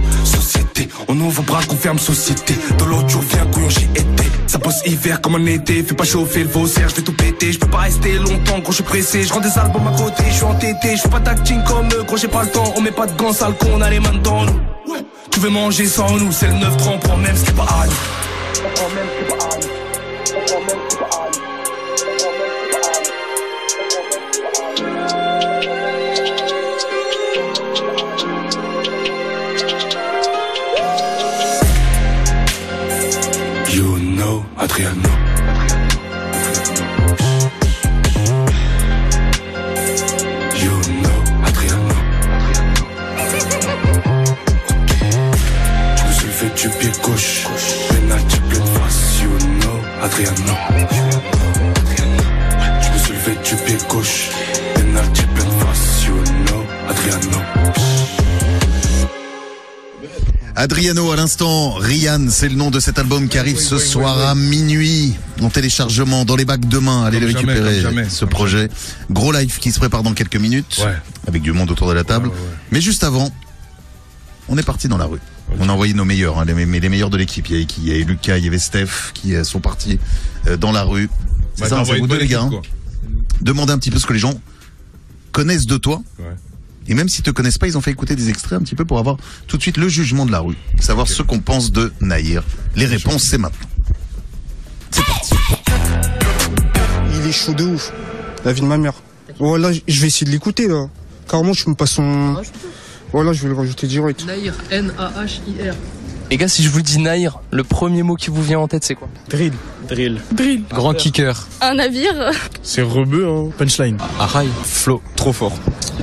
On 1.08 1.20
ouvre 1.20 1.44
bras, 1.44 1.64
qu'on 1.68 1.76
ferme 1.76 2.00
société. 2.00 2.56
De 2.78 2.86
l'autre 2.86 3.10
jour, 3.10 3.24
viens, 3.32 3.46
couillon, 3.48 3.70
j'y 3.70 3.86
étais. 3.86 4.30
Ça 4.48 4.58
bosse 4.58 4.82
hiver 4.86 5.22
comme 5.22 5.36
un 5.36 5.46
été, 5.46 5.84
fais 5.84 5.94
pas 5.94 6.04
chauffer 6.04 6.44
le 6.44 6.50
vaussaire, 6.50 6.90
je 6.90 6.96
vais 6.96 7.02
tout 7.02 7.14
péter. 7.14 7.52
Je 7.52 7.60
peux 7.60 7.68
pas 7.68 7.80
rester 7.80 8.14
longtemps, 8.14 8.60
gros, 8.60 8.72
je 8.72 8.76
suis 8.76 8.84
pressé. 8.84 9.24
Je 9.24 9.34
rends 9.34 9.40
des 9.40 9.58
albums 9.58 9.88
à 9.88 9.98
côté, 9.98 10.24
je 10.30 10.36
suis 10.36 10.44
entêté. 10.44 10.96
Je 10.96 11.02
fais 11.02 11.10
pas 11.10 11.20
d'acting 11.20 11.64
comme 11.64 11.88
eux, 11.94 12.04
gros, 12.04 12.18
j'ai 12.18 12.28
pas 12.28 12.44
le 12.44 12.50
temps. 12.50 12.74
On 12.76 12.82
met 12.82 12.92
pas 12.92 13.08
de 13.08 13.18
gants 13.18 13.34
sale 13.34 13.54
con, 13.58 13.68
on 13.76 13.82
a 13.82 13.90
les 13.90 14.00
mains 14.00 14.14
dans 14.24 14.46
nous. 14.46 14.60
Tu 15.32 15.40
veux 15.40 15.50
manger 15.50 15.86
sans 15.86 16.18
nous, 16.18 16.32
c'est 16.32 16.48
le 16.48 16.54
9-3, 16.54 16.94
on 16.96 17.00
prend 17.00 17.18
même 17.18 17.36
ce 17.36 17.46
qui 17.46 17.52
pas 17.52 17.64
à 17.64 17.86
nous. 17.86 19.17
Adriano. 34.70 35.10
You 40.62 40.74
know, 41.02 41.20
Adriano. 41.48 41.96
Je 45.96 46.04
me 46.04 46.12
suis 46.14 46.28
levé 46.28 46.50
du 46.56 46.70
pied 46.70 46.92
gauche. 47.02 47.48
Penalty 47.90 48.40
pleine 48.50 48.68
face. 48.76 49.22
You 49.22 49.30
know, 49.62 49.78
Adriano. 50.04 50.56
Je 52.82 52.92
me 52.92 52.98
suis 53.00 53.14
levé 53.14 53.34
du 53.44 53.56
pied 53.56 53.78
gauche. 53.88 54.30
Penalty 54.76 55.24
pleine 55.34 55.52
face. 55.62 56.06
You 56.06 56.16
know, 56.46 56.64
Adriano. 56.90 57.57
Adriano 60.60 61.12
à 61.12 61.16
l'instant, 61.16 61.74
Rian, 61.76 62.30
c'est 62.32 62.50
le 62.50 62.56
nom 62.56 62.72
de 62.72 62.80
cet 62.80 62.98
album 62.98 63.30
qui 63.30 63.38
arrive 63.38 63.60
ce 63.60 63.78
soir 63.78 64.18
à 64.28 64.34
minuit 64.34 65.14
en 65.44 65.52
téléchargement 65.52 66.26
dans 66.26 66.36
les 66.36 66.46
bacs 66.46 66.68
demain. 66.68 67.04
Allez 67.04 67.20
Comme 67.20 67.28
le 67.28 67.32
jamais, 67.34 67.54
récupérer, 67.54 67.80
jamais, 67.82 68.10
ce 68.10 68.26
projet. 68.26 68.68
Gros 69.12 69.32
live 69.32 69.60
qui 69.60 69.72
se 69.72 69.78
prépare 69.78 70.02
dans 70.02 70.16
quelques 70.16 70.36
minutes 70.38 70.82
Ouais. 70.84 70.96
avec 71.28 71.44
du 71.44 71.52
monde 71.54 71.70
autour 71.70 71.88
de 71.88 71.94
la 71.94 72.04
table. 72.04 72.30
Ouais, 72.30 72.34
ouais, 72.34 72.40
ouais. 72.40 72.48
Mais 72.72 72.82
juste 72.82 73.04
avant, 73.04 73.32
on 74.50 74.58
est 74.58 74.64
parti 74.64 74.88
dans 74.88 74.98
la 74.98 75.06
rue. 75.06 75.20
On 75.60 75.70
a 75.70 75.72
envoyé 75.72 75.94
nos 75.94 76.06
meilleurs, 76.06 76.40
hein, 76.40 76.46
les, 76.46 76.66
mais 76.66 76.80
les 76.80 76.90
meilleurs 76.90 77.12
de 77.12 77.18
l'équipe. 77.18 77.48
Il 77.50 77.54
y 77.54 77.56
avait 77.58 77.66
qui 77.66 77.82
Il 77.82 77.88
y 77.90 77.92
avait 77.92 78.04
Lucas, 78.04 78.38
il 78.40 78.46
y 78.46 78.48
avait 78.48 78.58
Steph 78.58 79.12
qui 79.14 79.36
euh, 79.36 79.44
sont 79.44 79.60
partis 79.60 80.00
euh, 80.48 80.58
dans 80.58 80.72
la 80.72 80.82
rue. 80.82 81.08
C'est 81.54 81.62
Bah, 81.66 81.70
ça, 81.70 81.76
hein, 81.76 81.78
c'est 81.86 81.92
envoyé 81.92 82.00
vous 82.02 82.06
une 82.08 82.10
deux 82.10 82.18
bonne 82.18 82.28
les 82.28 82.34
gars. 82.34 82.42
hein. 82.42 82.62
Demandez 83.42 83.74
un 83.74 83.78
petit 83.78 83.92
peu 83.92 84.00
ce 84.00 84.08
que 84.08 84.14
les 84.14 84.20
gens 84.20 84.34
connaissent 85.32 85.68
de 85.68 85.78
toi. 85.78 86.02
Et 86.88 86.94
même 86.94 87.10
s'ils 87.10 87.24
te 87.24 87.32
connaissent 87.32 87.58
pas, 87.58 87.68
ils 87.68 87.78
ont 87.78 87.82
fait 87.82 87.92
écouter 87.92 88.16
des 88.16 88.30
extraits 88.30 88.60
un 88.60 88.64
petit 88.64 88.76
peu 88.76 88.86
pour 88.86 89.00
avoir 89.00 89.18
tout 89.48 89.58
de 89.58 89.62
suite 89.62 89.78
le 89.78 89.90
jugement 89.90 90.26
de 90.26 90.32
la 90.32 90.40
rue. 90.40 90.56
Savoir 90.80 91.08
ce 91.08 91.22
qu'on 91.22 91.40
pense 91.40 91.72
de 91.72 91.92
Naïr. 92.02 92.44
Les 92.76 92.86
réponses, 92.86 93.24
c'est 93.24 93.38
maintenant. 93.38 93.68
C'est 94.92 95.06
parti. 95.06 95.36
Il 97.14 97.28
est 97.28 97.32
chaud 97.32 97.54
de 97.54 97.66
ouf. 97.66 97.92
La 98.46 98.54
vie 98.54 98.62
de 98.62 98.66
ma 98.66 98.78
mère. 98.78 98.94
Voilà, 99.40 99.72
je 99.74 100.02
vais 100.02 100.08
essayer 100.08 100.26
de 100.26 100.32
l'écouter 100.32 100.68
là. 100.68 100.88
Carrément, 101.28 101.54
je 101.54 101.70
me 101.70 101.76
passe 101.76 101.92
son. 101.92 102.42
Voilà, 103.12 103.34
je 103.34 103.44
vais 103.44 103.50
le 103.50 103.56
rajouter 103.56 103.88
direct. 103.88 104.26
Naïr, 104.26 104.54
N-A-H-I-R. 104.72 105.76
Les 106.30 106.36
gars, 106.36 106.50
si 106.50 106.62
je 106.62 106.70
vous 106.70 106.82
dis 106.82 107.00
Naïr, 107.00 107.40
le 107.52 107.64
premier 107.64 108.04
mot 108.04 108.16
qui 108.16 108.30
vous 108.30 108.44
vient 108.44 108.60
en 108.60 108.68
tête, 108.68 108.84
c'est 108.84 108.96
quoi? 108.96 109.08
Drill. 109.30 109.54
Drill. 109.88 110.20
Drill. 110.34 110.64
Grand 110.70 110.94
kicker. 110.94 111.48
Un 111.62 111.76
navire. 111.76 112.32
C'est 112.64 112.82
rebeu, 112.82 113.26
hein. 113.30 113.50
Punchline. 113.58 113.98
Araï. 114.20 114.50
Flow. 114.66 115.02
Trop 115.16 115.32
fort. 115.32 115.54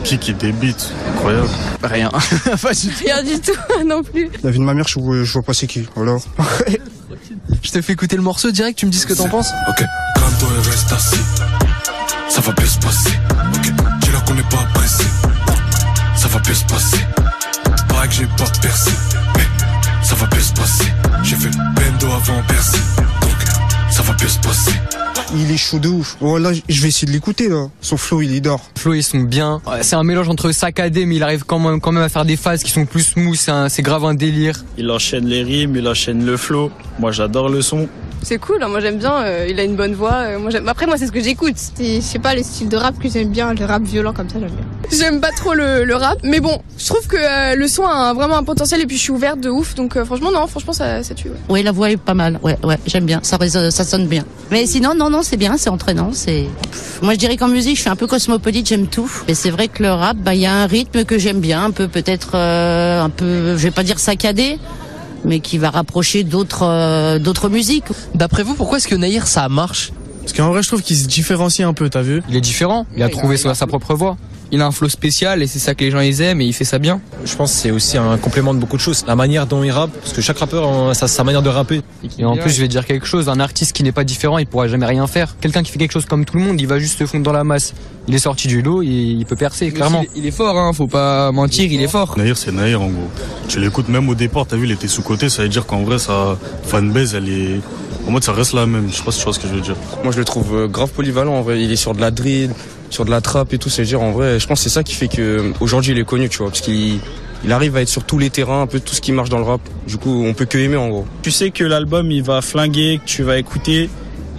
Pique 0.03 0.31
et 0.31 0.33
des 0.33 0.53
beats. 0.53 0.91
Incroyable. 1.15 1.49
Rien. 1.83 2.11
Rien 3.05 3.23
du 3.23 3.39
tout 3.39 3.53
non 3.87 4.03
plus. 4.03 4.31
La 4.43 4.51
vie 4.51 4.59
de 4.59 4.65
ma 4.65 4.73
mère, 4.73 4.89
je 4.89 4.99
vois, 4.99 5.23
je 5.23 5.33
vois 5.33 5.43
pas 5.43 5.53
c'est 5.53 5.67
qui. 5.67 5.87
Alors. 5.95 6.23
je 7.63 7.71
te 7.71 7.83
fais 7.83 7.93
écouter 7.93 8.17
le 8.17 8.23
morceau 8.23 8.51
direct, 8.51 8.79
tu 8.79 8.87
me 8.87 8.91
dis 8.91 8.99
ce 8.99 9.07
que 9.07 9.13
t'en 9.13 9.29
penses? 9.29 9.51
Ok, 9.69 9.77
calme-toi 9.77 10.49
et 10.57 10.69
reste 10.71 10.91
assis. 10.91 11.21
Ça 12.31 12.41
va 12.41 12.53
bien 12.53 12.67
se 12.67 12.79
passer. 12.79 13.11
Ok, 13.57 13.73
dis-leur 14.01 14.25
qu'on 14.25 14.35
n'est 14.35 14.43
pas 14.45 14.67
pressé. 14.73 15.05
Ça 16.17 16.29
va 16.29 16.39
bien 16.41 16.55
se 16.55 16.65
passer. 16.65 17.05
Pareil 17.89 18.09
que 18.09 18.15
j'ai 18.15 18.27
pas 18.39 18.51
percé. 18.63 18.91
Mais 19.37 19.45
va 20.25 20.31
bien 20.31 20.41
se 20.41 20.53
passer. 20.53 20.85
J'ai 21.23 21.37
fait 21.37 21.51
bendo 21.51 22.07
avant 22.13 22.41
Bercy. 22.49 22.79
Donc, 23.21 23.33
ça 23.91 24.03
va 24.03 24.13
bien 24.15 24.29
se 24.29 24.39
passer. 24.39 24.73
Il 25.37 25.51
est 25.51 25.57
chaud 25.57 25.79
de 25.79 25.89
ouf. 25.89 26.17
Voilà, 26.21 26.53
je 26.69 26.81
vais 26.83 26.89
essayer 26.89 27.07
de 27.09 27.13
l'écouter 27.13 27.49
là. 27.49 27.67
Son 27.81 27.97
flow, 27.97 28.23
il 28.23 28.35
est 28.35 28.41
d'or. 28.41 28.61
Flow, 28.77 28.95
ils 28.95 29.03
sont 29.03 29.21
bien. 29.21 29.61
C'est 29.83 29.97
un 29.97 30.05
mélange 30.05 30.29
entre 30.29 30.53
saccadé, 30.53 31.07
mais 31.07 31.17
il 31.17 31.23
arrive 31.23 31.45
quand 31.45 31.59
même, 31.59 31.81
quand 31.81 31.93
même 31.93 32.03
à 32.05 32.09
faire 32.09 32.25
des 32.25 32.37
phases 32.37 32.63
qui 32.63 32.71
sont 32.71 32.87
plus 32.87 33.03
smooth. 33.03 33.35
C'est 33.37 33.51
un- 33.51 33.69
C'est 33.69 33.83
grave 33.83 34.05
un 34.05 34.15
délire. 34.15 34.65
Il 34.79 34.91
enchaîne 34.91 35.27
les 35.27 35.43
rimes, 35.43 35.75
il 35.77 35.89
enchaîne 35.89 36.25
le 36.25 36.37
flow. 36.37 36.71
Moi, 36.99 37.11
j'adore 37.11 37.49
le 37.49 37.63
son. 37.63 37.89
C'est 38.25 38.39
cool, 38.39 38.63
hein, 38.63 38.69
moi 38.69 38.81
j'aime 38.81 38.97
bien, 38.99 39.23
euh, 39.23 39.47
il 39.51 39.61
a 39.61 39.65
une 39.65 39.77
bonne 39.77 39.95
voix. 39.95 40.15
euh, 40.15 40.39
moi, 40.39 40.51
j'aime- 40.51 40.67
Après 40.69 40.87
moi 40.87 40.97
c'est 40.97 41.07
ce 41.07 41.13
que 41.13 41.23
j'écoute. 41.23 41.55
C'est, 41.57 41.97
je 41.97 42.01
sais 42.01 42.19
pas, 42.19 42.35
les 42.35 42.43
styles 42.43 42.69
de 42.71 42.77
rap 42.77 42.99
que 42.99 43.09
j'aime 43.09 43.29
bien, 43.29 43.53
le 43.53 43.65
rap 43.65 43.83
violent 43.83 44.13
comme 44.15 44.29
ça 44.31 44.37
j'aime 44.41 44.51
bien. 44.51 44.65
J'aime 44.99 45.21
pas 45.21 45.31
trop 45.37 45.53
le, 45.55 45.85
le 45.85 45.95
rap, 45.95 46.19
mais 46.23 46.41
bon, 46.41 46.59
je 46.79 46.87
trouve 46.87 47.07
que 47.07 47.17
euh, 47.17 47.55
le 47.55 47.69
son 47.69 47.85
a 47.87 47.93
un- 47.93 48.15
vraiment 48.15 48.37
un 48.39 48.43
potentiel 48.43 48.81
et 48.81 48.87
puis 48.87 48.97
je 48.97 49.03
suis 49.03 49.13
ouverte 49.13 49.41
de 49.41 49.51
ouf, 49.51 49.75
donc 49.75 49.97
euh, 49.97 50.05
franchement 50.07 50.31
non, 50.33 50.47
franchement 50.47 50.73
ça, 50.73 51.03
ça 51.03 51.15
tue. 51.15 51.29
ouais. 51.29 51.35
Oui, 51.51 51.63
la 51.63 51.73
voix 51.73 51.91
est 51.91 51.97
pas 51.99 52.15
mal. 52.15 52.39
Ouais, 52.43 52.57
ouais, 52.65 52.79
j'aime 52.87 53.05
bien. 53.05 53.21
Ça, 53.23 53.37
résonne- 53.37 53.71
ça 53.71 53.85
sonne 53.85 54.07
bien. 54.07 54.25
Mais 54.51 54.67
sinon, 54.67 54.95
non, 54.95 55.11
non, 55.11 55.23
c'est 55.23 55.37
bien, 55.37 55.57
c'est 55.59 55.71
entraînant. 55.71 56.11
C'est. 56.13 56.47
Moi, 57.03 57.15
je 57.15 57.19
dirais 57.19 57.37
qu'en 57.37 57.49
musique, 57.49 57.77
je 57.77 57.81
suis 57.83 57.91
un 57.91 57.97
peu 57.97 58.07
cosmopolite, 58.07 58.67
j'aime 58.69 58.87
tout. 58.87 59.11
Mais 59.29 59.35
c'est 59.35 59.51
vrai 59.51 59.69
que 59.69 59.83
le 59.83 59.91
rap, 59.93 60.17
bah, 60.17 60.35
il 60.35 60.41
y 60.41 60.47
a 60.47 60.53
un 60.55 60.67
rythme 60.67 61.05
que 61.05 61.19
j'aime 61.19 61.41
bien, 61.41 61.65
un 61.65 61.71
peu 61.71 61.89
peut-être, 61.89 62.33
euh, 62.35 63.03
un 63.03 63.11
peu, 63.11 63.57
je 63.57 63.63
vais 63.63 63.71
pas 63.71 63.83
dire 63.83 63.99
saccadé, 63.99 64.59
mais 65.25 65.41
qui 65.41 65.59
va 65.59 65.71
rapprocher 65.71 66.25
d'autres, 66.25 66.65
euh, 66.65 67.19
d'autres 67.19 67.49
musiques. 67.49 67.85
D'après 68.15 68.43
vous, 68.43 68.55
pourquoi 68.55 68.79
est-ce 68.79 68.89
que 68.89 68.95
Naïr 68.95 69.27
ça 69.27 69.49
marche? 69.49 69.93
Parce 70.21 70.33
qu'en 70.33 70.49
vrai, 70.49 70.63
je 70.63 70.69
trouve 70.69 70.83
qu'il 70.83 70.97
se 70.97 71.07
différencie 71.07 71.67
un 71.67 71.75
peu, 71.75 71.91
t'as 71.91 72.03
vu? 72.03 72.23
Il 72.29 72.37
est 72.37 72.41
différent. 72.41 72.87
Il 72.97 73.03
a 73.03 73.09
trouvé 73.09 73.37
sa, 73.37 73.55
sa 73.55 73.67
propre 73.67 73.95
voix. 73.95 74.17
Il 74.55 74.63
a 74.63 74.67
un 74.67 74.71
flow 74.71 74.89
spécial 74.89 75.43
et 75.43 75.49
c'est 75.49 75.59
ça 75.59 75.75
que 75.75 75.83
les 75.83 75.91
gens 75.91 75.99
ils 75.99 76.23
aiment 76.23 76.41
et 76.41 76.45
il 76.45 76.53
fait 76.53 76.65
ça 76.65 76.79
bien. 76.79 77.01
Je 77.25 77.35
pense 77.35 77.53
que 77.53 77.59
c'est 77.59 77.73
aussi 77.73 77.99
un 77.99 78.17
complément 78.19 78.55
de 78.55 78.61
beaucoup 78.61 78.77
de 78.77 78.81
choses. 78.81 79.05
La 79.05 79.17
manière 79.17 79.49
dont 79.49 79.65
il 79.65 79.73
rappe, 79.73 79.91
parce 79.91 80.13
que 80.13 80.21
chaque 80.21 80.39
rappeur 80.39 80.91
a 80.91 80.95
sa, 80.95 81.09
sa 81.09 81.25
manière 81.25 81.43
de 81.43 81.49
rapper. 81.49 81.83
Et 82.21 82.25
en 82.25 82.37
plus, 82.37 82.53
je 82.55 82.61
vais 82.61 82.69
dire 82.69 82.87
quelque 82.87 83.05
chose, 83.05 83.29
un 83.29 83.41
artiste 83.41 83.73
qui 83.73 83.83
n'est 83.83 83.91
pas 83.91 84.05
différent, 84.05 84.39
il 84.39 84.47
pourra 84.47 84.69
jamais 84.69 84.87
rien 84.87 85.09
faire. 85.09 85.35
Quelqu'un 85.41 85.65
qui 85.65 85.73
fait 85.73 85.79
quelque 85.81 85.91
chose 85.91 86.05
comme 86.05 86.25
tout 86.25 86.37
le 86.37 86.45
monde, 86.45 86.61
il 86.61 86.69
va 86.69 86.79
juste 86.79 87.01
se 87.01 87.05
fondre 87.05 87.25
dans 87.25 87.33
la 87.33 87.43
masse. 87.43 87.75
Il 88.07 88.15
est 88.15 88.21
sorti 88.21 88.47
du 88.47 88.63
lot, 88.63 88.81
il, 88.83 89.19
il 89.19 89.27
peut 89.27 89.35
percer, 89.35 89.73
clairement. 89.73 90.05
Il 90.15 90.25
est 90.25 90.31
fort, 90.31 90.57
hein, 90.57 90.73
faut 90.73 90.87
pas 90.87 91.33
mentir, 91.33 91.73
il 91.73 91.83
est 91.83 91.89
fort. 91.89 92.17
Naïr, 92.17 92.37
c'est 92.37 92.53
Naïr 92.53 92.81
en 92.81 92.91
gros. 92.91 93.09
Tu 93.49 93.59
l'écoutes 93.59 93.89
même 93.89 94.09
au 94.09 94.15
départ, 94.15 94.47
t'as 94.47 94.55
vu, 94.57 94.67
il 94.67 94.71
était 94.71 94.87
sous-côté, 94.87 95.31
ça 95.31 95.43
veut 95.43 95.49
dire 95.49 95.67
qu'en 95.67 95.83
vrai, 95.83 95.99
sa 95.99 96.39
fanbase, 96.63 97.17
elle 97.17 97.29
est. 97.29 97.61
En 98.07 98.11
mode, 98.13 98.23
ça 98.23 98.33
reste 98.33 98.53
la 98.53 98.67
même. 98.67 98.87
Je 98.89 98.97
sais 98.97 99.03
pas 99.03 99.11
si 99.11 99.19
tu 99.19 99.25
vois 99.25 99.33
ce 99.33 99.41
que 99.41 99.49
je 99.49 99.55
veux 99.55 99.63
dire. 99.63 99.77
Moi, 100.05 100.13
je 100.13 100.19
le 100.19 100.25
trouve 100.25 100.55
euh, 100.55 100.69
grave 100.69 100.91
polyvalent. 100.91 101.33
En 101.35 101.41
vrai, 101.41 101.61
il 101.63 101.73
est 101.73 101.77
sur 101.77 101.95
de 101.95 102.03
la 102.03 102.11
drill, 102.11 102.51
sur 102.91 103.05
de 103.05 103.11
la 103.11 103.21
trappe 103.21 103.53
et 103.53 103.59
tout. 103.59 103.69
C'est 103.71 103.83
dire 103.85 104.01
en 104.03 104.13
vrai, 104.13 104.39
je 104.39 104.47
pense 104.47 104.61
que 104.61 104.65
c'est 104.65 104.75
ça 104.75 104.83
qui 104.83 104.95
fait 104.95 105.09
que 105.09 105.53
aujourd'hui 105.61 105.93
il 105.93 105.99
est 105.99 106.05
connu, 106.05 106.29
tu 106.29 106.39
vois, 106.39 106.49
parce 106.49 106.61
qu'il 106.61 107.01
il 107.45 107.53
arrive 107.53 107.77
à 107.77 107.83
être 107.83 107.89
sur 107.89 108.05
tous 108.05 108.19
les 108.19 108.31
terrains, 108.31 108.63
un 108.63 108.67
peu 108.67 108.81
tout 108.81 108.95
ce 108.95 109.01
qui 109.01 109.13
marche 109.13 109.29
dans 109.29 109.39
le 109.39 109.45
rap. 109.45 109.61
Du 109.87 109.99
coup, 109.99 110.25
on 110.25 110.33
peut 110.33 110.47
que 110.47 110.57
aimer 110.59 110.77
en 110.77 110.89
gros. 110.89 111.07
Tu 111.23 111.31
sais 111.31 111.51
que 111.51 111.63
l'album, 111.65 112.11
il 112.11 112.23
va 112.23 112.41
flinguer, 112.41 113.01
que 113.05 113.09
tu 113.11 113.23
vas 113.23 113.37
écouter 113.39 113.91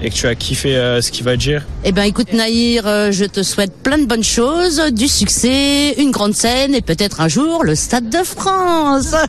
et 0.02 0.10
que 0.10 0.16
tu 0.16 0.24
vas 0.24 0.34
kiffer 0.36 0.76
euh, 0.76 1.02
ce 1.02 1.12
qu'il 1.12 1.24
va 1.24 1.38
dire. 1.38 1.66
Eh 1.84 1.92
ben, 1.92 2.02
écoute, 2.04 2.34
Naïr, 2.34 2.86
euh, 2.88 3.12
je 3.12 3.26
te 3.26 3.44
souhaite 3.44 3.74
plein 3.84 3.98
de 4.00 4.06
bonnes 4.06 4.24
choses, 4.24 4.82
du 4.92 5.08
succès, 5.08 5.94
une 6.00 6.12
grande 6.12 6.34
scène 6.34 6.74
et 6.74 6.82
peut-être 6.82 7.22
un 7.22 7.28
jour 7.28 7.64
le 7.64 7.76
Stade 7.76 8.10
de 8.10 8.24
France. 8.24 9.16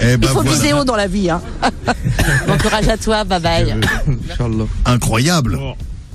Eh 0.00 0.12
Il 0.12 0.16
ben 0.18 0.28
faut 0.28 0.34
voilà. 0.42 0.50
viser 0.52 0.72
haut 0.72 0.84
dans 0.84 0.94
la 0.94 1.08
vie, 1.08 1.30
hein. 1.30 1.42
bon 2.46 2.56
courage 2.58 2.86
à 2.86 2.96
toi, 2.96 3.24
bye 3.24 3.40
bye. 3.40 3.74
Incroyable. 4.86 5.58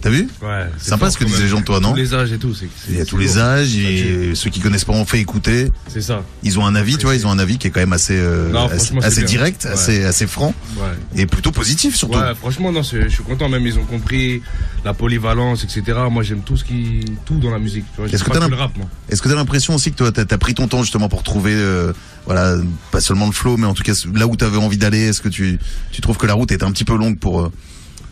T'as 0.06 0.12
vu 0.12 0.28
Ouais. 0.44 0.68
C'est 0.78 0.90
sympa 0.92 1.10
ce 1.10 1.18
que 1.18 1.24
disent 1.24 1.42
les 1.42 1.48
gens 1.48 1.62
de 1.62 1.66
toi, 1.66 1.80
non 1.80 1.90
Tous 1.90 1.96
les 1.98 2.14
âges 2.14 2.32
et 2.32 2.38
tout. 2.38 2.54
c'est- 2.54 2.68
c'est- 2.76 2.92
Il 2.92 2.94
y 2.96 2.98
a 2.98 3.06
c'est 3.06 3.10
tous 3.10 3.18
les 3.18 3.26
lourd. 3.26 3.38
âges, 3.40 3.76
et 3.76 4.36
ceux 4.36 4.52
qui 4.52 4.60
connaissent 4.60 4.86
pas 4.86 4.94
ont 4.94 5.04
fait 5.04 5.20
écouter. 5.20 5.72
C'est 5.88 6.02
ça. 6.02 6.22
Ils 6.44 6.60
ont 6.60 6.66
un 6.68 6.76
avis, 6.76 6.96
tu 7.00 7.08
vois, 7.08 7.16
ils 7.16 7.26
ont 7.26 7.32
un 7.32 7.40
avis 7.40 7.58
qui 7.58 7.66
est 7.66 7.72
quand 7.72 7.80
même 7.80 7.92
assez, 7.92 8.14
euh, 8.16 8.52
Non, 8.52 8.68
assez, 8.68 8.76
franchement, 8.76 9.02
c'est 9.02 9.08
assez 9.08 9.22
bien. 9.22 9.30
direct, 9.30 9.64
Ouais. 9.66 9.72
assez, 9.72 10.04
assez 10.06 10.28
franc, 10.28 10.54
Ouais. 10.78 10.84
et 11.22 11.26
plutôt 11.26 11.52
positif 11.52 11.96
surtout. 11.96 12.20
Ouais, 12.20 12.36
franchement, 12.36 12.72
non, 12.72 12.84
c'est- 12.84 13.02
je 13.06 13.10
suis 13.16 13.24
content. 13.24 13.50
Même 13.50 13.66
ils 13.66 13.80
ont 13.80 13.84
compris 13.86 14.44
la 14.84 14.94
polyvalence, 14.94 15.64
etc. 15.64 15.98
Moi, 16.12 16.22
j'aime 16.22 16.42
tout 16.42 16.56
ce 16.56 16.64
qui, 16.66 17.04
tout 17.26 17.40
dans 17.40 17.50
la 17.50 17.58
musique. 17.58 17.86
tu 17.96 17.98
vois. 17.98 18.06
Est-ce 18.06 18.12
J'aime 18.18 18.20
que 18.26 18.26
pas 18.28 18.34
t'as 18.34 18.40
que 18.46 18.52
l'imp- 18.52 18.52
le 18.52 18.58
rap, 18.64 18.78
moi. 18.78 18.86
Est-ce 19.10 19.24
que 19.24 19.28
t'as 19.30 19.34
l'impression 19.34 19.74
aussi 19.74 19.90
que 19.92 19.98
toi, 19.98 20.12
t'as 20.12 20.22
as 20.30 20.38
pris 20.38 20.54
ton 20.54 20.68
temps 20.68 20.84
justement 20.84 21.10
pour 21.10 21.24
trouver, 21.24 21.54
euh, 21.56 21.94
voilà, 22.28 22.58
pas 22.92 23.02
seulement 23.02 23.26
le 23.26 23.32
flow, 23.32 23.58
mais 23.58 23.66
en 23.66 23.74
tout 23.74 23.82
cas 23.82 23.94
là 24.14 24.28
où 24.28 24.36
t'avais 24.36 24.58
envie 24.58 24.78
d'aller? 24.78 25.00
Est-ce 25.08 25.22
que 25.22 25.30
tu, 25.30 25.58
tu 25.92 26.02
trouves 26.02 26.18
que 26.18 26.28
la 26.28 26.36
route 26.36 26.52
est 26.52 26.62
un 26.62 26.72
petit 26.72 26.86
peu 26.86 26.96
longue 26.96 27.18
pour, 27.18 27.42
euh, 27.42 27.52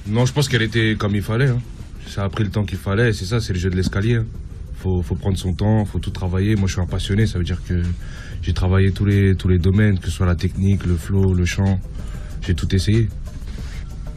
Non, 0.08 0.26
je 0.26 0.34
pense 0.34 0.50
qu'elle 0.50 0.64
était 0.64 0.96
comme 0.98 1.16
il 1.16 1.22
fallait. 1.22 1.50
hein. 1.50 1.60
Ça 2.08 2.24
a 2.24 2.30
pris 2.30 2.44
le 2.44 2.50
temps 2.50 2.64
qu'il 2.64 2.78
fallait. 2.78 3.12
C'est 3.14 3.26
ça, 3.26 3.40
c'est 3.40 3.54
le 3.54 3.60
jeu 3.60 3.70
de 3.70 3.76
l'escalier. 3.76 4.16
hein. 4.18 4.26
Faut, 4.78 5.02
faut 5.02 5.16
prendre 5.16 5.38
son 5.38 5.54
temps, 5.54 5.86
faut 5.86 6.00
tout 6.00 6.12
travailler. 6.12 6.56
Moi, 6.56 6.68
je 6.68 6.74
suis 6.74 6.82
un 6.82 6.86
passionné. 6.86 7.26
Ça 7.26 7.38
veut 7.38 7.44
dire 7.46 7.62
que 7.68 7.82
j'ai 8.42 8.54
travaillé 8.54 8.92
tous 8.92 9.06
les, 9.06 9.36
tous 9.36 9.48
les 9.48 9.58
domaines, 9.58 9.98
que 9.98 10.06
ce 10.06 10.12
soit 10.12 10.26
la 10.26 10.36
technique, 10.36 10.86
le 10.86 10.96
flow, 10.96 11.34
le 11.34 11.46
chant. 11.46 11.80
J'ai 12.46 12.54
tout 12.54 12.74
essayé. 12.76 13.08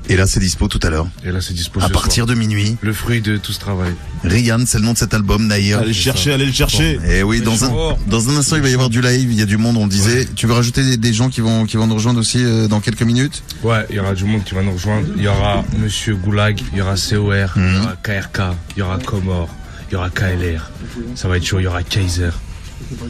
Et 0.09 0.16
là, 0.16 0.27
c'est 0.27 0.38
dispo 0.40 0.69
tout 0.69 0.79
à 0.85 0.90
l'heure. 0.90 1.09
Et 1.25 1.33
là, 1.33 1.40
c'est 1.40 1.53
dispo 1.53 1.81
À 1.81 1.88
ce 1.88 1.92
partir 1.92 2.25
soir. 2.25 2.27
de 2.29 2.35
minuit. 2.35 2.77
Le 2.81 2.92
fruit 2.92 3.21
de 3.21 3.37
tout 3.38 3.53
ce 3.53 3.59
travail. 3.59 3.92
Rian, 4.23 4.61
c'est 4.66 4.79
le 4.79 4.85
nom 4.85 4.92
de 4.92 4.99
cet 4.99 5.14
album, 5.14 5.47
Naïr. 5.49 5.79
Allez 5.79 5.88
le 5.88 5.92
chercher, 5.92 6.33
allez 6.33 6.47
le 6.47 6.53
chercher. 6.53 6.99
Et 7.09 7.23
oui, 7.25 7.40
dans 7.40 7.64
un, 7.64 7.97
dans 8.07 8.29
un 8.31 8.37
instant, 8.37 8.57
il 8.57 8.62
va 8.62 8.69
y 8.69 8.75
avoir 8.75 8.88
du 8.88 9.01
live, 9.01 9.31
il 9.33 9.38
y 9.38 9.42
a 9.42 9.47
du 9.47 9.57
monde, 9.57 9.77
on 9.77 9.85
le 9.85 9.90
disait. 9.90 10.27
Tu 10.37 10.47
veux 10.47 10.55
rajouter 10.55 10.85
des, 10.85 10.97
des 10.97 11.12
gens 11.12 11.29
qui 11.29 11.40
vont, 11.40 11.66
qui 11.66 11.77
vont 11.77 11.87
nous 11.88 11.95
rejoindre 11.95 12.21
aussi 12.21 12.38
euh, 12.45 12.69
dans 12.69 12.81
quelques 12.81 13.03
minutes? 13.03 13.42
Ouais, 13.64 13.85
il 13.90 13.97
y 13.97 13.99
aura 14.01 14.14
du 14.14 14.25
monde 14.25 14.45
qui 14.45 14.55
va 14.55 14.62
nous 14.62 14.73
rejoindre. 14.73 15.09
Il 15.16 15.23
y 15.23 15.29
aura 15.29 15.64
Monsieur 15.79 16.14
Goulag, 16.14 16.61
il 16.73 16.79
y 16.79 16.83
aura 16.83 16.95
COR, 16.95 17.51
il 17.57 17.75
y 17.75 17.79
aura 17.79 17.97
KRK, 18.03 18.40
il 18.77 18.79
y 18.79 18.83
aura 18.83 18.99
Comor, 18.99 19.49
il 19.90 19.95
y 19.95 19.97
aura 19.97 20.11
KLR. 20.11 20.71
Ça 21.16 21.27
va 21.29 21.37
être 21.37 21.45
chaud, 21.45 21.59
il 21.59 21.64
y 21.64 21.66
aura 21.66 21.83
Kaiser. 21.83 22.31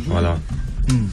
Voilà. 0.06 0.38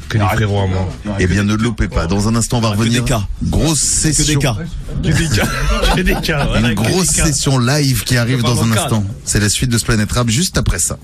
Que 0.09 0.17
des 0.17 0.23
frérots 0.25 0.61
à 0.61 0.67
moi. 0.67 0.89
Eh 1.19 1.27
bien, 1.27 1.43
ne 1.43 1.55
loupez 1.55 1.87
pas. 1.87 2.05
Dans 2.07 2.27
un 2.27 2.35
instant, 2.35 2.57
on 2.57 2.61
va 2.61 2.69
revenir. 2.69 3.03
des 3.03 3.09
cas. 3.09 3.23
Grosse 3.43 3.79
Que 4.01 4.07
des 4.07 4.13
session. 4.13 4.39
cas. 4.39 4.57
Que 5.03 5.07
des 5.11 5.27
cas. 5.35 5.47
Que 5.95 6.01
des 6.01 6.15
cas. 6.15 6.45
voilà, 6.45 6.69
Une 6.69 6.75
grosse 6.75 7.07
session 7.07 7.57
live 7.59 8.03
qui 8.03 8.17
arrive 8.17 8.41
dans 8.43 8.61
un 8.63 8.71
instant. 8.71 9.03
C'est 9.25 9.39
la 9.39 9.49
suite 9.49 9.69
de 9.71 9.77
ce 9.77 9.85
Planet 9.85 10.11
Rap 10.11 10.29
juste 10.29 10.57
après 10.57 10.79
ça. 10.79 10.97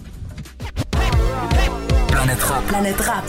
Planète 2.09 2.43
Rap. 2.43 2.65
Planète 2.67 3.01
Rap. 3.01 3.25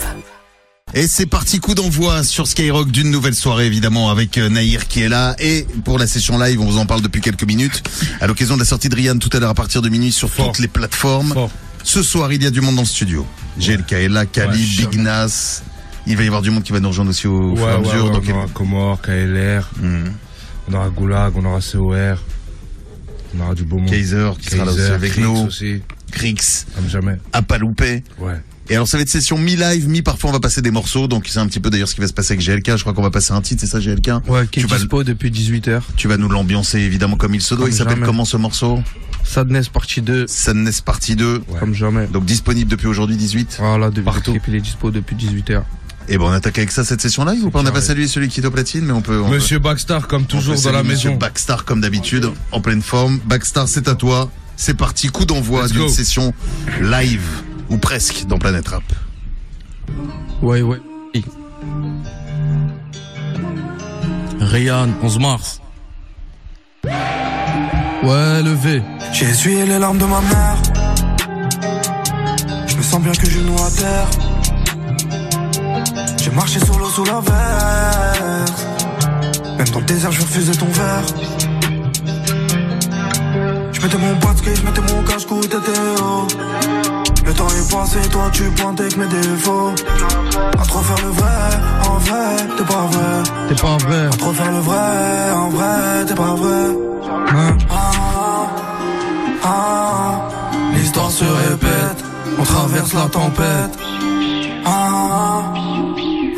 Et 0.93 1.07
c'est 1.07 1.27
parti 1.27 1.61
coup 1.61 1.75
d'envoi 1.77 2.25
sur 2.25 2.49
Skyrock 2.49 2.91
d'une 2.91 3.11
nouvelle 3.13 3.35
soirée 3.37 3.67
évidemment 3.67 4.11
avec 4.11 4.37
euh, 4.39 4.49
Naïr 4.49 4.89
qui 4.89 5.01
est 5.03 5.09
là 5.09 5.37
et 5.39 5.65
pour 5.85 6.01
la 6.01 6.09
session 6.09 6.37
live 6.37 6.61
on 6.61 6.65
vous 6.67 6.79
en 6.79 6.87
parle 6.87 7.01
depuis 7.01 7.21
quelques 7.21 7.45
minutes 7.45 7.85
à 8.21 8.27
l'occasion 8.27 8.55
de 8.57 8.59
la 8.59 8.65
sortie 8.67 8.89
de 8.89 8.97
Rihanna 8.97 9.21
tout 9.21 9.31
à 9.33 9.39
l'heure 9.39 9.51
à 9.51 9.55
partir 9.55 9.83
de 9.83 9.89
minuit 9.89 10.11
sur 10.11 10.29
toutes 10.31 10.59
les 10.59 10.67
plateformes. 10.67 11.35
Ce 11.83 12.03
soir 12.03 12.33
il 12.33 12.43
y 12.43 12.47
a 12.47 12.51
du 12.51 12.61
monde 12.61 12.77
dans 12.77 12.83
le 12.83 12.87
studio. 12.87 13.27
GLK 13.59 13.93
est 13.93 14.09
là, 14.09 14.27
Kali, 14.27 14.59
Ouais, 14.79 14.87
Big 14.87 15.01
Nas. 15.01 15.63
Il 16.07 16.17
va 16.17 16.23
y 16.23 16.27
avoir 16.27 16.43
du 16.43 16.51
monde 16.51 16.63
qui 16.63 16.73
va 16.73 16.81
nous 16.81 16.89
rejoindre 16.89 17.11
aussi 17.11 17.27
au, 17.27 17.55
fur 17.55 17.67
et 17.67 17.71
à 17.71 17.75
ouais, 17.75 17.87
mesure. 17.87 18.05
ouais, 18.07 18.11
dans 18.11 18.33
on 18.33 18.37
aura 18.39 18.47
Comor, 18.55 19.03
KLR, 19.03 19.71
on 20.69 20.75
aura 20.75 20.89
Goulag, 20.91 21.33
on 21.37 21.45
aura 21.45 21.61
COR, 21.61 22.17
on 23.37 23.41
aura 23.41 23.55
du 23.55 23.65
beau 23.65 23.79
monde. 23.79 23.91
Kaiser 23.91 24.31
qui 24.41 24.51
sera 24.51 24.65
là 24.65 24.73
aussi 24.73 24.81
avec 24.81 25.13
Krix 25.13 25.23
nous. 25.23 25.47
aussi. 25.47 25.83
Krix. 26.11 26.67
Comme 26.75 26.89
jamais. 26.89 27.19
À 27.33 27.43
pas 27.43 27.59
louper. 27.59 28.03
Ouais. 28.19 28.41
Et 28.69 28.75
alors 28.77 28.87
ça 28.87 28.97
va 28.97 29.03
être 29.03 29.09
session 29.09 29.37
mi-live, 29.37 29.89
mi-parfois 29.89 30.31
on 30.31 30.33
va 30.33 30.39
passer 30.39 30.63
des 30.63 30.71
morceaux, 30.71 31.09
donc 31.09 31.27
c'est 31.29 31.41
un 31.41 31.47
petit 31.49 31.59
peu 31.59 31.71
d'ailleurs 31.71 31.89
ce 31.89 31.95
qui 31.97 32.01
va 32.01 32.07
se 32.07 32.13
passer 32.13 32.35
avec 32.35 32.47
GLK, 32.47 32.77
je 32.77 32.83
crois 32.83 32.93
qu'on 32.95 33.03
va 33.03 33.11
passer 33.11 33.33
un 33.33 33.41
titre, 33.41 33.61
c'est 33.61 33.67
ça 33.67 33.81
GLK 33.81 34.29
Ouais, 34.29 34.47
qui 34.47 34.61
est 34.61 34.63
tu 34.63 34.69
vas, 34.69 34.77
dispo 34.77 35.03
depuis 35.03 35.31
18h. 35.33 35.81
tu 35.97 36.07
vas 36.07 36.17
nous 36.17 36.29
l'ambiancer 36.29 36.79
évidemment 36.79 37.17
comme 37.17 37.35
il 37.35 37.43
se 37.43 37.55
doit, 37.55 37.65
Comme 37.65 37.75
il 37.75 37.77
s'appelle 37.77 38.01
comment 38.05 38.25
ce 38.25 38.37
morceau? 38.37 38.81
Sadness 39.31 39.69
partie 39.69 40.03
2. 40.03 40.27
Sadness 40.27 40.81
partie 40.81 41.15
2. 41.15 41.43
Comme 41.61 41.73
jamais. 41.73 42.09
Donc 42.09 42.25
disponible 42.25 42.69
depuis 42.69 42.89
aujourd'hui 42.89 43.17
18 43.17 43.59
Voilà, 43.61 43.91
depuis 43.91 44.03
Partout. 44.05 44.37
il 44.49 44.55
est 44.57 44.61
dispo 44.61 44.91
depuis 44.91 45.15
18h. 45.15 45.63
Et 46.09 46.19
bon 46.19 46.29
on 46.29 46.33
attaque 46.33 46.59
avec 46.59 46.73
ça 46.73 46.83
cette 46.83 47.01
session 47.01 47.25
live 47.25 47.45
ou 47.45 47.51
pas 47.51 47.61
On 47.61 47.63
n'a 47.63 47.71
pas 47.71 47.81
salué 47.81 48.09
celui 48.09 48.29
qui 48.29 48.41
est 48.41 48.47
au 48.47 48.51
platine 48.51 48.85
mais 48.87 48.93
on 48.93 49.03
peut... 49.03 49.21
on 49.21 49.29
Monsieur 49.29 49.59
peut- 49.61 49.69
Backstar, 49.69 50.09
comme 50.09 50.25
toujours 50.25 50.61
dans 50.61 50.73
la 50.73 50.83
Monsieur 50.83 51.11
maison. 51.11 51.19
Backstar 51.21 51.65
comme 51.65 51.81
d'habitude, 51.81 52.29
en 52.51 52.61
pleine 52.61 52.83
forme. 52.83 53.21
Backstar 53.25 53.69
c'est 53.69 53.87
à 53.87 53.95
toi, 53.95 54.29
c'est 54.57 54.75
parti, 54.77 55.07
coup 55.11 55.25
d'envoi 55.27 55.69
d'une 55.69 55.89
session 55.89 56.35
live, 56.81 57.23
ou 57.69 57.77
presque, 57.77 58.25
dans 58.27 58.39
Planète 58.39 58.67
Rap. 58.67 58.83
Ouais, 60.43 60.63
ouais. 60.63 60.81
Ryan, 64.41 64.89
11 65.03 65.19
mars. 65.21 65.61
Ouais, 68.03 68.43
levé. 68.43 68.83
J'ai 69.13 69.27
essuyé 69.27 69.67
les 69.67 69.79
larmes 69.79 69.99
de 69.99 70.07
ma 70.07 70.21
mère. 70.21 70.57
Je 72.67 72.77
me 72.77 72.83
sens 72.83 73.01
bien 73.01 73.13
que 73.13 73.29
je 73.29 73.41
noue 73.41 73.57
à 73.57 73.71
terre. 73.71 74.09
J'ai 76.17 76.31
marché 76.31 76.61
sur 76.61 76.79
l'eau 76.79 76.89
sous 76.89 77.05
la 77.05 77.21
verse. 77.21 78.67
Même 79.59 79.69
dans 79.69 79.81
le 79.81 79.85
désert, 79.85 80.13
je 80.13 80.23
refusais 80.23 80.53
ton 80.53 80.67
verre. 80.67 81.05
Je 83.73 83.81
mettais 83.83 83.99
mon 83.99 84.17
basket, 84.17 84.57
je 84.57 84.63
mettais 84.63 84.95
mon 84.95 85.03
cache-cou, 85.03 85.41
t'étais 85.41 85.81
haut. 86.03 86.27
Le 87.27 87.35
temps 87.35 87.49
est 87.49 87.71
passé, 87.71 88.01
toi 88.11 88.31
tu 88.33 88.45
pointes 88.51 88.81
avec 88.81 88.97
mes 88.97 89.07
défauts. 89.07 89.73
À 90.59 90.65
trop 90.65 90.81
faire 90.81 91.05
le 91.05 91.11
vrai, 91.11 91.29
vrai, 92.01 92.37
t'es 92.57 92.65
pas 92.65 92.87
vrai. 92.93 93.23
T'es 93.49 93.55
pas 93.55 93.77
vrai. 93.87 94.07
À 94.07 94.17
trop 94.17 94.33
faire 94.33 94.53
le 94.53 94.59
vrai, 94.59 95.31
en 95.35 95.49
vrai, 95.51 96.05
t'es 96.07 96.15
pas 96.15 96.35
vrai. 96.35 96.77
Hein 97.33 97.57
Ah, 97.71 98.49
ah, 99.45 100.29
l'histoire 100.75 101.11
se 101.11 101.25
répète, 101.25 102.05
on 102.39 102.43
traverse 102.43 102.93
la 102.95 103.07
tempête. 103.09 103.79
Ah, 104.65 105.43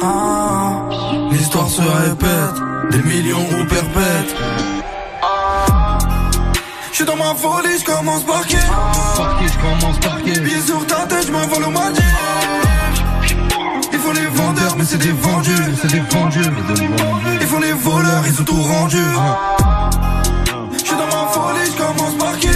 ah, 0.02 0.88
l'histoire 1.30 1.68
se 1.68 1.82
répète, 1.82 2.56
des 2.90 3.02
millions 3.08 3.46
ou 3.58 3.64
perpètes. 3.66 4.34
J'suis 6.92 7.06
dans 7.06 7.16
ma 7.16 7.34
folie, 7.34 7.78
j'commence 7.80 8.22
par 8.24 8.46
qui? 8.46 8.56
Parquet, 9.16 9.46
je 9.48 9.58
commence 9.58 9.98
parquet. 9.98 10.40
Pieds 10.40 10.60
sur 10.60 10.86
ta 10.86 11.06
tête, 11.06 11.26
j'm'envole 11.26 11.64
au 11.64 11.70
Maldives. 11.70 12.71
Faut 14.02 14.12
les 14.12 14.26
vendeurs, 14.26 14.74
mais 14.76 14.84
c'est 14.84 14.98
des 14.98 15.12
vendus. 15.12 15.64
C'est 15.80 15.90
des 15.92 16.00
vendus. 16.00 16.50
Il 17.40 17.46
faut 17.46 17.60
les 17.60 17.72
voleurs, 17.72 18.24
ils 18.26 18.40
ont 18.40 18.44
tout 18.44 18.62
rendu. 18.62 19.04
J'suis 20.76 20.96
dans 20.96 21.06
ma 21.06 21.28
folie, 21.32 21.70
j'commence 21.70 22.14
par 22.18 22.36
qui? 22.38 22.48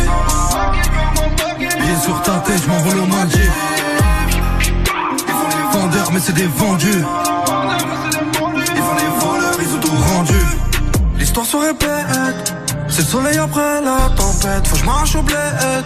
Sur 2.03 2.23
ta 2.23 2.33
tête, 2.41 2.63
j'm'envole 2.65 2.99
au 3.01 3.07
Maldives. 3.07 3.53
Il 4.61 5.35
faut 5.35 5.49
les 5.57 5.81
vendeurs, 5.81 6.09
mais 6.13 6.21
c'est 6.21 6.35
des 6.35 6.47
vendus. 6.47 6.89
Il 6.89 8.83
faut 8.87 8.97
les 9.03 9.13
voleurs, 9.19 9.59
ils 9.61 9.75
ont 9.75 9.81
tout 9.81 9.97
rendu. 10.15 10.41
L'histoire 11.19 11.47
se 11.47 11.57
répète. 11.57 12.55
C'est 12.89 13.03
le 13.03 13.09
soleil 13.09 13.39
après 13.39 13.81
la 13.81 14.09
tempête. 14.17 14.67
Faut 14.69 14.77
que 14.77 15.07
je 15.07 15.19
au 15.19 15.23
bled. 15.23 15.85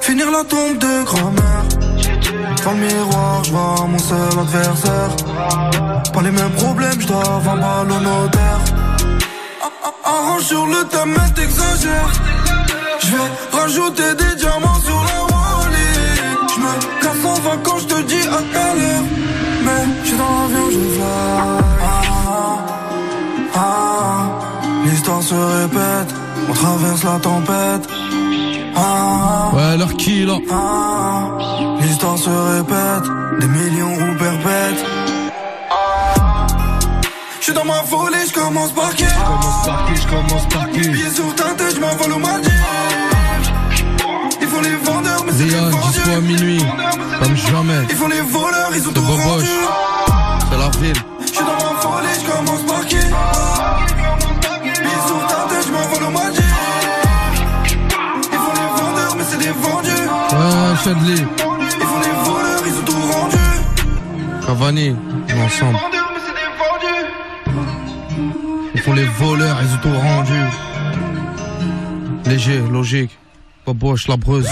Finir 0.00 0.30
la 0.30 0.44
tombe 0.44 0.78
de 0.78 1.04
grand-mère. 1.04 2.13
Dans 2.64 2.72
le 2.72 2.78
miroir, 2.78 3.44
je 3.44 3.50
vois 3.50 3.86
mon 3.86 3.98
seul 3.98 4.38
adversaire. 4.38 5.10
Pas 6.12 6.22
les 6.22 6.30
mêmes 6.30 6.52
problèmes, 6.52 7.00
je 7.00 7.06
dois 7.06 7.24
avoir 7.36 7.56
mal 7.56 7.90
au 7.90 8.00
notaire. 8.00 8.60
Ah, 9.62 9.70
ah, 9.84 10.08
Arrange 10.10 10.42
sur 10.42 10.66
le 10.66 10.84
thème, 10.88 11.16
t'exagères. 11.34 12.12
Je 13.00 13.08
vais 13.08 13.58
rajouter 13.58 14.14
des 14.14 14.36
diamants 14.36 14.80
sur 14.88 15.00
la 15.10 15.18
wallet. 15.30 15.96
Je 16.54 16.60
me 16.60 16.72
casse 17.02 17.24
en 17.24 17.34
vacances, 17.48 17.82
je 17.82 17.94
te 17.94 18.02
dis 18.02 18.26
à 18.28 18.38
tout 18.38 18.58
à 18.58 18.74
l'heure. 18.78 19.04
Mais 19.64 19.82
je 20.02 20.08
suis 20.08 20.16
dans 20.16 20.30
l'avion, 20.42 20.70
je 20.70 20.78
fly. 20.94 21.04
Ah, 21.82 21.96
ah, 22.26 23.56
ah, 23.56 24.28
l'histoire 24.86 25.22
se 25.22 25.34
répète. 25.34 26.14
On 26.48 26.52
traverse 26.52 27.02
la 27.04 27.18
tempête. 27.18 27.88
Ah, 28.76 29.50
Ouais, 29.54 29.76
leur 29.76 29.88
ah, 30.52 31.38
l'histoire 31.80 32.18
se 32.18 32.28
répète, 32.30 33.10
des 33.40 33.46
millions 33.46 33.94
ou 33.94 34.18
perpètes. 34.18 34.84
Je 37.38 37.44
suis 37.44 37.52
dans 37.52 37.64
ma 37.64 37.82
folie, 37.82 38.16
je 38.26 38.32
commence 38.32 38.72
par 38.72 38.94
qui 38.94 39.04
J'commence 39.04 39.66
par 39.66 39.86
qui, 39.86 40.00
j'commence 40.00 40.48
par 40.48 40.70
qui. 40.70 40.80
Pieds 40.80 41.10
sur 41.10 41.34
ta 41.34 41.44
tête, 41.54 41.74
je 41.76 41.80
m'envole 41.80 42.12
au 42.12 42.18
Maldives. 42.18 42.52
Il 44.40 44.48
faut 44.48 44.60
les 44.62 44.76
vendeurs, 44.76 45.24
mais 45.26 45.32
c'est 45.36 45.44
Rian, 45.44 45.70
dispo 45.70 46.10
à 46.10 46.14
vendus. 46.14 46.26
minuit. 46.26 46.64
Comme 47.22 47.36
jamais. 47.36 47.82
Il 47.90 47.96
faut 47.96 48.08
les 48.08 48.20
voleurs, 48.22 48.70
ils 48.74 48.88
ont 48.88 48.92
tout 48.92 49.02
rendu. 49.02 49.46
C'est 50.50 50.58
la 50.58 50.68
ville. 50.80 51.13
Chadley. 60.84 61.14
Il 61.14 61.16
faut 61.16 61.56
les 61.98 62.12
voleurs, 62.26 62.62
ils 62.66 62.78
ont 62.78 62.84
tout 62.84 62.92
rendu. 62.92 63.36
Cavani. 64.46 64.96
ensemble. 65.46 65.78
Ils 68.74 68.80
font 68.82 68.92
les 68.92 69.04
voleurs, 69.04 69.56
ils 69.62 69.74
ont 69.74 69.78
tout 69.80 69.98
rendu. 69.98 70.40
Léger, 72.26 72.60
logique. 72.70 73.18
Boboche, 73.64 74.08
la 74.08 74.18
breuzou. 74.18 74.50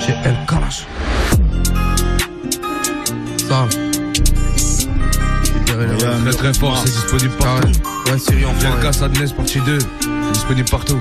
J'ai 0.00 0.14
El 0.24 0.36
Kalash. 0.48 0.86
Ça. 3.48 3.68
Très 5.66 6.32
très 6.32 6.54
fort, 6.54 6.76
c'est 6.78 6.90
disponible 6.90 7.36
partout. 7.38 7.68
Ouais, 8.10 8.18
Siri, 8.18 8.44
on 8.44 8.54
fait. 8.54 8.66
GLK 8.66 8.92
Sadness 8.92 9.32
partie 9.32 9.60
2. 9.60 9.78
Disponible 10.32 10.68
partout. 10.68 11.00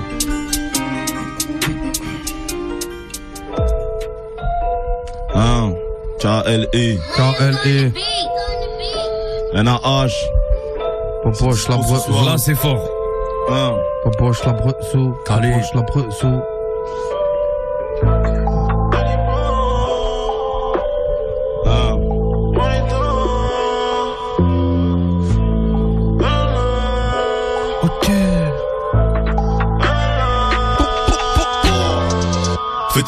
K-L-E, 6.26 6.98
K-L-E. 7.16 7.92
N-A-H. 9.54 10.12
Boboche, 11.24 11.70
la 11.70 11.78
breuzou. 11.78 12.26
Là, 12.26 12.38
c'est 12.40 12.56
fort. 12.56 12.82
Papoche 14.04 14.44
la 14.44 14.54
brezou, 14.54 15.16
papoche 15.24 15.74
la 15.76 15.82
brezou. 15.84 16.38
Ok. 16.38 16.55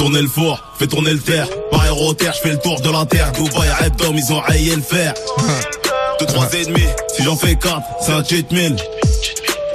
Tourner 0.08 0.22
le 0.22 0.30
four, 0.30 0.58
fais 0.80 0.88
tourner 0.88 1.12
le 1.12 1.20
fer. 1.20 1.46
Par 1.70 1.82
aéroterre, 1.82 2.32
je 2.34 2.40
fais 2.40 2.52
le 2.52 2.60
tour 2.60 2.80
de 2.80 3.06
terre. 3.08 3.30
Dubaï, 3.34 3.70
Reptom, 3.84 4.16
ils 4.16 4.32
ont 4.32 4.40
rayé 4.40 4.74
le 4.74 4.82
fer. 4.82 5.14
Deux, 6.20 6.26
trois 6.28 6.48
et 6.54 6.66
demi, 6.66 6.86
si 7.14 7.24
j'en 7.24 7.36
fais 7.36 7.56
quatre, 7.56 7.82
c'est 8.00 8.14
un 8.14 8.24
cheat 8.24 8.50
meal. 8.54 8.78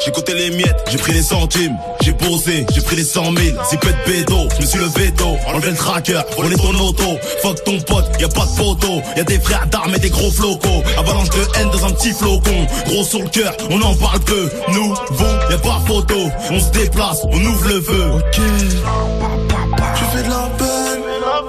J'ai 0.02 0.10
coté 0.10 0.32
les 0.32 0.50
miettes, 0.50 0.88
j'ai 0.90 0.96
pris 0.96 1.12
les 1.12 1.22
centimes, 1.22 1.76
j'ai 2.00 2.14
posé, 2.14 2.66
j'ai 2.74 2.80
pris 2.80 2.96
les 2.96 3.04
cent 3.04 3.30
mille, 3.30 3.54
de 3.54 4.10
bédo, 4.10 4.48
je 4.56 4.62
me 4.62 4.66
suis 4.66 4.78
levé 4.78 5.12
tôt, 5.12 5.36
enlevé 5.46 5.70
le 5.70 5.76
tracker, 5.76 6.22
voler 6.36 6.56
ton 6.56 6.74
auto, 6.80 7.04
fuck 7.40 7.62
ton 7.62 7.78
pote, 7.82 8.06
y 8.18 8.24
a 8.24 8.28
pas 8.28 8.46
de 8.46 8.50
photo, 8.50 9.02
y 9.16 9.20
a 9.20 9.24
des 9.24 9.38
frères 9.38 9.66
d'armes 9.68 9.94
et 9.94 10.00
des 10.00 10.10
gros 10.10 10.30
flocos, 10.32 10.82
avalanche 10.98 11.30
de 11.30 11.42
haine 11.56 11.70
dans 11.70 11.86
un 11.86 11.90
petit 11.92 12.12
flocon, 12.12 12.66
gros 12.86 13.04
sur 13.04 13.20
le 13.20 13.28
cœur, 13.28 13.54
on 13.70 13.80
en 13.80 13.94
parle 13.94 14.18
peu, 14.20 14.50
nous, 14.72 14.88
bon, 14.88 15.38
y 15.50 15.54
a 15.54 15.58
pas 15.58 15.80
photo, 15.86 16.16
on 16.50 16.58
se 16.58 16.70
déplace, 16.70 17.20
on 17.24 17.40
ouvre 17.44 17.68
le 17.68 17.80
feu. 17.80 19.41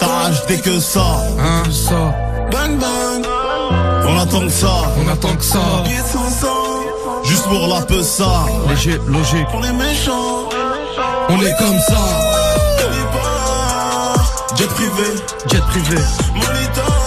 T'arraches 0.04 0.46
dès 0.48 0.58
que 0.58 0.80
ça, 0.80 1.06
hein, 1.40 1.64
ça, 1.72 2.14
bang 2.52 2.78
bang, 2.78 3.24
on 4.08 4.20
attend 4.20 4.42
que 4.42 4.50
ça, 4.50 4.74
on 4.98 5.08
attend 5.12 5.36
que 5.36 5.46
ça. 5.46 5.60
Juste 7.24 7.48
pour 7.48 7.68
la 7.68 7.82
peu 7.82 8.04
ça. 8.04 8.46
Léger, 8.70 9.00
logique. 9.08 9.48
On 9.54 9.64
est 9.64 9.72
méchants. 9.72 10.50
On 11.30 11.42
est 11.42 11.56
comme 11.58 11.80
ça. 11.80 12.04
Jet 14.58 14.68
privé. 14.68 15.10
Jet 15.52 15.62
privé. 15.62 16.02
Moniteur. 16.36 16.98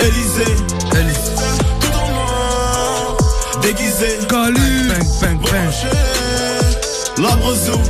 Élysée. 0.00 0.54
Élysée. 1.00 1.58
Tout 1.80 1.96
en 1.96 2.08
noir. 2.10 3.16
Déguisé. 3.62 4.18
Calu. 4.28 4.88
Bang, 4.88 5.06
bang, 5.22 5.38
bang. 5.50 5.72
La 7.18 7.36
brezou. 7.36 7.80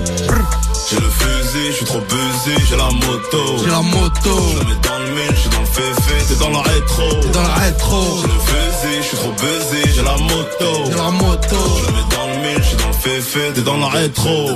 J'ai 0.90 0.96
le 0.96 1.08
fusil, 1.08 1.66
je 1.70 1.76
suis 1.76 1.84
trop 1.84 2.00
busy, 2.00 2.66
j'ai 2.68 2.76
la 2.76 2.90
moto. 2.90 3.58
J'ai 3.58 3.70
la 3.70 3.80
moto. 3.80 4.42
Je 4.52 4.64
mets 4.64 4.80
dans 4.82 4.98
le 4.98 5.10
mille, 5.14 5.30
je 5.30 5.40
suis 5.40 5.50
dans 5.50 5.60
le 5.60 5.66
féfé, 5.66 6.14
t'es 6.26 6.34
dans 6.34 6.50
la 6.50 6.62
rétro. 6.62 7.20
T'es 7.22 7.28
dans 7.28 7.42
la 7.42 7.54
rétro. 7.54 8.02
J'ai 8.20 8.26
le 8.26 8.40
fusil, 8.40 8.96
je 8.96 9.06
suis 9.06 9.16
trop 9.16 9.32
busy, 9.32 9.92
j'ai 9.94 10.02
la 10.02 10.16
moto. 10.16 10.84
J'ai 10.86 10.96
la 10.96 11.10
moto. 11.10 11.56
Je 11.78 11.92
mets 11.92 12.08
dans 12.10 12.26
le 12.26 12.48
mille, 12.48 12.58
je 12.58 12.68
suis 12.68 12.76
dans 12.76 12.88
le 12.88 12.92
féfé, 12.92 13.52
t'es 13.54 13.60
dans 13.60 13.76
la 13.76 13.88
rétro. 13.88 14.50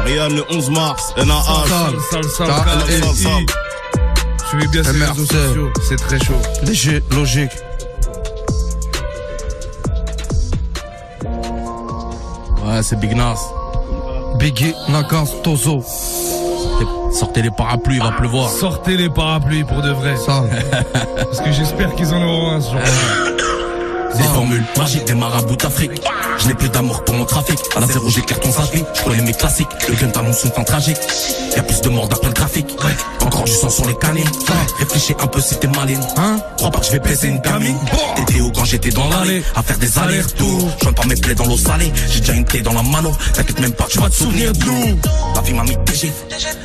Ariane 0.00 0.34
le 0.34 0.44
11 0.50 0.68
mars, 0.70 1.14
NAH. 1.16 1.44
Sale, 1.46 2.00
sale, 2.10 2.24
sale, 2.36 2.50
LLI. 2.88 3.46
Suivez 4.50 4.66
bien 4.66 4.84
ces 4.84 4.90
réseaux 4.90 5.24
sociaux, 5.24 5.72
c'est 5.88 5.96
très 5.96 6.18
chaud. 6.18 6.42
Léger, 6.62 7.02
logique. 7.12 7.52
Ouais, 12.66 12.82
c'est 12.82 13.00
Big 13.00 13.14
Nas. 13.14 13.38
Biggie, 14.40 14.74
Nagas, 14.88 15.30
Tozo. 15.42 15.84
Sortez 17.12 17.42
les 17.42 17.50
parapluies, 17.50 17.96
il 17.96 18.02
va 18.02 18.12
pleuvoir. 18.12 18.48
Sortez 18.48 18.96
les 18.96 19.10
parapluies 19.10 19.64
pour 19.64 19.82
de 19.82 19.90
vrai. 19.90 20.16
Ça. 20.16 20.44
Parce 21.16 21.40
que 21.40 21.52
j'espère 21.52 21.94
qu'ils 21.94 22.14
en 22.14 22.22
auront 22.22 22.52
un 22.52 22.60
ce 22.60 22.70
jour-là. 22.70 24.16
Des 24.16 24.22
formules 24.24 24.64
magiques 24.76 25.04
des 25.04 25.14
marabouts 25.14 25.56
d'Afrique. 25.56 26.00
Je 26.38 26.48
n'ai 26.48 26.54
plus 26.54 26.70
d'amour 26.70 27.04
pour 27.04 27.14
mon 27.16 27.26
trafic. 27.26 27.58
À 27.76 27.80
la 27.80 27.86
zéro, 27.86 28.08
j'éclaire 28.08 28.40
ton 28.40 28.50
sage. 28.50 28.68
Je 28.94 29.02
connais 29.02 29.22
mes 29.22 29.32
classiques. 29.34 29.68
Le 29.88 29.94
gun 29.94 30.08
t'annonce 30.08 30.42
une 30.44 30.52
fin 30.52 30.64
tragique. 30.64 30.98
Y'a 31.56 31.62
plus 31.62 31.80
de 31.80 31.88
morts 31.88 32.08
d'après 32.08 32.28
le 32.28 32.34
graphique. 32.34 32.76
Encore 33.20 33.44
du 33.44 33.52
sang 33.52 33.70
sur 33.70 33.86
les 33.86 33.96
canines. 33.96 34.30
Réfléchis 34.78 35.14
un 35.20 35.26
peu 35.26 35.40
si 35.40 35.56
t'es 35.56 35.68
maline. 35.68 36.00
Hein 36.16 36.38
Crois 36.56 36.70
pas 36.70 36.80
que 36.80 36.86
je 36.86 36.92
vais 36.92 37.00
baiser 37.00 37.28
une 37.28 37.40
gamine. 37.40 37.78
T'étais 38.16 38.40
où 38.40 38.50
quand 38.50 38.64
j'étais 38.64 38.90
dans 38.90 39.08
l'allée 39.08 39.42
À 39.54 39.62
faire 39.62 39.78
des 39.78 39.98
allers-retours? 39.98 40.70
Je 40.82 40.88
pas 40.90 41.06
mes 41.06 41.16
plaies 41.16 41.34
dans 41.34 41.46
l'eau 41.46 41.56
salée. 41.56 41.92
J'ai 42.10 42.20
déjà 42.20 42.34
une 42.34 42.44
clé 42.44 42.62
dans 42.62 42.72
la 42.72 42.82
mano. 42.82 43.12
T'inquiète 43.34 43.60
même 43.60 43.72
pas, 43.72 43.86
tu 43.88 43.98
vas 43.98 44.08
te 44.08 44.14
souvenir 44.14 44.52
de 44.52 44.64
nous. 44.64 44.98
La 45.34 45.40
vie 45.42 45.52
m'a 45.52 45.64
mis 45.64 45.76
TG. 45.84 46.12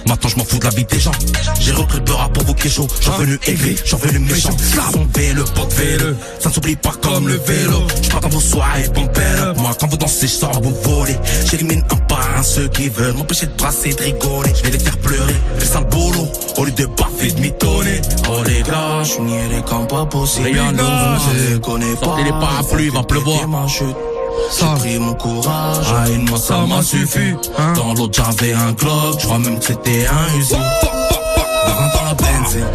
Maintenant 0.08 0.30
je 0.30 0.36
m'en 0.38 0.46
fous 0.46 0.60
de 0.60 0.66
la 0.66 0.72
vie 0.72 0.86
des 0.86 1.00
gens. 1.00 1.12
J'ai 1.60 1.72
repris 1.72 1.98
le 1.98 2.04
beurre 2.04 2.30
pour 2.32 2.44
vous 2.44 2.56
chaud. 2.70 2.88
J'en 3.02 3.18
venu 3.18 3.40
aigri, 3.48 3.76
j'en 3.86 3.98
venu 3.98 4.20
méchant. 4.20 4.56
Son 4.92 5.08
le 5.16 5.44
pote 5.44 5.76
le 6.00 6.16
Ça 6.40 6.50
ne 6.50 6.54
s'oublie 6.54 6.76
pas 6.76 6.94
comme 7.02 7.28
le 7.28 7.36
vélo. 7.36 7.84
Je 8.02 8.10
pars 8.10 8.22
dans 8.22 8.30
vos 8.30 8.40
soirées, 8.40 8.90
pompette. 8.94 9.58
Moi, 9.58 9.72
quand 9.80 9.88
vous 9.88 9.98
dansez, 9.98 10.28
je 10.28 10.34
sors, 10.34 10.62
vous 10.62 10.76
volez. 10.84 11.18
J'élimine 11.50 11.84
un 11.92 11.96
par 11.96 12.38
un 12.38 12.44
ceux 12.44 12.68
qui 12.70 12.90
veulent 12.90 13.14
m'empêcher 13.14 13.48
de 13.48 13.54
brasser, 13.54 13.94
de 13.94 14.02
rigoler. 14.02 14.54
Les 14.76 14.84
faire 14.84 14.98
pleurer, 14.98 15.36
fais 15.58 15.66
ça 15.66 15.82
boulot. 15.82 16.28
Au 16.58 16.66
lieu 16.66 16.72
de 16.72 16.86
baffer, 16.86 17.32
de 17.32 17.40
mitonner. 17.40 18.02
Oh 18.30 18.44
les 18.46 18.62
gars, 18.62 19.04
je 19.04 19.10
suis 19.10 19.22
niais 19.22 19.64
comme 19.68 19.88
pas 19.88 20.06
possible. 20.06 20.48
Rien 20.48 20.72
ne 20.72 20.80
je 20.80 21.58
connais 21.58 21.96
pas. 21.96 22.06
Sortez 22.06 22.24
les 22.24 22.32
parapluies, 22.32 22.86
il 22.86 22.92
va 22.92 23.04
pleuvoir. 23.04 23.40
J'ai 23.68 24.80
pris 24.80 25.00
mon 25.00 25.14
courage, 25.14 25.88
à 25.94 26.10
une 26.10 26.30
mois 26.30 26.38
ça 26.38 26.66
m'a 26.68 26.82
suffi. 26.82 27.34
Dans 27.76 27.94
l'autre 27.94 28.24
j'avais 28.24 28.54
un 28.54 28.74
Glock, 28.74 29.20
je 29.20 29.26
crois 29.26 29.40
même 29.40 29.60
que 29.60 29.66
c'était 29.66 30.06
un 30.08 30.38
Uzi. 30.38 30.54
Devant 30.54 31.90
dans 31.94 32.06
la 32.06 32.14
benzine, 32.14 32.66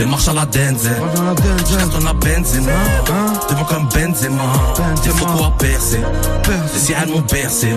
démarche 0.00 0.28
à 0.28 0.32
la 0.32 0.46
Denzel. 0.46 1.02
Cartonne 1.78 2.04
la 2.04 2.12
Benzema, 2.14 2.72
devant 3.48 3.64
comme 3.64 3.88
Benzema. 3.94 4.42
T'es 5.02 5.10
faux 5.10 5.26
quoi 5.26 5.52
percer, 5.58 6.00
les 6.72 6.80
ciels 6.80 7.08
m'ont 7.08 7.20
bercé. 7.20 7.68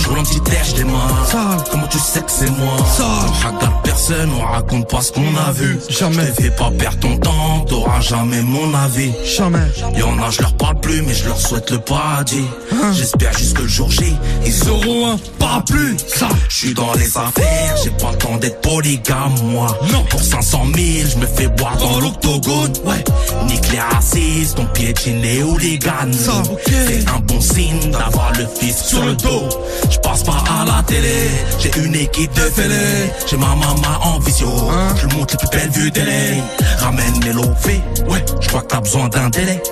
Je 0.00 0.08
roule 0.08 0.18
un 0.18 0.22
petit 0.22 0.42
air, 0.52 0.64
je 0.64 0.74
démarre. 0.76 1.64
Comment 1.70 1.86
tu 1.86 1.98
sais 1.98 2.20
que 2.20 2.30
c'est 2.30 2.50
moi? 2.50 2.76
On 3.00 3.48
regarde 3.48 3.82
personne, 3.82 4.30
on 4.38 4.52
raconte 4.52 4.88
pas 4.90 5.00
ce 5.00 5.12
qu'on 5.12 5.36
a 5.48 5.52
vu. 5.52 5.78
Jamais. 5.88 6.26
Je 6.26 6.32
te 6.32 6.42
fais 6.42 6.50
pas 6.50 6.70
perdre 6.70 6.98
ton 7.00 7.16
temps, 7.16 7.64
t'auras 7.66 8.00
jamais 8.00 8.42
mon 8.42 8.74
avis. 8.74 9.12
Jamais. 9.24 9.66
Y'en 9.96 10.22
a, 10.22 10.30
je 10.30 10.42
leur 10.42 10.54
parle 10.54 10.80
plus, 10.80 11.02
mais 11.02 11.14
je 11.14 11.26
leur 11.26 11.38
souhaite 11.38 11.70
le 11.70 11.78
paradis. 11.78 12.48
J'espère 12.92 13.32
jusque 13.36 13.60
le 13.60 13.68
jour 13.68 13.90
J, 13.90 14.14
ils 14.44 14.68
auront 14.68 15.12
un 15.12 15.16
parapluie. 15.38 15.96
Ça, 16.06 16.28
je 16.48 16.56
suis 16.56 16.74
dans 16.74 16.92
les 16.94 17.16
affaires, 17.16 17.76
j'ai 17.82 17.90
pas 17.90 18.10
le 18.12 18.18
temps 18.18 18.36
d'être 18.36 18.60
polygame, 18.60 19.34
moi. 19.44 19.66
Non. 19.92 20.04
Pour 20.10 20.22
500 20.22 20.62
000, 20.74 21.08
je 21.10 21.18
me 21.18 21.26
fais 21.26 21.37
boire 21.46 21.76
dans 21.76 22.00
l'octogone. 22.00 22.72
Ouais, 22.84 23.04
nique 23.46 23.70
les 23.72 23.80
racistes, 23.80 24.56
ton 24.56 24.64
piétine 24.66 25.20
les 25.22 25.42
hooligans. 25.42 26.12
C'est 26.12 27.08
un 27.08 27.20
bon 27.20 27.40
signe 27.40 27.90
d'avoir 27.90 28.32
le 28.32 28.46
fils 28.58 28.84
sur 28.84 29.04
le 29.04 29.14
dos. 29.14 29.48
Je 29.90 29.98
passe 29.98 30.22
pas 30.22 30.42
à 30.60 30.64
la 30.64 30.82
télé, 30.82 31.30
j'ai 31.60 31.70
une 31.82 31.94
équipe 31.94 32.32
de 32.34 32.40
fêlés. 32.40 33.10
J'ai 33.26 33.36
ma 33.36 33.54
maman 33.54 33.98
en 34.02 34.18
visio, 34.20 34.48
je 34.96 35.06
lui 35.06 35.16
montre 35.16 35.34
les 35.34 35.48
plus 35.48 35.58
belles 35.58 35.70
vues 35.70 35.92
télé. 35.92 36.42
Ramène 36.78 37.20
les 37.24 37.32
lovés, 37.32 37.82
ouais, 38.08 38.24
je 38.40 38.48
crois 38.48 38.62
que 38.62 38.66
t'as 38.66 38.80
besoin 38.80 39.08
d'un 39.08 39.28
délai. 39.30 39.62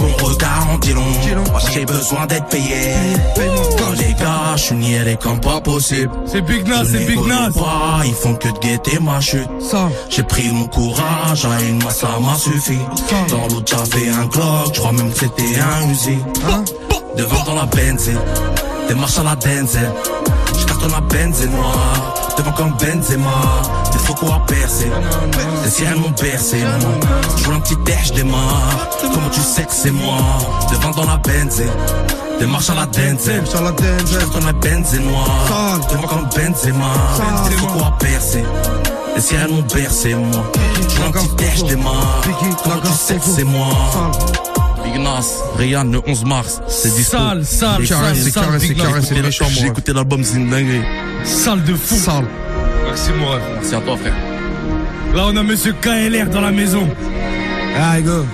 Mon 0.00 0.26
regard 0.26 0.68
en 0.72 0.78
dit 0.78 0.92
long, 0.92 1.02
moi 1.50 1.60
j'ai 1.72 1.84
besoin 1.84 2.26
d'être 2.26 2.46
payé. 2.46 2.92
Quand 3.78 3.92
les 3.98 4.14
gars, 4.14 4.56
je 4.56 4.62
suis 4.62 4.74
niais 4.74 5.18
comme 5.20 5.40
pas 5.40 5.60
possible. 5.60 6.10
C'est 6.26 6.42
Big 6.42 6.66
Nas, 6.66 6.84
Je 6.84 6.98
c'est 6.98 7.04
Big 7.06 7.20
Nas. 7.26 7.50
pas, 7.50 8.02
ils 8.04 8.14
font 8.14 8.34
que 8.34 8.48
de 8.48 8.58
guetter 8.58 8.98
ma 9.00 9.20
chute. 9.20 9.48
J'ai 10.10 10.22
pris 10.22 10.48
mon 10.50 10.66
courage, 10.66 11.07
à 11.08 11.62
une 11.62 11.82
mois 11.82 11.90
ça 11.90 12.08
m'a 12.20 12.34
suffi. 12.36 12.78
Dans 13.30 13.46
l'autre 13.48 13.64
j'avais 13.66 14.08
un 14.08 14.26
Glock, 14.26 14.74
je 14.74 14.80
crois 14.80 14.92
même 14.92 15.12
que 15.12 15.18
c'était 15.20 15.60
un 15.60 15.90
Uzi. 15.90 16.18
Devant 17.16 17.42
dans 17.44 17.54
la 17.54 17.66
benzine, 17.66 18.20
démarche 18.88 19.18
à 19.18 19.22
la 19.24 19.34
Denzel. 19.34 19.92
Je 20.58 20.64
cartonne 20.66 20.92
la 20.92 21.00
benzine 21.00 21.50
noire, 21.50 22.14
devant 22.36 22.52
comme 22.52 22.72
Benzema. 22.72 23.30
Des 23.92 23.98
faux 23.98 24.14
quoi 24.14 24.42
percer, 24.46 24.90
les 25.64 25.70
ciels 25.70 25.96
m'ont 25.96 26.10
bercé. 26.10 26.58
moi. 26.58 26.90
Je 27.36 27.44
roule 27.44 27.54
un 27.56 27.60
petit 27.60 27.90
air, 27.90 27.98
je 28.04 28.12
démarre. 28.12 28.88
Comment 29.00 29.30
tu 29.30 29.40
sais 29.40 29.64
que 29.64 29.72
c'est 29.72 29.90
moi? 29.90 30.18
Devant 30.70 30.90
dans 30.90 31.06
la 31.06 31.16
benzine. 31.16 31.66
Démarche 32.38 32.70
à 32.70 32.74
la 32.74 32.86
Denzel, 32.86 33.44
sur 33.46 33.62
la 33.62 33.72
benzine 34.52 35.04
noire, 35.10 35.80
devant 35.90 36.06
comme 36.06 36.28
Benzema. 36.36 36.92
Des 37.48 37.56
faux 37.56 37.66
quoi 37.66 37.92
percer. 37.98 38.44
Les 39.18 39.22
ciels 39.24 39.48
m'ont 39.50 39.62
bercé, 39.74 40.14
moi. 40.14 40.52
Je 40.88 41.00
roule 41.00 41.18
un 41.18 41.34
petit. 41.34 41.64
Comment 42.62 42.80
tu 42.80 42.92
sais 42.92 43.16
que 43.16 43.24
c'est 43.24 43.42
moi 43.42 43.66
Big 44.84 44.96
Nas, 45.02 45.26
Ryan 45.56 45.82
le 45.90 46.00
11 46.06 46.24
mars, 46.24 46.60
c'est 46.68 46.94
dispo. 46.94 47.16
Sale, 47.16 47.44
sale, 47.44 47.80
J'ai 47.80 47.86
sale, 47.88 47.98
sale, 47.98 48.12
Nas. 48.12 48.58
j'ai 48.60 48.66
écouté- 48.68 49.22
méchant, 49.22 49.44
moi. 49.46 49.52
J'ai 49.60 49.66
écouté 49.66 49.92
l'album, 49.92 50.22
c'est 50.22 50.36
une 50.36 50.48
dinguerie. 50.48 50.82
Sale 51.24 51.64
de 51.64 51.74
fou. 51.74 51.96
Sale. 51.96 52.26
Merci 52.86 53.10
mon 53.18 53.28
rêve. 53.32 53.42
Merci 53.54 53.74
à 53.74 53.80
toi, 53.80 53.96
frère. 53.96 54.14
Là, 55.16 55.22
on 55.26 55.36
a 55.36 55.42
monsieur 55.42 55.72
KLR 55.80 56.30
dans 56.30 56.40
la 56.40 56.52
maison. 56.52 56.88
Ah, 57.76 58.00
go. 58.00 58.24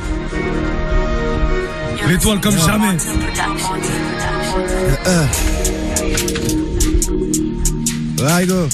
L'étoile 2.07 2.40
comme 2.42 2.59
jamais. 2.59 2.99
Ouais, 8.18 8.47
go. 8.47 8.68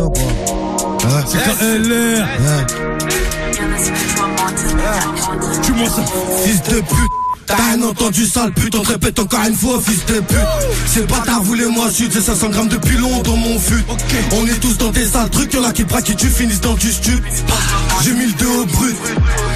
T'es 0.00 0.06
prêt 0.06 0.06
ou 0.06 0.10
pas 0.10 0.20
Ouais. 0.20 1.24
C'est 1.26 1.38
KLR. 1.38 2.24
Ouais. 2.24 2.66
Tu 5.62 5.72
m'en 5.72 5.86
ça. 5.86 6.02
Fils 6.44 6.62
de 6.62 6.80
pute, 6.80 7.10
T'as 7.46 7.56
rien 7.56 7.82
entendu 7.82 8.26
sale 8.26 8.52
pute, 8.52 8.74
on 8.76 8.82
te 8.82 8.92
répète 8.92 9.18
encore 9.18 9.40
une 9.46 9.54
fois 9.54 9.80
fils 9.80 10.06
de 10.06 10.20
pute. 10.20 10.38
Ces 10.86 11.02
bâtards 11.02 11.42
voulaient 11.42 11.66
moi 11.66 11.90
sud, 11.90 12.12
c'est 12.12 12.20
500 12.20 12.50
grammes 12.50 12.68
de 12.68 12.76
pilon 12.76 13.22
dans 13.22 13.36
mon 13.36 13.58
fut. 13.58 13.82
On 14.32 14.46
est 14.46 14.60
tous 14.60 14.78
dans 14.78 14.92
tes 14.92 15.04
sales 15.04 15.30
trucs, 15.30 15.52
y'en 15.52 15.64
a 15.64 15.72
qui 15.72 15.84
braquent 15.84 16.10
et 16.10 16.14
tu 16.14 16.28
finisses 16.28 16.60
dans 16.60 16.74
du 16.74 16.92
stup 16.92 17.20
J'ai 18.02 18.12
mis 18.12 18.26
le 18.26 18.32
deux 18.32 18.46
au 18.46 18.64
brut. 18.66 18.96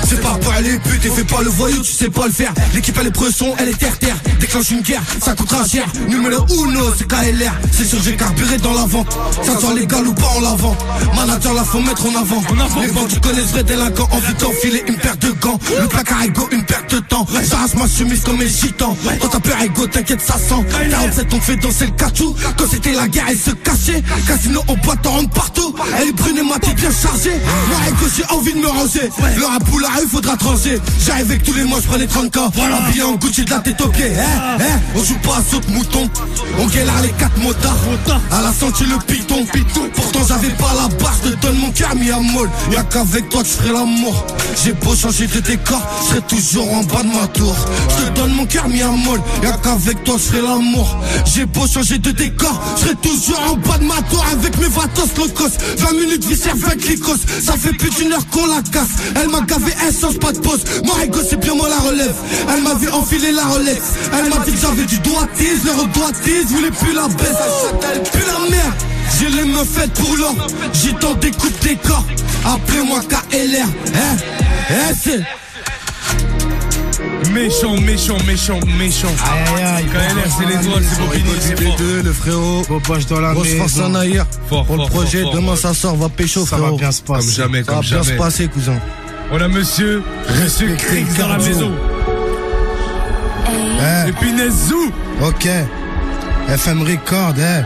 C'est 0.08 0.20
pas 0.20 0.36
pour 0.40 0.52
aller 0.52 0.78
pute 0.78 1.04
et 1.04 1.10
fais 1.10 1.24
pas 1.24 1.42
le 1.42 1.48
voyou, 1.48 1.82
tu 1.82 1.92
sais 1.92 2.10
pas 2.10 2.26
le 2.26 2.32
faire. 2.32 2.52
L'équipe 2.74 2.96
elle 3.00 3.06
est 3.06 3.10
presson, 3.10 3.54
elle 3.58 3.70
est 3.70 3.78
terre-terre 3.78 4.16
Déclenche 4.38 4.70
une 4.70 4.82
guerre, 4.82 5.02
ça 5.22 5.34
coûtera 5.34 5.66
cher 5.66 5.86
Numéro 6.08 6.44
uno, 6.50 6.80
c'est 6.96 7.08
KLR 7.08 7.52
C'est 7.72 7.84
sûr 7.84 7.98
j'ai 8.02 8.14
carburé 8.14 8.58
dans 8.58 8.74
la 8.74 8.84
vente. 8.84 9.16
Ça 9.42 9.58
soit 9.58 9.74
légal 9.74 10.06
ou 10.06 10.12
pas 10.12 10.28
en 10.36 10.40
l'avant 10.40 10.76
Manager 11.16 11.54
la 11.54 11.64
faut 11.64 11.80
mettre 11.80 12.04
en 12.06 12.20
avant. 12.20 12.42
Les 12.82 12.88
bandits 12.88 13.20
connaissent 13.20 13.52
vrai 13.52 13.64
délinquants 13.64 14.08
Envie 14.12 14.34
d'enfiler 14.34 14.84
une 14.88 14.96
paire 14.96 15.16
de 15.16 15.30
gants. 15.40 15.58
Le 15.80 15.88
placard 15.88 16.22
ego, 16.22 16.48
une 16.52 16.64
perte 16.64 16.94
de 16.94 17.00
temps. 17.00 17.26
J'arrache 17.48 17.74
ma 17.74 17.88
chemise 17.88 18.22
comme 18.22 18.38
mes 18.38 18.48
gitans 18.48 18.96
Quand 19.20 19.28
t'as 19.28 19.40
peur 19.40 19.56
ego, 19.62 19.86
t'inquiète 19.86 20.20
ça 20.20 20.34
sent. 20.34 20.66
47 20.90 21.26
on 21.32 21.40
fait 21.40 21.56
danser 21.56 21.86
le 21.86 21.92
cachou 21.92 22.34
Quand 22.58 22.66
c'était 22.70 22.92
la 22.92 23.08
guerre 23.08 23.24
elle 23.28 23.38
se 23.38 23.52
cachait. 23.52 24.02
Casino 24.26 24.60
au 24.68 24.76
boîte 24.76 25.00
t'en 25.02 25.12
rentre 25.12 25.30
partout. 25.30 25.74
Elle 25.98 26.08
est 26.08 26.12
brune 26.12 26.36
et 26.38 26.60
t'es 26.60 26.74
bien 26.74 26.90
chargé 26.90 27.30
Moi 27.30 27.78
ego 27.88 28.06
j'ai 28.14 28.33
envie 28.34 28.52
de 28.52 28.58
me 28.58 28.66
ranger 28.66 29.10
Le 29.36 29.44
rap 29.44 29.62
ou 29.72 29.78
la 29.78 29.88
rue 29.88 30.08
faudra 30.08 30.36
trancher 30.36 30.78
J'arrive 31.04 31.30
avec 31.30 31.42
tous 31.42 31.52
les 31.54 31.64
mois 31.64 31.80
je 31.80 31.86
prends 31.86 31.96
les 31.96 32.06
30 32.06 32.36
ans 32.36 32.52
Habillé 32.86 33.02
en 33.02 33.14
Gucci 33.14 33.44
de 33.44 33.50
la 33.50 33.58
tête 33.58 33.80
aux 33.80 33.88
pieds 33.88 34.12
hein, 34.18 34.56
hein, 34.60 34.80
On 34.94 35.04
joue 35.04 35.18
pas 35.22 35.38
à 35.38 35.42
saut 35.42 35.60
de 35.60 35.70
mouton. 35.72 36.08
On 36.58 36.66
galère 36.66 37.00
les 37.02 37.10
quatre 37.10 37.36
motards. 37.38 37.76
À 38.30 38.42
la 38.42 38.52
sortie 38.52 38.84
le 38.84 38.98
piton 39.06 39.46
Pourtant 39.94 40.20
j'avais 40.26 40.50
pas 40.50 40.72
la 40.74 40.88
barre 40.96 41.16
Je 41.24 41.30
te 41.30 41.36
donne 41.46 41.56
mon 41.58 41.70
cœur 41.70 41.94
mis 41.96 42.10
à 42.10 42.18
molle 42.18 42.50
Y'a 42.72 42.82
qu'avec 42.84 43.28
toi 43.28 43.42
que 43.42 43.48
je 43.48 43.52
ferai 43.54 43.72
l'amour. 43.72 44.26
J'ai 44.62 44.72
beau 44.72 44.94
changer 44.94 45.26
de 45.26 45.40
décor 45.40 45.82
Je 46.02 46.08
serai 46.08 46.20
toujours 46.22 46.72
en 46.72 46.82
bas 46.84 47.02
de 47.02 47.08
ma 47.08 47.26
tour. 47.28 47.56
Je 47.90 48.04
te 48.04 48.20
donne 48.20 48.34
mon 48.34 48.46
cœur 48.46 48.68
mis 48.68 48.82
à 48.82 48.88
molle 48.88 49.20
Y'a 49.42 49.52
qu'avec 49.52 50.02
toi 50.04 50.16
je 50.18 50.22
ferai 50.22 50.42
l'amour. 50.42 50.98
J'ai 51.26 51.46
beau 51.46 51.66
changer 51.66 51.98
de 51.98 52.10
décor 52.10 52.60
Je 52.76 52.82
serai 52.82 52.94
toujours 52.96 53.40
en 53.50 53.56
bas 53.56 53.78
de 53.78 53.84
ma 53.84 54.00
tour. 54.10 54.24
Avec 54.32 54.58
mes 54.58 54.68
vatos 54.68 55.16
low 55.16 55.28
cost 55.28 55.60
20 55.78 55.92
minutes 55.92 56.24
viscère 56.24 56.56
20 56.56 56.76
glycos 56.76 57.16
Ça 57.42 57.54
fait 57.54 57.72
plus 57.72 57.90
d'une 57.90 58.12
heure 58.12 58.23
qu'on 58.30 58.46
la 58.46 58.62
casse. 58.62 58.96
Elle 59.20 59.28
m'a 59.28 59.40
gavé 59.42 59.72
essence 59.88 60.16
pas 60.16 60.32
de 60.32 60.38
pause. 60.38 60.64
Moi 60.84 60.96
c'est 61.28 61.40
bien 61.40 61.54
moi 61.54 61.68
la 61.68 61.78
relève. 61.78 62.14
Elle 62.54 62.62
m'a 62.62 62.74
vu 62.74 62.88
enfiler 62.90 63.32
la 63.32 63.44
Rolex. 63.44 63.80
Elle 64.12 64.28
m'a 64.28 64.44
dit 64.44 64.52
que 64.52 64.58
j'avais 64.60 64.84
du 64.84 64.98
doigtise 64.98 65.64
Le 65.64 65.72
redoigtise 65.72 66.46
voulait 66.48 66.70
plus 66.70 66.92
la 66.92 67.08
baisse. 67.08 67.36
Elle 67.92 68.02
plus 68.02 68.26
la 68.26 68.50
merde 68.50 68.74
j'ai 69.18 69.28
les 69.28 69.44
meufs 69.44 69.68
faites 69.68 69.92
pour 69.92 70.16
l'or, 70.16 70.34
j'ai 70.72 70.92
tant 70.94 71.14
des 71.14 71.30
coups 71.30 71.52
de 71.60 71.68
décor. 71.68 72.04
Appelez-moi 72.44 73.00
KLR, 73.08 73.64
hein, 73.94 74.16
hein. 74.70 75.43
Méchant, 77.34 77.76
méchant, 77.80 78.16
méchant, 78.26 78.60
méchant. 78.78 79.08
Aïe 79.32 79.62
aïe 79.62 79.64
aïe. 79.64 79.84
KLR, 79.86 80.30
c'est 80.38 80.46
l'étoile, 80.46 80.82
c'est 80.88 81.00
Bobigny, 81.00 81.30
c'est 81.40 81.60
fort. 81.60 81.76
B2, 81.76 82.02
le 82.04 82.12
frérot. 82.12 82.62
Bobage 82.68 83.06
dans 83.06 83.20
la 83.20 83.32
Grosse 83.32 83.54
force 83.54 83.78
en 83.80 83.94
arrière. 83.94 84.26
Fort, 84.48 84.64
Pour 84.64 84.76
le 84.76 84.84
projet, 84.86 85.24
demain 85.32 85.56
ça 85.56 85.74
sort, 85.74 85.96
va 85.96 86.08
pécho, 86.08 86.40
Ça 86.46 86.56
frérot. 86.56 86.72
va 86.72 86.78
bien 86.78 86.92
se 86.92 87.02
Comme 87.02 87.16
passer. 87.16 87.32
jamais, 87.32 87.64
Ça 87.64 87.72
va 87.72 87.80
bien 87.80 88.02
se 88.02 88.12
passer, 88.12 88.46
cousin. 88.48 88.78
On 89.32 89.40
a 89.40 89.48
monsieur, 89.48 90.02
monsieur 90.42 90.74
Crix 90.76 91.04
dans 91.18 91.28
la 91.28 91.38
maison. 91.38 91.72
Eh, 93.80 94.08
Et 94.08 94.12
puis 94.12 94.32
Nezou. 94.32 94.92
ok. 95.22 95.48
FM 96.48 96.82
Record, 96.82 97.34
eh. 97.38 97.62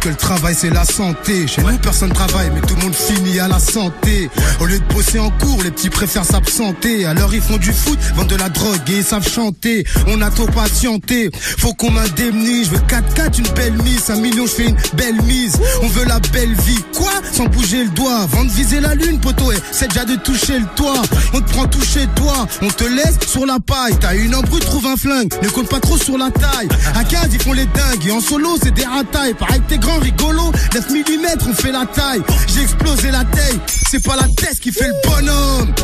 Que 0.00 0.08
le 0.08 0.14
travail 0.14 0.54
c'est 0.56 0.70
la 0.70 0.86
santé. 0.86 1.46
Chez 1.46 1.60
nous 1.60 1.76
personne 1.76 2.10
travaille, 2.10 2.50
mais 2.54 2.62
tout 2.62 2.74
le 2.74 2.84
monde 2.84 2.94
finit 2.94 3.38
à 3.38 3.48
la 3.48 3.58
santé. 3.58 4.30
Au 4.58 4.64
lieu 4.64 4.78
de 4.78 4.94
bosser 4.94 5.18
en 5.18 5.28
cours, 5.30 5.62
les 5.62 5.70
petits 5.70 5.90
préfèrent 5.90 6.24
s'absenter. 6.24 7.04
Alors 7.04 7.34
ils 7.34 7.42
font 7.42 7.58
du 7.58 7.70
foot, 7.70 7.98
vendent 8.14 8.28
de 8.28 8.36
la 8.36 8.48
drogue 8.48 8.80
et 8.88 8.98
ils 8.98 9.04
savent 9.04 9.28
chanter. 9.28 9.84
On 10.06 10.22
a 10.22 10.30
trop 10.30 10.46
patienté, 10.46 11.30
faut 11.34 11.74
qu'on 11.74 11.90
m'indemnise. 11.90 12.68
Je 12.68 12.76
veux 12.76 12.86
4-4, 12.86 13.40
une 13.40 13.48
belle 13.54 13.74
mise. 13.82 14.08
Un 14.08 14.16
million, 14.16 14.46
je 14.46 14.52
fais 14.52 14.68
une 14.68 14.76
belle 14.94 15.20
mise. 15.22 15.58
On 15.82 15.88
veut 15.88 16.06
la 16.06 16.18
belle 16.32 16.54
vie. 16.54 16.82
Quoi? 16.94 17.12
Sans 17.32 17.46
bouger 17.46 17.84
le 17.84 17.90
doigt. 17.90 18.20
Avant 18.20 18.44
de 18.44 18.50
viser 18.50 18.80
la 18.80 18.94
lune, 18.94 19.20
poteau, 19.20 19.52
eh, 19.52 19.58
c'est 19.70 19.88
déjà 19.88 20.06
de 20.06 20.14
toucher 20.16 20.60
le 20.60 20.66
toit. 20.76 21.02
On 21.34 21.40
te 21.40 21.50
prend 21.50 21.66
toucher 21.66 22.06
toi, 22.16 22.46
on 22.62 22.68
te 22.68 22.84
laisse 22.84 23.18
sur 23.26 23.44
la 23.44 23.58
paille. 23.60 23.96
T'as 24.00 24.14
une 24.14 24.34
embrouille, 24.34 24.60
trouve 24.60 24.86
un 24.86 24.96
flingue. 24.96 25.30
Ne 25.42 25.48
compte 25.50 25.68
pas 25.68 25.80
trop 25.80 25.98
sur 25.98 26.16
la 26.16 26.30
taille. 26.30 26.68
À 26.94 27.04
15, 27.04 27.28
ils 27.34 27.42
font 27.42 27.52
les 27.52 27.66
dingues. 27.66 28.06
Et 28.06 28.12
en 28.12 28.20
solo, 28.20 28.56
c'est 28.62 28.72
des 28.72 28.86
ratailles. 28.86 29.34
Pareil 29.34 29.60
que 29.60 29.74
t'es 29.74 29.78
rigolo. 29.98 30.52
9 30.74 30.90
mm, 30.90 31.48
on 31.48 31.54
fait 31.54 31.72
la 31.72 31.86
taille. 31.86 32.22
J'ai 32.46 32.62
explosé 32.62 33.10
la 33.10 33.24
taille. 33.24 33.60
C'est 33.90 34.04
pas 34.04 34.16
la 34.16 34.28
tête 34.36 34.60
qui 34.60 34.70
fait 34.72 34.86
le 34.86 34.94
bonhomme. 35.08 35.74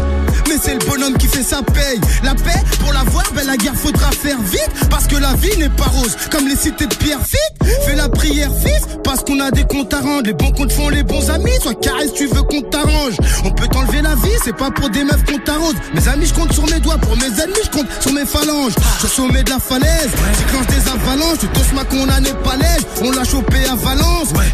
Mais 0.48 0.54
c'est 0.62 0.74
le 0.74 0.86
bonhomme 0.86 1.16
qui 1.18 1.26
fait 1.26 1.42
sa 1.42 1.62
paye. 1.62 2.00
La 2.22 2.34
paix, 2.34 2.62
pour 2.80 2.92
l'avoir, 2.92 3.24
ben 3.34 3.44
la 3.46 3.56
guerre 3.56 3.74
faudra 3.74 4.10
faire 4.12 4.40
vite. 4.42 4.70
Parce 4.90 5.06
que 5.06 5.16
la 5.16 5.34
vie 5.34 5.56
n'est 5.58 5.70
pas 5.70 5.86
rose. 5.86 6.16
Comme 6.30 6.46
les 6.46 6.56
cités 6.56 6.86
de 6.86 6.94
pierre 6.94 7.20
fit. 7.26 7.66
Fais 7.84 7.96
la 7.96 8.08
prière, 8.08 8.50
fils. 8.64 8.86
Parce 9.02 9.24
qu'on 9.24 9.40
a 9.40 9.50
des 9.50 9.64
comptes 9.64 9.92
à 9.92 10.00
rendre. 10.00 10.26
Les 10.26 10.34
bons 10.34 10.52
comptes 10.52 10.72
font 10.72 10.88
les 10.88 11.02
bons 11.02 11.30
amis. 11.30 11.50
Sois 11.62 11.74
carré 11.74 12.06
si 12.06 12.14
tu 12.14 12.26
veux 12.28 12.42
qu'on 12.42 12.62
t'arrange. 12.62 13.16
On 13.44 13.50
peut 13.50 13.66
t'enlever 13.66 14.02
la 14.02 14.14
vie, 14.14 14.36
c'est 14.44 14.56
pas 14.56 14.70
pour 14.70 14.88
des 14.90 15.02
meufs 15.02 15.24
qu'on 15.24 15.38
t'arrose. 15.38 15.74
Mes 15.94 16.06
amis, 16.08 16.26
je 16.26 16.34
compte 16.34 16.52
sur 16.52 16.66
mes 16.66 16.78
doigts. 16.78 16.98
Pour 16.98 17.16
mes 17.16 17.26
ennemis, 17.26 17.64
je 17.64 17.70
compte 17.70 17.88
sur 18.00 18.12
mes 18.12 18.24
phalanges. 18.24 18.74
Je 19.00 19.06
suis 19.06 19.22
au 19.22 19.26
sommet 19.26 19.42
de 19.42 19.50
la 19.50 19.58
falaise. 19.58 20.10
J'éclenche 20.38 20.66
des 20.68 20.90
avalanches. 20.90 21.38
Tu 21.40 21.48
tosses 21.48 21.72
ma 21.74 21.84
condamné 21.84 22.30
pas 22.44 22.56
l'aise. 22.56 22.86
On 23.02 23.10
l'a 23.10 23.24
chopé 23.24 23.64
à 23.66 23.74
Valence. 23.74 23.95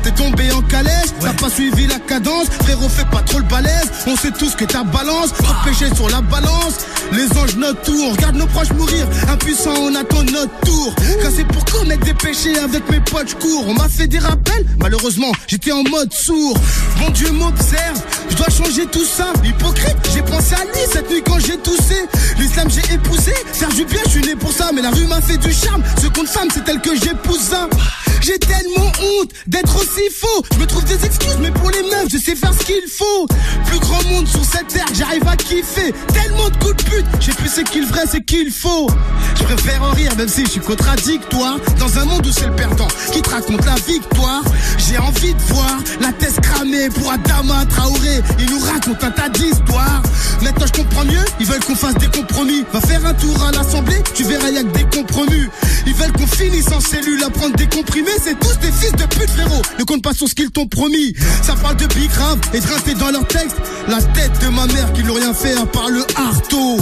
T'es 0.03 0.11
tombé 0.11 0.51
en 0.51 0.63
calèche. 0.63 1.11
T'as 1.21 1.33
pas 1.35 1.49
suivi 1.49 1.87
la 1.87 1.99
cadence. 2.01 2.47
Frérot, 2.65 2.89
fais 2.89 3.05
pas 3.05 3.23
trop 3.23 3.39
le 3.39 3.45
balèze. 3.45 3.91
On 4.07 4.17
sait 4.17 4.33
tous 4.33 4.55
que 4.55 4.65
ta 4.65 4.83
balance. 4.83 5.33
De 5.33 5.65
péché 5.65 5.95
sur 5.95 6.09
la 6.09 6.21
balance. 6.21 6.79
Les 7.13 7.31
anges 7.39 7.57
notre 7.57 7.81
tour. 7.83 8.13
Regarde 8.13 8.37
nos 8.37 8.47
proches 8.47 8.73
mourir. 8.73 9.07
Impuissants, 9.29 9.75
on 9.81 9.95
attend 9.95 10.25
notre 10.25 10.59
tour. 10.65 10.95
Car 11.23 11.31
c'est 11.35 11.47
pour 11.47 11.65
commettre 11.67 12.05
des 12.05 12.15
péchés 12.15 12.59
avec 12.59 12.89
mes 12.91 13.01
potes, 13.01 13.31
je 13.31 13.37
cours. 13.37 13.69
On 13.69 13.75
m'a 13.75 13.89
fait 13.89 14.09
des 14.09 14.19
rappels. 14.19 14.67
Malheureusement, 14.79 15.33
j'étais 15.47 15.73
en 15.73 15.85
mode 15.85 16.13
sourd. 16.13 16.59
Mon 16.99 17.11
Dieu 17.11 17.31
m'observe. 17.31 18.03
Je 18.31 18.37
dois 18.37 18.49
changer 18.51 18.87
tout 18.87 19.05
ça. 19.05 19.33
Hypocrite, 19.45 19.97
j'ai 20.15 20.23
pensé 20.23 20.55
à 20.55 20.65
lui 20.65 20.81
cette 20.93 21.09
nuit 21.11 21.23
quand 21.25 21.39
j'ai 21.39 21.59
toussé. 21.59 22.07
L'islam 22.39 22.69
j'ai 22.71 22.95
épousé. 22.95 23.33
Faire 23.53 23.69
du 23.69 23.85
bien, 23.85 24.01
je 24.07 24.11
suis 24.11 24.23
né 24.23 24.35
pour 24.35 24.53
ça. 24.53 24.71
Mais 24.75 24.83
la 24.83 24.91
rue 24.91 25.07
m'a 25.07 25.21
fait 25.21 25.39
du 25.39 25.53
charme. 25.53 25.83
Ce 26.01 26.09
compte 26.09 26.29
femme, 26.29 26.49
c'est 26.53 26.69
elle 26.69 26.81
que 26.81 26.95
j'épouse 26.97 27.41
ça. 27.41 27.69
J'ai 28.21 28.39
tellement 28.39 28.93
honte 29.03 29.32
d'être 29.47 29.77
aussi 29.77 30.11
faux. 30.15 30.45
Je 30.55 30.59
me 30.59 30.67
trouve 30.67 30.85
des 30.85 31.05
excuses, 31.05 31.39
mais 31.41 31.51
pour 31.51 31.71
les 31.71 31.83
meufs, 31.83 32.09
je 32.11 32.19
sais 32.19 32.37
faire 32.37 32.53
ce 32.55 32.65
qu'il 32.65 32.89
faut. 32.89 33.27
Plus 33.67 33.79
grand 33.81 34.03
monde 34.05 34.27
sur 34.29 34.45
cette 34.45 34.69
terre, 34.69 34.87
j'arrive 34.95 35.27
à 35.27 35.37
kiffer. 35.37 35.93
Tellement 36.13 36.49
de 36.49 36.57
coups 36.57 36.77
de 36.77 36.91
pute, 36.91 37.07
je 37.21 37.27
sais 37.27 37.33
plus 37.33 37.49
c'est 37.49 37.65
qui 37.65 37.81
le 37.81 37.87
vrai, 37.87 38.03
c'est 38.11 38.23
qui 38.23 38.43
il 38.47 38.53
faut. 38.53 38.89
Je 39.37 39.45
préfère 39.45 39.83
en 39.83 39.91
rire, 39.91 40.15
même 40.17 40.29
si 40.29 40.45
je 40.45 40.51
suis 40.51 40.61
contradictoire. 40.61 41.57
Dans 41.79 41.99
un 41.99 42.05
monde 42.05 42.27
où 42.27 42.33
c'est 42.33 42.47
le 42.47 42.57
perdant 42.57 42.89
qui 43.13 43.23
te 43.23 43.31
raconte 43.31 43.65
la 43.65 43.75
victoire. 43.75 44.43
J'ai 44.79 44.99
envie 44.99 45.35
de 45.35 45.43
voir 45.49 45.79
la 46.01 46.13
thèse 46.13 46.37
cramée 46.41 46.89
pour 46.91 47.11
Adama 47.11 47.65
Traoré. 47.67 48.23
Il 48.39 48.51
nous 48.51 48.61
raconte 48.61 49.03
un 49.05 49.11
tas 49.11 49.29
d'histoires. 49.29 50.03
Maintenant 50.43 50.67
je 50.67 50.83
comprends 50.83 51.05
mieux, 51.05 51.25
ils 51.41 51.47
veulent 51.47 51.65
qu'on 51.65 51.75
fasse 51.75 51.95
des 51.95 52.09
compromis. 52.09 52.65
Va 52.73 52.81
faire 52.81 53.05
un 53.07 53.15
tour 53.15 53.43
à 53.45 53.53
l'assemblée, 53.53 54.03
tu 54.15 54.25
verras 54.25 54.51
y'a 54.51 54.63
que 54.63 54.79
des 54.79 54.97
compromis. 54.97 55.47
Ils 55.87 55.95
veulent 55.95 56.13
qu'on 56.13 56.27
finisse 56.27 56.71
en 56.73 56.81
cellule 56.81 57.23
à 57.25 57.31
prendre 57.31 57.57
des 57.57 57.67
comprimés. 57.67 58.11
C'est 58.23 58.39
tous 58.39 58.59
des 58.59 58.73
fils 58.73 58.93
de 58.93 59.05
pute, 59.05 59.22
Ne 59.79 59.85
compte 59.85 60.03
pas 60.03 60.15
sur 60.15 60.29
ce 60.29 60.35
qu'ils 60.35 60.51
t'ont 60.51 60.67
promis. 60.67 61.15
Ça 61.43 61.55
parle 61.55 61.77
de 61.77 61.87
big 61.95 62.11
rap 62.13 62.39
et 62.55 62.59
rincer 62.59 62.95
dans 62.95 63.11
leur 63.11 63.27
texte. 63.27 63.57
La 63.89 64.03
tête 64.03 64.33
de 64.43 64.49
ma 64.49 64.67
mère 64.67 64.93
qui 64.93 65.05
n'ont 65.05 65.15
rien 65.15 65.33
fait 65.35 65.55
à 65.55 65.67
part 65.67 65.89
le 65.89 66.05
harto. 66.17 66.79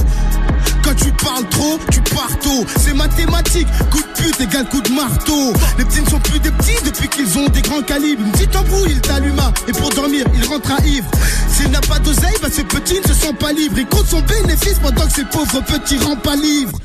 Quand 0.82 0.94
tu 0.94 1.12
parles 1.12 1.48
trop, 1.50 1.78
tu 1.90 2.00
pars 2.00 2.38
tôt. 2.40 2.64
C'est 2.78 2.94
mathématique. 2.94 3.66
Coup 3.90 4.00
de 4.00 4.22
pute 4.22 4.40
égale 4.40 4.68
coup 4.68 4.80
de 4.80 4.90
marteau. 4.90 5.52
Les 5.78 5.84
petits 5.84 6.02
ne 6.02 6.08
sont 6.08 6.20
plus 6.20 6.38
des 6.40 6.50
petits 6.50 6.82
depuis 6.84 7.08
qu'ils 7.08 7.38
ont 7.38 7.48
des 7.48 7.62
grands 7.62 7.82
calibres. 7.82 8.22
Une 8.24 8.32
petite 8.32 8.56
embrouille, 8.56 8.92
il 8.92 9.00
t'alluma. 9.00 9.52
Et 9.68 9.72
pour 9.72 9.90
dormir, 9.90 10.24
il 10.34 10.44
rentre 10.46 10.72
à 10.72 10.84
ivre. 10.86 11.10
S'il 11.48 11.70
n'a 11.70 11.80
pas 11.80 11.98
d'oseille, 11.98 12.36
bah 12.42 12.48
ces 12.50 12.64
petits 12.64 13.00
ne 13.00 13.08
se 13.08 13.14
sentent 13.14 13.38
pas 13.38 13.52
libres. 13.52 13.78
Il 13.78 13.86
compte 13.86 14.06
son 14.06 14.20
bénéfice 14.22 14.78
pendant 14.82 15.06
que 15.06 15.12
ces 15.12 15.24
pauvres 15.24 15.62
petits 15.64 15.98
rentrent 15.98 16.22
pas 16.22 16.36
livres. 16.36 16.78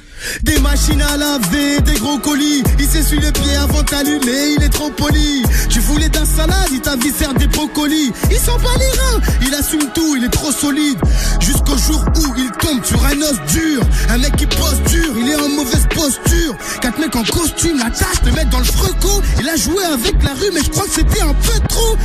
Des 0.44 0.60
machines 0.60 1.02
à 1.02 1.18
laver, 1.18 1.82
des 1.82 2.00
gros 2.00 2.18
colis. 2.20 2.64
Il 2.80 2.88
s'essuie 2.88 3.20
le 3.20 3.32
pied 3.32 3.56
avant 3.56 3.84
d'allumer, 3.84 4.56
il 4.58 4.64
est 4.64 4.70
trop 4.70 4.90
poli. 4.90 5.44
Tu 5.70 5.80
voulais 5.80 6.10
d'un 6.10 6.26
salade, 6.26 6.70
il 6.72 6.82
t'a 6.82 6.96
viscère 6.96 7.34
des 7.34 7.48
brocolis. 7.48 8.12
Il 8.32 8.38
s'en 8.38 8.58
bat 8.58 8.70
les 8.80 9.00
reins, 9.00 9.22
il 9.48 9.54
assume 9.54 9.86
tout, 9.94 10.16
il 10.16 10.24
est 10.24 10.30
trop 10.30 10.52
solide. 10.52 10.98
Jusqu'au 11.40 11.78
jour 11.78 12.04
où 12.18 12.34
il 12.38 12.52
tombe 12.60 12.84
sur 12.84 13.04
un 13.06 13.22
os 13.22 13.40
dur. 13.52 13.82
Un 14.10 14.18
mec 14.18 14.36
qui 14.36 14.46
pose 14.46 14.82
dur, 14.90 15.14
il 15.18 15.30
est 15.30 15.36
en 15.36 15.50
mauvaise 15.50 15.88
posture. 15.94 16.56
Quatre 16.82 17.00
mecs 17.00 17.16
en 17.16 17.24
costume, 17.24 17.78
la 17.78 17.90
tâche 17.90 18.22
de 18.24 18.32
mettre 18.32 18.50
dans 18.50 18.60
le 18.60 18.66
freco. 18.66 19.22
Il 19.40 19.50
a 19.50 19.56
joué 19.56 19.84
avec 19.86 20.22
la 20.24 20.34
rue, 20.34 20.52
mais 20.54 20.62
je 20.64 20.70
crois 20.70 20.86
que 20.86 20.94
c'était 20.94 21.22
un 21.22 21.34
peu 21.34 21.60
trop. 21.68 21.98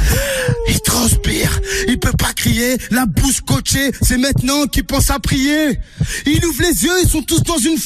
Il 0.69 0.81
transpire, 0.81 1.61
il 1.89 1.99
peut 1.99 2.13
pas 2.19 2.33
crier, 2.35 2.79
la 2.91 3.07
bouche 3.07 3.41
coachée, 3.41 3.91
c'est 4.03 4.19
maintenant 4.19 4.67
qu'il 4.67 4.85
pense 4.85 5.11
à 5.11 5.19
prier. 5.19 5.79
Il 6.27 6.45
ouvre 6.47 6.63
les 6.63 6.85
yeux, 6.85 6.93
ils 7.03 7.09
sont 7.09 7.23
tous 7.23 7.43
dans 7.43 7.59
une 7.59 7.79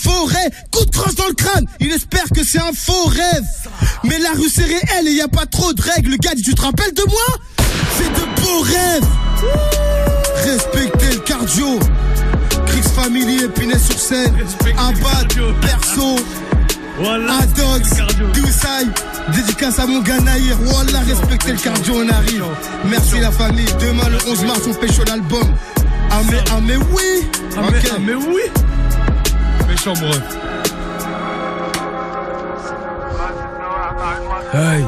Coup 0.70 0.85
de 0.85 0.91
crosse 0.91 1.14
dans 1.16 1.27
le 1.29 1.35
crâne, 1.35 1.66
il 1.81 1.93
espère 1.93 2.25
que 2.35 2.43
c'est 2.45 2.59
un 2.59 2.72
faux 2.75 3.07
rêve. 3.07 3.45
Mais 4.05 4.18
la 4.18 4.31
rue 4.31 4.49
c'est 4.53 4.64
réel 4.64 5.07
et 5.07 5.12
y 5.12 5.20
a 5.20 5.29
pas 5.29 5.47
trop 5.47 5.72
de 5.72 5.83
règles. 5.83 6.11
Le 6.12 6.16
gars 6.16 6.35
dit, 6.35 6.43
tu 6.43 6.55
te 6.55 6.62
rappelles 6.62 6.95
de 6.95 7.03
moi? 7.03 7.66
Fais 7.97 8.05
de 8.05 8.43
beaux 8.43 8.61
rêves. 8.61 9.07
Respectez 10.45 11.14
le 11.14 11.20
cardio. 11.20 11.79
Crix 12.66 12.83
Family, 12.95 13.45
Épinay 13.45 13.79
sur 13.79 13.99
scène. 13.99 14.35
Abad, 14.79 15.33
Perso. 15.61 16.16
Adox, 16.99 17.89
Dousaï, 18.35 18.87
dédicace 19.35 19.79
à 19.81 19.87
mon 19.87 20.01
gars 20.01 20.20
Naïr. 20.20 20.57
Wallah, 20.66 21.01
respectez 21.07 21.53
le 21.53 21.59
cardio, 21.59 21.95
on 21.97 22.09
arrive. 22.09 22.45
Merci 22.85 23.18
la 23.20 23.31
famille. 23.33 23.66
Demain, 23.81 24.09
le 24.09 24.18
11 24.31 24.45
mars, 24.45 24.61
on 24.68 24.75
pêche 24.75 24.99
l'album. 25.07 25.43
Ah 26.11 26.20
mais, 26.31 26.39
ah 26.53 26.61
mais 26.62 26.77
oui 26.77 27.27
Ah 27.57 27.62
mais, 27.70 27.79
Ok. 27.79 27.91
ah 27.95 27.99
mais 28.01 28.14
oui 28.14 28.43
Méchant 29.69 29.93
bref. 29.95 30.23
Hey 34.53 34.85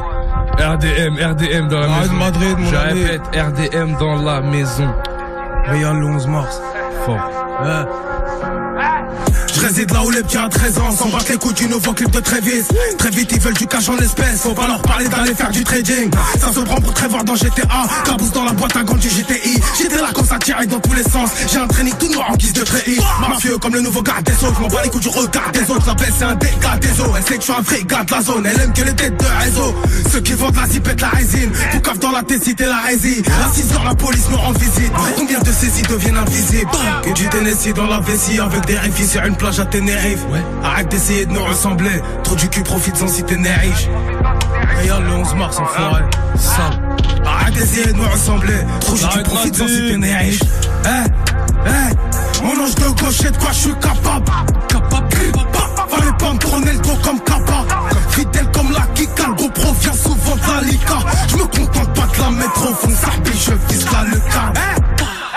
RDM, 0.59 1.17
RDM 1.19 1.69
dans 1.69 1.81
la 1.81 1.89
maison. 1.89 2.13
Madrid, 2.15 2.57
mon 2.59 2.71
Je 2.71 2.77
ami. 2.77 3.05
répète, 3.05 3.23
RDM 3.35 3.97
dans 3.99 4.17
la 4.23 4.41
maison. 4.41 4.89
Le 5.69 5.87
11 5.87 6.27
mars. 6.29 6.61
Fort. 7.05 7.31
Je 9.55 9.61
réside 9.63 9.91
là 9.93 10.05
où 10.05 10.11
les 10.11 10.23
petits 10.23 10.37
à 10.37 10.49
13 10.51 10.79
ans 10.79 10.91
S'en 10.91 11.09
battent 11.09 11.31
les 11.31 11.39
couilles 11.39 11.55
du 11.55 11.67
nouveau 11.67 11.95
clip 11.95 12.11
de 12.11 12.21
Travis 12.21 12.63
Très 12.99 13.09
vite 13.09 13.33
ils 13.33 13.41
veulent 13.41 13.55
du 13.55 13.67
cash 13.67 13.89
en 13.89 13.97
espèces 13.97 14.43
Faut 14.43 14.53
pas 14.53 14.67
leur 14.69 14.83
parler 14.83 15.09
d'aller 15.09 15.35
faire 15.35 15.51
du 15.51 15.65
trading 15.65 16.11
Ça 16.39 16.53
se 16.53 16.61
prend 16.61 16.79
pour 16.79 16.93
Trevor 16.93 17.25
dans 17.25 17.35
GTA 17.35 17.67
Cabousse 18.05 18.33
dans 18.33 18.45
la 18.45 18.53
boîte 18.53 18.77
à 18.77 18.85
tirait 20.57 20.67
dans 20.67 20.81
tous 20.81 20.95
les 20.95 21.03
sens. 21.03 21.31
J'ai 21.51 21.59
un 21.59 21.67
training 21.67 21.95
tout 21.99 22.13
noir 22.13 22.31
en 22.31 22.37
guise 22.37 22.53
de 22.53 22.63
treillis 22.63 23.01
Mafieux 23.21 23.59
comme 23.59 23.75
le 23.75 23.81
nouveau 23.81 24.03
garde 24.03 24.25
des 24.25 24.45
autres. 24.45 24.61
M'en 24.61 24.69
bats 24.69 24.83
les 24.83 24.91
couilles 24.91 25.01
du 25.01 25.09
regard 25.09 25.53
des 25.53 25.71
autres. 25.71 25.87
La 25.87 25.95
belle 25.95 26.13
c'est 26.17 26.25
un 26.25 26.35
dégât 26.35 26.77
des 26.81 27.01
eaux. 27.01 27.13
Elle 27.17 27.23
sait 27.23 27.35
que 27.35 27.41
je 27.41 27.45
suis 27.45 27.53
un 27.53 27.63
vrai 27.63 27.83
gars 27.83 28.05
de 28.05 28.13
la 28.13 28.23
zone. 28.23 28.47
Elle 28.47 28.61
aime 28.61 28.73
que 28.73 28.83
les 28.83 28.95
têtes 28.95 29.17
de 29.19 29.45
réseau. 29.45 29.75
Ceux 30.11 30.21
qui 30.21 30.33
vendent 30.33 30.57
la 30.57 30.67
zipette 30.67 31.01
la 31.01 31.09
résine. 31.09 31.51
Tout 31.73 31.81
cave 31.81 31.99
dans 31.99 32.13
la 32.13 32.23
tessite 32.23 32.61
et 32.61 32.67
la 32.67 32.81
résie 32.87 33.23
À 33.45 33.53
6 33.53 33.73
heures 33.75 33.85
la 33.85 33.95
police 33.95 34.29
me 34.31 34.37
rend 34.37 34.53
visite. 34.53 34.93
Combien 35.17 35.41
de 35.41 35.53
saisies 35.53 35.83
deviennent 35.83 36.17
invisibles? 36.17 36.71
Que 37.03 37.13
du 37.13 37.29
Tennessee 37.29 37.75
dans 37.75 37.87
la 37.87 38.01
vessie 38.01 38.39
Avec 38.41 38.65
des 38.67 38.79
riffs 38.79 39.11
sur 39.11 39.25
une 39.25 39.37
plage 39.37 39.61
à 39.61 39.67
Tenerife. 39.67 40.25
Arrête 40.65 40.89
d'essayer 40.89 41.27
de 41.27 41.33
nous 41.33 41.45
ressembler. 41.45 42.03
Trop 42.25 42.37
du 42.37 42.49
cul 42.49 42.63
profite-en 42.63 43.09
si 43.09 43.23
t'es 43.23 43.37
riche. 43.37 43.89
Regarde 44.81 45.05
le 45.05 45.13
11 45.13 45.35
mars, 45.35 45.59
enfoiré. 45.59 46.03
Sale. 46.37 46.86
Arrête 47.27 47.55
d'essayer 47.55 47.93
de 47.93 48.01
ressembler. 48.01 48.65
Trop 48.81 48.95
du 48.95 49.01
cul 49.01 49.07
Arrête 49.07 49.27
profite-en 49.27 49.65
de 49.65 49.69
si 49.69 50.01
t'es 50.01 50.17
riche. 50.17 50.41
Eh, 50.85 50.89
eh 51.67 52.43
Mon 52.45 52.65
ange 52.65 52.75
de 52.75 53.03
gauche 53.03 53.21
et 53.21 53.31
de 53.31 53.37
quoi 53.37 53.51
je 53.53 53.59
suis 53.59 53.75
capable. 53.75 54.33
Capable 54.69 55.07
Fallait 55.89 56.13
pas 56.19 56.33
me 56.33 56.39
tourner 56.39 56.73
le 56.73 56.79
dos 56.79 56.97
comme 57.03 57.21
Kappa. 57.21 57.65
Fidèle 58.11 58.51
comme 58.53 58.73
la 58.73 58.81
Kika, 58.95 59.29
le 59.29 59.35
GoPro 59.35 59.73
vient 59.81 59.93
souvent 59.93 60.35
de 60.35 60.41
la 60.41 61.29
Je 61.29 61.37
me 61.37 61.45
contente 61.45 61.95
pas 61.95 62.07
de 62.07 62.21
la 62.21 62.31
mettre 62.31 62.71
au 62.71 62.75
fond 62.75 62.91
Ça 62.91 63.11
je 63.25 63.53
vise 63.75 63.85
là 63.93 64.05
le 64.11 64.19
câble 64.19 64.61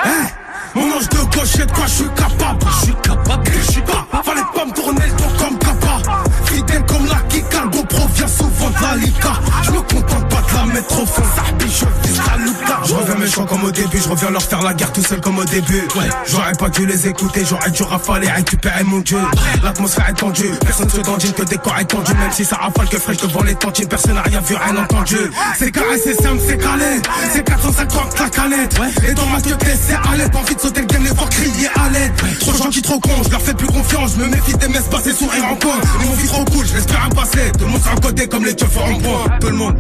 Eh, 0.06 0.80
mon 0.80 0.96
ange 0.96 1.10
de 1.10 1.18
gauche 1.18 1.56
et 1.56 1.66
de 1.66 1.72
quoi 1.72 1.86
je 1.86 1.92
suis 1.92 2.10
capable. 2.16 2.66
Je 2.80 2.86
suis 2.86 2.96
capable, 2.96 3.52
je 3.54 3.72
suis 3.72 3.82
pas. 3.82 4.08
Fallait 4.24 4.42
pas 4.54 4.66
me 4.66 4.74
tourner 4.74 5.06
le 5.06 5.16
dos 5.18 5.44
comme 5.44 5.58
Kappa. 5.58 6.22
Fidèle 6.46 6.86
comme 6.86 7.06
la 7.08 7.20
Kika, 7.30 7.64
le 7.64 7.70
GoPro 7.70 8.08
vient 8.16 8.28
souvent 8.28 8.70
de 8.70 8.82
la 8.82 9.64
Je 9.64 9.72
me 9.72 9.82
contente 9.82 10.29
la 10.54 10.82
Ça 10.82 11.44
je 11.68 12.88
Je 12.88 12.94
reviens 12.94 13.16
méchant 13.16 13.46
comme 13.46 13.64
au 13.64 13.72
début. 13.72 13.98
Je 13.98 14.10
reviens 14.10 14.30
leur 14.30 14.42
faire 14.42 14.62
la 14.62 14.74
guerre 14.74 14.92
tout 14.92 15.04
seul 15.04 15.22
comme 15.22 15.38
au 15.38 15.46
début. 15.46 15.82
Ouais, 15.96 16.10
j'aurais 16.28 16.54
pas 16.54 16.70
dû 16.70 16.86
les 16.86 17.08
écouter. 17.08 17.44
J'aurais 17.48 17.72
dû 17.72 17.84
rafaler, 17.84 18.30
récupérer 18.30 18.84
mon 18.84 19.00
dieu. 19.00 19.20
L'atmosphère 19.64 20.10
est 20.10 20.14
tendue. 20.14 20.52
Personne 20.62 20.90
se 20.90 21.02
dandine 21.02 21.34
que 21.34 21.42
le 21.42 21.48
décor 21.48 21.78
est 21.80 21.86
tendu. 21.86 22.14
Même 22.14 22.32
si 22.32 22.46
ça 22.46 22.58
rafale 22.58 22.90
que 22.90 22.98
fraîche 22.98 23.18
devant 23.18 23.44
les 23.44 23.56
tantines 23.56 23.88
Personne 23.88 24.16
n'a 24.16 24.22
rien 24.22 24.42
vu, 24.42 24.56
rien 24.56 24.76
entendu. 24.82 25.18
C'est 25.58 25.72
carré, 25.72 25.98
c'est 26.04 26.22
simple, 26.22 26.42
c'est 26.48 26.58
calé. 26.58 27.02
C'est 27.32 27.44
450 27.44 28.20
la 28.20 28.30
canette 28.30 28.80
Et 29.08 29.14
dans 29.14 29.26
ma 29.28 29.42
tête 29.42 29.58
c'est 29.82 29.94
à 29.96 30.16
l'aide. 30.16 30.36
Envie 30.36 30.56
de 30.56 30.62
sauter 30.62 30.82
le 30.82 30.88
game, 30.88 31.04
les 31.04 31.12
voir 31.12 31.30
crier 31.30 31.68
à 31.76 31.90
l'aide. 31.90 32.12
Trop 32.40 32.54
gentil, 32.54 32.82
trop 32.82 33.00
con, 33.00 33.12
je 33.26 33.30
leur 33.30 33.42
fais 33.42 33.54
plus 33.54 33.68
confiance. 33.68 34.14
Je 34.18 34.24
me 34.24 34.30
méfie 34.30 34.54
des 34.54 34.68
messes 34.68 34.88
passées 34.90 35.14
sourire 35.14 35.46
en 35.46 35.56
coin 35.56 35.76
Ils 36.02 36.08
m'ont 36.08 36.16
vu 36.16 36.28
trop 36.28 36.46
cool, 36.46 36.66
je 36.66 36.80
un 36.80 37.10
passé. 37.10 37.52
Tout 37.58 37.66
le 37.66 37.72
monde 37.72 37.82
sur 37.82 37.92
un 37.92 37.96
côté 37.96 38.28
comme 38.28 38.46
les 38.46 38.56
keufs 38.56 38.78
en 38.78 39.00
point 39.00 39.38
Tout 39.40 39.48
le 39.48 39.56
monde 39.56 39.76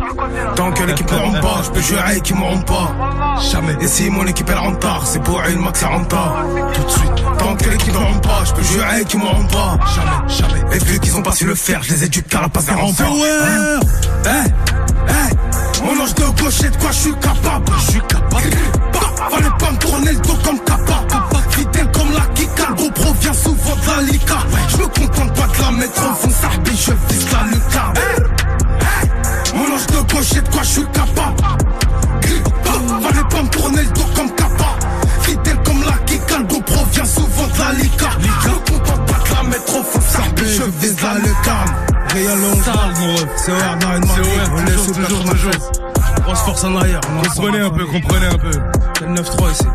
Tant 0.59 0.73
que 0.73 0.83
l'équipe 0.83 1.09
ne 1.09 1.17
rentre 1.17 1.39
pas, 1.39 1.61
je 1.63 1.69
peux 1.69 1.79
jurer 1.79 2.19
qu'ils 2.19 2.35
m'auront 2.35 2.59
pas. 2.63 2.93
Jamais. 3.49 3.77
Et 3.79 3.87
si 3.87 4.09
mon 4.09 4.27
équipe 4.27 4.49
elle 4.49 4.57
rentre 4.57 4.79
tard, 4.79 5.07
c'est 5.07 5.23
pour 5.23 5.41
une 5.47 5.61
max 5.61 5.81
rentre 5.85 6.09
tard. 6.09 6.43
Tout 6.73 6.83
de 6.83 6.89
suite. 6.89 7.23
Tant 7.37 7.55
que 7.55 7.69
l'équipe 7.69 7.93
ne 7.93 7.97
rentre 7.97 8.19
pas, 8.19 8.43
je 8.43 8.53
peux 8.53 8.63
jurer 8.63 9.05
qu'ils 9.05 9.21
m'auront 9.21 9.47
pas. 9.47 9.79
Jamais, 9.95 10.59
jamais. 10.59 10.75
Et 10.75 10.79
vu 10.79 10.99
qu'ils 10.99 11.15
ont 11.15 11.21
pas 11.21 11.31
su 11.31 11.45
le 11.45 11.55
faire, 11.55 11.81
je 11.81 11.93
les 11.93 12.03
éduque 12.03 12.35
à 12.35 12.41
la 12.41 12.49
passe 12.49 12.65
des 12.65 12.73
remparts 12.73 13.07
Hein 13.07 13.79
Eh, 14.25 14.49
eh 15.07 15.81
Mon 15.85 16.03
ange 16.03 16.13
de 16.15 16.23
gauche 16.41 16.59
et 16.65 16.69
de 16.69 16.75
quoi 16.75 16.91
je 16.91 16.97
suis 16.97 17.13
capable. 17.13 17.71
Je 17.77 17.91
suis 17.91 18.01
capable. 18.01 18.49
Fallait 19.31 19.57
pas 19.59 19.71
me 19.71 19.77
tourner 19.77 20.11
le 20.11 20.19
dos 20.19 20.37
comme 20.43 20.59
Kappa. 20.59 21.05
Fidèle 21.51 21.91
comme 21.93 22.11
la 22.11 22.25
Kika, 22.35 22.67
le 22.67 22.75
gros 22.75 22.91
pro 22.91 23.13
vient 23.21 23.33
souvent 23.33 23.75
de 23.75 23.87
la 23.87 24.11
Lika 24.11 24.37
Je 24.67 24.77
me 24.77 24.87
contente 24.87 25.33
pas 25.35 25.47
de 25.47 25.61
la 25.61 25.71
mettre 25.71 26.01
au 26.01 26.15
fond, 26.15 26.29
ça 26.29 26.49
je 26.65 27.13
vise 27.13 27.31
là 27.31 27.39
le 27.49 28.18
je 30.69 30.73
suis 30.73 30.85
capable 30.91 31.41
Fallait 33.01 33.27
pas 33.29 33.43
me 33.43 33.49
tourner 33.49 33.81
le 33.81 33.89
dos 33.89 34.05
comme 34.15 34.31
Kappa 34.35 34.77
Fidèle 35.21 35.57
comme 35.65 35.81
la 35.81 35.97
Kika, 36.05 36.37
le 36.37 36.43
GoPro 36.43 36.85
vient 36.91 37.05
souvent 37.05 37.47
de 37.47 37.59
la 37.59 37.71
Lika 37.73 38.09
Je 38.19 38.49
me 38.49 38.77
contente 38.77 39.05
pas 39.07 39.29
de 39.29 39.35
la 39.35 39.43
mettre 39.49 39.79
au 39.79 39.83
fond, 39.83 40.01
ça 40.01 40.21
je 40.37 40.63
vise 40.79 41.01
là 41.01 41.13
le 41.15 41.43
calme 41.43 41.89
Real 42.13 42.39
le 42.39 42.45
11 42.45 42.65
mars, 42.67 42.99
mon 42.99 43.13
ref. 43.13 43.27
C'est 43.37 43.51
OR 43.51 43.57
OR, 43.57 44.49
on 44.55 44.65
est 44.65 44.77
sous 44.77 44.93
toujours, 44.93 45.23
93. 45.25 45.31
toujours. 45.31 46.23
Grosse 46.23 46.39
force 46.39 46.63
en 46.63 46.75
arrière, 46.77 47.01
on 47.07 47.21
Comprenez 47.21 47.59
un 47.59 47.69
peu, 47.69 47.85
comprenez 47.85 48.25
un 48.25 48.37
peu. 48.37 48.51
C'est 48.97 49.05
le 49.05 49.13
9-3 49.13 49.51
ici. 49.51 49.67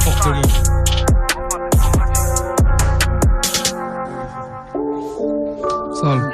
Fortement. 0.00 0.42
Sale. 5.94 6.32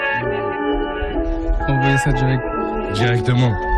Envoyez 1.68 1.98
ça 1.98 2.12
direct. 2.12 2.55
Directement. 2.96 3.75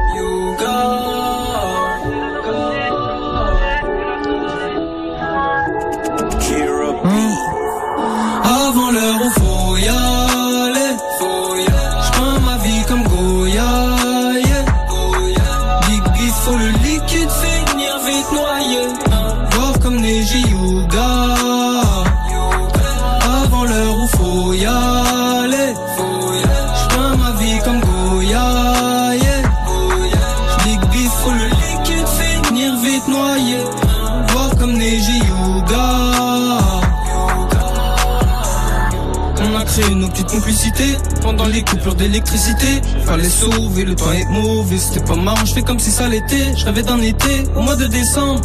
Les 41.49 41.62
coupures 41.62 41.94
d'électricité. 41.94 42.80
Fallait 43.05 43.28
sauver, 43.28 43.84
le 43.84 43.94
temps 43.94 44.12
est 44.12 44.26
mauvais, 44.26 44.78
c'était 44.78 45.05
pas 45.05 45.16
marrant, 45.16 45.44
je 45.44 45.55
fais 45.55 45.62
comme 45.62 45.78
si 45.78 45.90
ça 45.90 46.09
l'était. 46.09 46.55
Je 46.57 46.64
rêvais 46.64 46.82
d'un 46.82 47.01
été 47.01 47.44
au 47.57 47.62
mois 47.62 47.76
de 47.76 47.86
décembre. 47.86 48.40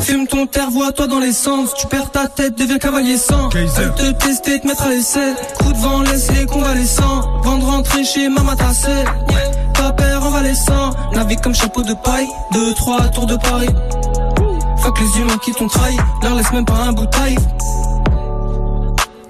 Fume 0.00 0.26
ton 0.26 0.46
terre, 0.46 0.70
vois-toi 0.70 1.06
dans 1.06 1.18
l'essence. 1.18 1.74
Tu 1.74 1.86
perds 1.86 2.10
ta 2.10 2.26
tête, 2.26 2.56
deviens 2.56 2.78
cavalier 2.78 3.16
sans. 3.16 3.50
Elle 3.50 3.94
te 3.94 4.10
tester, 4.12 4.60
te 4.60 4.66
mettre 4.66 4.82
à 4.84 4.88
l'essai. 4.88 5.34
Coup 5.58 5.72
de 5.72 5.78
vent, 5.78 6.02
laisse 6.02 6.30
les 6.32 6.46
convalescents. 6.46 7.40
Vendre 7.42 7.66
rentrer 7.66 8.04
chez 8.04 8.28
Mama 8.28 8.56
Tassé. 8.56 9.04
Ta 9.74 9.92
père 9.92 10.24
envalescent. 10.24 10.90
Navigue 11.14 11.40
comme 11.40 11.54
chapeau 11.54 11.82
de 11.82 11.94
paille. 12.02 12.28
Deux, 12.52 12.72
trois 12.74 13.08
tours 13.08 13.26
de 13.26 13.36
Paris. 13.36 13.68
Fuck 14.78 14.98
les 15.00 15.20
humains 15.20 15.38
qui 15.44 15.52
t'ont 15.52 15.68
trahi. 15.68 15.96
Leur 16.22 16.34
laisse 16.34 16.50
même 16.52 16.64
pas 16.64 16.82
un 16.88 16.92
bouteille. 16.92 17.36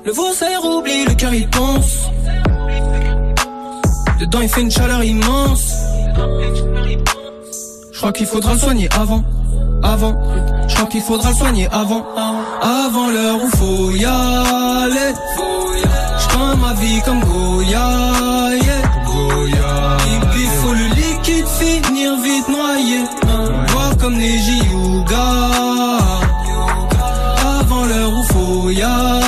Le 0.02 0.12
vaussaire 0.12 0.64
oublie, 0.64 1.04
le 1.04 1.14
cœur 1.14 1.34
il 1.34 1.46
pense. 1.48 2.08
Dedans 4.18 4.40
il 4.40 4.48
fait 4.48 4.62
une 4.62 4.70
chaleur 4.70 5.04
immense. 5.04 5.74
Je 7.92 7.98
crois 7.98 8.12
qu'il 8.12 8.26
faudra 8.26 8.54
le 8.54 8.58
soigner 8.58 8.88
avant, 8.98 9.22
avant. 9.82 10.16
Je 10.68 10.74
crois 10.74 10.88
qu'il 10.88 11.02
faudra 11.02 11.30
le 11.30 11.36
soigner 11.36 11.68
avant, 11.70 12.06
avant 12.62 13.10
l'heure 13.10 13.44
où 13.44 13.48
faut 13.56 13.90
y 13.90 14.04
aller. 14.06 15.14
Je 16.18 16.56
ma 16.56 16.72
vie 16.74 17.02
comme 17.04 17.20
Goya, 17.20 17.88
yeah. 18.54 18.82
Goya. 19.04 19.96
Puis 20.32 20.46
faut 20.62 20.72
le 20.72 20.86
liquide 20.94 21.46
finir 21.46 22.16
vite 22.22 22.48
noyé. 22.48 23.04
Voir 23.68 23.96
comme 23.98 24.14
Neji 24.14 24.60
Yuga. 24.70 25.26
Avant 27.60 27.84
l'heure 27.84 28.12
où 28.12 28.22
faut 28.32 28.70
y 28.70 28.82
aller. 28.82 29.19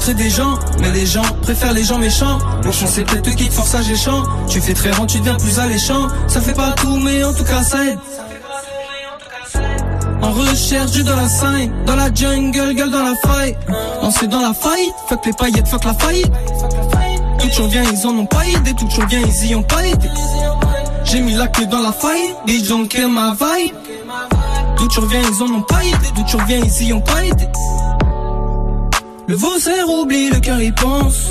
Rencontrer 0.00 0.14
des 0.14 0.30
gens, 0.30 0.58
mais 0.80 0.90
les 0.92 1.04
gens 1.04 1.22
préfèrent 1.42 1.74
les 1.74 1.84
gens 1.84 1.98
méchants. 1.98 2.38
Bon, 2.62 2.70
on 2.70 2.86
c'est 2.86 3.04
peut-être 3.04 3.36
qui 3.36 3.48
te 3.48 3.52
force 3.52 3.74
à 3.74 3.82
géchant. 3.82 4.22
Tu 4.48 4.60
fais 4.60 4.72
très 4.72 4.90
rent, 4.92 5.04
tu 5.04 5.18
deviens 5.18 5.34
plus 5.34 5.58
alléchant. 5.58 6.08
Ça 6.26 6.40
fait 6.40 6.54
pas 6.54 6.72
tout, 6.72 6.96
mais 6.96 7.22
en 7.22 7.34
tout 7.34 7.44
cas 7.44 7.62
ça 7.62 7.84
aide. 7.84 7.98
En 10.22 10.32
recherche 10.32 10.92
du 10.92 11.02
la 11.02 11.28
sign, 11.28 11.72
dans 11.84 11.96
la 11.96 12.12
jungle, 12.14 12.74
gueule 12.74 12.90
dans 12.90 13.02
la 13.02 13.14
faille. 13.26 13.56
Lancer 14.02 14.26
dans 14.26 14.40
la 14.40 14.54
faille, 14.54 14.88
fuck 15.08 15.26
les 15.26 15.32
paillettes, 15.32 15.68
fuck 15.68 15.84
la 15.84 15.94
faillite. 15.94 16.32
Tout 17.38 17.66
vient, 17.68 17.82
ils 17.82 18.06
en 18.06 18.10
ont 18.10 18.26
pas 18.26 18.46
idée, 18.46 18.74
tout 18.74 18.86
vient, 19.08 19.20
ils 19.20 19.50
y 19.50 19.54
ont 19.54 19.62
pas 19.62 19.84
été. 19.84 20.08
J'ai 21.04 21.20
mis 21.20 21.34
la 21.34 21.48
clé 21.48 21.66
dans 21.66 21.80
la 21.80 21.92
faille, 21.92 22.34
ils 22.46 22.66
don't 22.66 22.86
kill 22.88 23.08
ma 23.08 23.32
vibe. 23.32 23.74
D'où 24.78 24.88
tu 24.88 25.00
reviens, 25.00 25.20
ils 25.20 25.42
en 25.42 25.56
ont 25.56 25.62
pas 25.62 25.82
idée, 25.84 26.10
d'où 26.14 26.22
tu 26.24 26.36
reviens, 26.36 26.60
ils 26.64 26.86
y 26.88 26.92
ont 26.92 27.00
pas 27.00 27.24
été. 27.24 27.48
Le 29.28 29.34
vaussaire 29.34 29.88
oublie, 29.88 30.30
le 30.30 30.40
cœur 30.40 30.60
y 30.60 30.72
pense. 30.72 31.30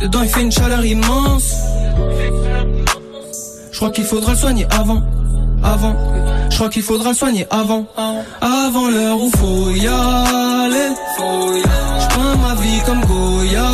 Dedans 0.00 0.22
il 0.22 0.28
fait 0.28 0.42
une 0.42 0.52
chaleur 0.52 0.84
immense. 0.84 1.54
Je 3.70 3.76
crois 3.76 3.90
qu'il 3.90 4.04
faudra 4.04 4.32
le 4.32 4.38
soigner 4.38 4.66
avant, 4.70 5.02
avant. 5.62 5.94
Je 6.50 6.56
crois 6.56 6.68
qu'il 6.68 6.82
faudra 6.82 7.10
le 7.10 7.14
soigner 7.14 7.46
avant, 7.50 7.86
avant 8.40 8.88
l'heure 8.88 9.20
où 9.20 9.30
faut 9.36 9.70
y 9.70 9.86
aller. 9.86 10.90
Je 11.18 12.08
prends 12.08 12.36
ma 12.38 12.54
vie 12.54 12.80
comme 12.86 13.04
Goya. 13.04 13.70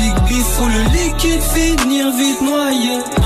Big 0.00 0.14
beef, 0.28 0.44
faut 0.44 0.68
le 0.68 0.82
liquide 0.94 1.42
finir 1.42 2.10
vite 2.12 2.40
noyé. 2.42 3.19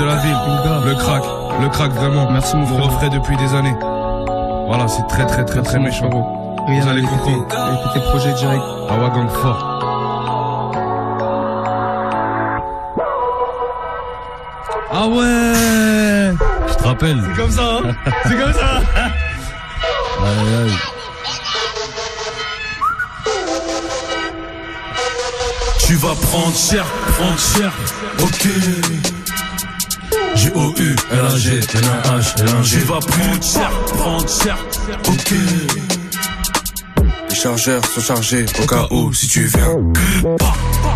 De 0.00 0.04
la 0.06 0.16
ville. 0.16 0.36
Le 0.86 0.94
crack. 0.94 1.22
Le 1.60 1.68
crack, 1.68 1.92
vraiment. 1.92 2.30
Merci, 2.30 2.56
mon 2.56 2.66
frère. 2.66 2.84
refrain 2.84 3.08
depuis 3.08 3.36
des 3.36 3.54
années. 3.54 3.74
Voilà, 4.66 4.88
c'est 4.88 5.06
très, 5.08 5.26
très, 5.26 5.44
très, 5.44 5.62
très 5.62 5.78
méchant. 5.78 6.08
Vous 6.10 6.88
allez 6.88 7.02
comprendre. 7.02 7.46
Écoutez 7.74 8.00
projet 8.08 8.32
direct. 8.34 8.62
Awa 8.88 9.10
Gang 9.10 9.28
fort. 9.28 9.76
Ah 14.92 15.06
ouais 15.06 16.34
Je 16.68 16.74
te 16.74 16.82
rappelle. 16.82 17.22
C'est 17.28 17.40
comme 17.40 17.50
ça, 17.50 17.62
hein 17.62 18.12
C'est 18.24 18.38
comme 18.38 18.52
ça 18.52 18.80
Aïe, 20.22 20.54
aïe. 20.64 20.72
Tu 25.86 25.94
vas 25.96 26.14
prendre 26.14 26.54
cher, 26.54 26.84
prendre 27.16 27.38
cher, 27.38 27.72
ok. 28.22 29.19
J-O-U, 30.40 30.96
L-A-G, 31.10 31.60
N-A-H, 31.74 32.40
L-A-G. 32.40 32.78
Tu 32.78 32.84
vas 32.86 32.98
prendre 33.00 33.42
cher, 33.42 33.70
prendre 33.88 34.26
cher, 34.26 34.56
ok. 35.06 35.34
Les 37.28 37.34
chargeurs 37.34 37.84
sont 37.84 38.00
chargés 38.00 38.46
au 38.62 38.66
cas 38.66 38.86
où 38.90 39.12
si 39.12 39.28
tu 39.28 39.44
viens. 39.44 39.76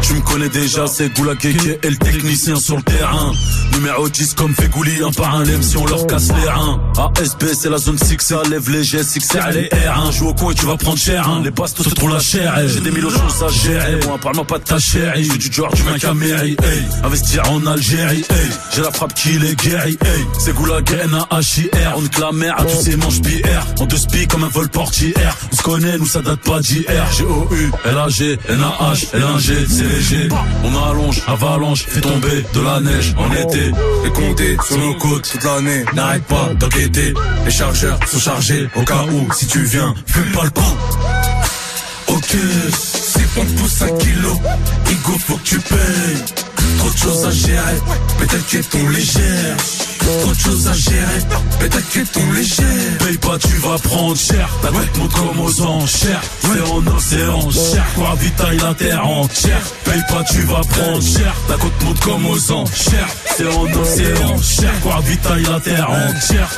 Tu 0.00 0.14
me 0.14 0.20
connais 0.22 0.48
déjà, 0.48 0.86
c'est 0.86 1.14
Goula 1.14 1.34
Keke 1.34 1.78
et 1.82 1.90
le 1.90 1.96
technicien 1.96 2.56
sur 2.56 2.76
le 2.76 2.82
terrain. 2.84 3.32
Numéro 3.74 4.08
10 4.08 4.34
comme 4.34 4.54
Fegouli, 4.54 5.02
un 5.02 5.10
par 5.10 5.34
un 5.34 5.44
lème 5.44 5.62
si 5.62 5.76
on 5.76 5.86
leur 5.86 6.06
casse 6.06 6.28
les 6.28 6.48
reins. 6.48 6.80
ASB, 7.18 7.44
c'est 7.54 7.68
la 7.68 7.78
zone 7.78 7.98
6, 7.98 8.16
ça 8.20 8.42
lève 8.48 8.70
les 8.70 8.84
G, 8.84 9.02
6 9.02 9.36
les 9.52 9.68
R1. 9.68 10.12
Joue 10.12 10.28
au 10.28 10.34
coin 10.34 10.52
et 10.52 10.54
tu 10.54 10.64
vas 10.66 10.76
prendre 10.76 10.98
cher, 10.98 11.28
hein. 11.28 11.40
Les 11.44 11.50
bastos 11.50 11.86
c'est 11.88 11.94
trop 11.94 12.08
la 12.08 12.20
chair, 12.20 12.54
eh. 12.58 12.68
J'ai 12.68 12.80
des 12.80 12.90
mille 12.90 13.04
autres 13.06 13.20
choses 13.30 13.42
à 13.42 13.48
gérer. 13.48 14.00
Moi, 14.06 14.18
parle-moi 14.18 14.46
pas 14.46 14.58
de 14.58 14.64
ta 14.64 14.78
chérie. 14.78 15.24
Je 15.24 15.30
suis 15.30 15.38
du 15.38 15.52
joueur, 15.52 15.70
tu 15.74 15.82
viens 15.82 15.98
qu'à 15.98 16.14
mairie, 16.14 16.56
hey. 16.62 16.84
Investir 17.02 17.50
en 17.50 17.66
Algérie, 17.66 18.24
hey. 18.30 18.50
J'ai 18.74 18.82
la 18.82 18.90
frappe 18.90 19.14
qui 19.14 19.38
les 19.38 19.54
guérit, 19.56 19.98
hey. 20.04 20.26
C'est 20.38 20.54
Goula 20.54 20.78
N-A-H-I-R. 20.78 21.94
On 21.96 22.02
nique 22.02 22.18
la 22.18 22.32
mer 22.32 22.54
à 22.58 22.64
tous 22.64 22.82
ces 22.82 22.96
manches 22.96 23.20
BR. 23.20 23.82
En 23.82 23.86
deux 23.86 23.96
spi 23.96 24.26
comme 24.28 24.44
un 24.44 24.48
vol 24.48 24.68
portière. 24.68 25.36
On 25.52 25.56
se 25.56 25.62
connaît, 25.62 25.98
nous 25.98 26.06
ça 26.06 26.20
date 26.22 26.40
pas 26.40 26.60
d'hier. 26.60 27.06
G-O-U, 27.12 27.70
L-A-G, 27.84 28.38
N-A-H, 28.48 29.06
L-1-G, 29.14 29.66
c'est 29.68 29.82
léger. 29.82 30.28
On 30.62 30.90
allonge, 30.90 31.22
avalanche, 31.26 31.84
fait 31.86 32.00
tomber 32.00 32.44
de 32.54 32.60
la 32.60 32.80
neige 32.80 33.14
en 33.16 33.32
été. 33.32 33.63
Les 34.04 34.10
compter 34.10 34.56
sur 34.66 34.78
nos 34.78 34.94
côtes 34.94 35.30
toute 35.30 35.44
l'année. 35.44 35.84
N'arrête 35.94 36.24
pas 36.24 36.50
d'enquêter. 36.58 37.14
Les 37.44 37.50
chargeurs 37.50 37.98
sont 38.06 38.18
chargés 38.18 38.68
au 38.74 38.82
cas 38.82 39.04
où 39.10 39.32
si 39.32 39.46
tu 39.46 39.60
viens, 39.60 39.94
fume 40.06 40.32
pas 40.32 40.44
le 40.44 40.50
coup. 40.50 40.76
Ok, 42.08 42.36
c'est 42.72 43.34
bon 43.34 43.44
pousse 43.56 43.82
un 43.82 43.96
kilo. 43.98 44.32
Igo, 44.90 45.12
faut 45.26 45.36
que 45.36 45.42
tu 45.44 45.58
payes. 45.58 46.43
Trop 46.78 46.90
de 46.90 46.98
choses 46.98 47.24
à 47.24 47.30
gérer. 47.30 47.80
Peut-être 48.18 48.48
que 48.48 48.58
ton 48.58 48.88
légère. 48.88 49.56
Trop 49.98 50.32
de 50.32 50.38
choses 50.38 50.68
à 50.68 50.72
gérer. 50.72 51.20
Peut-être 51.58 51.90
que 51.90 52.00
ton 52.12 52.32
légère. 52.32 52.98
Paye 52.98 53.18
pas, 53.18 53.38
tu 53.38 53.56
vas 53.56 53.78
prendre 53.78 54.16
cher. 54.16 54.48
Ta 54.62 54.68
tête 54.68 54.98
monte 54.98 55.12
comme 55.12 55.40
aux 55.40 55.60
enchères. 55.62 56.22
C'est 56.42 56.60
en 56.70 56.96
océan 56.96 57.50
cher. 57.50 57.84
Quoi 57.94 58.08
ravitaille 58.08 58.58
la 58.58 58.74
terre 58.74 59.06
entière. 59.06 59.62
Paye 59.84 60.02
pas, 60.08 60.22
tu 60.24 60.40
vas 60.42 60.60
prendre 60.60 61.02
cher. 61.02 61.34
Ta 61.48 61.54
côte 61.54 61.82
monte 61.84 62.00
comme 62.00 62.26
aux 62.26 62.52
enchères. 62.52 63.08
C'est 63.36 63.46
en 63.46 63.64
océan 63.64 64.42
cher. 64.42 64.72
Quoi 64.82 64.94
ravitaille 64.94 65.44
la 65.44 65.60
terre 65.60 65.90
entière. 65.90 66.50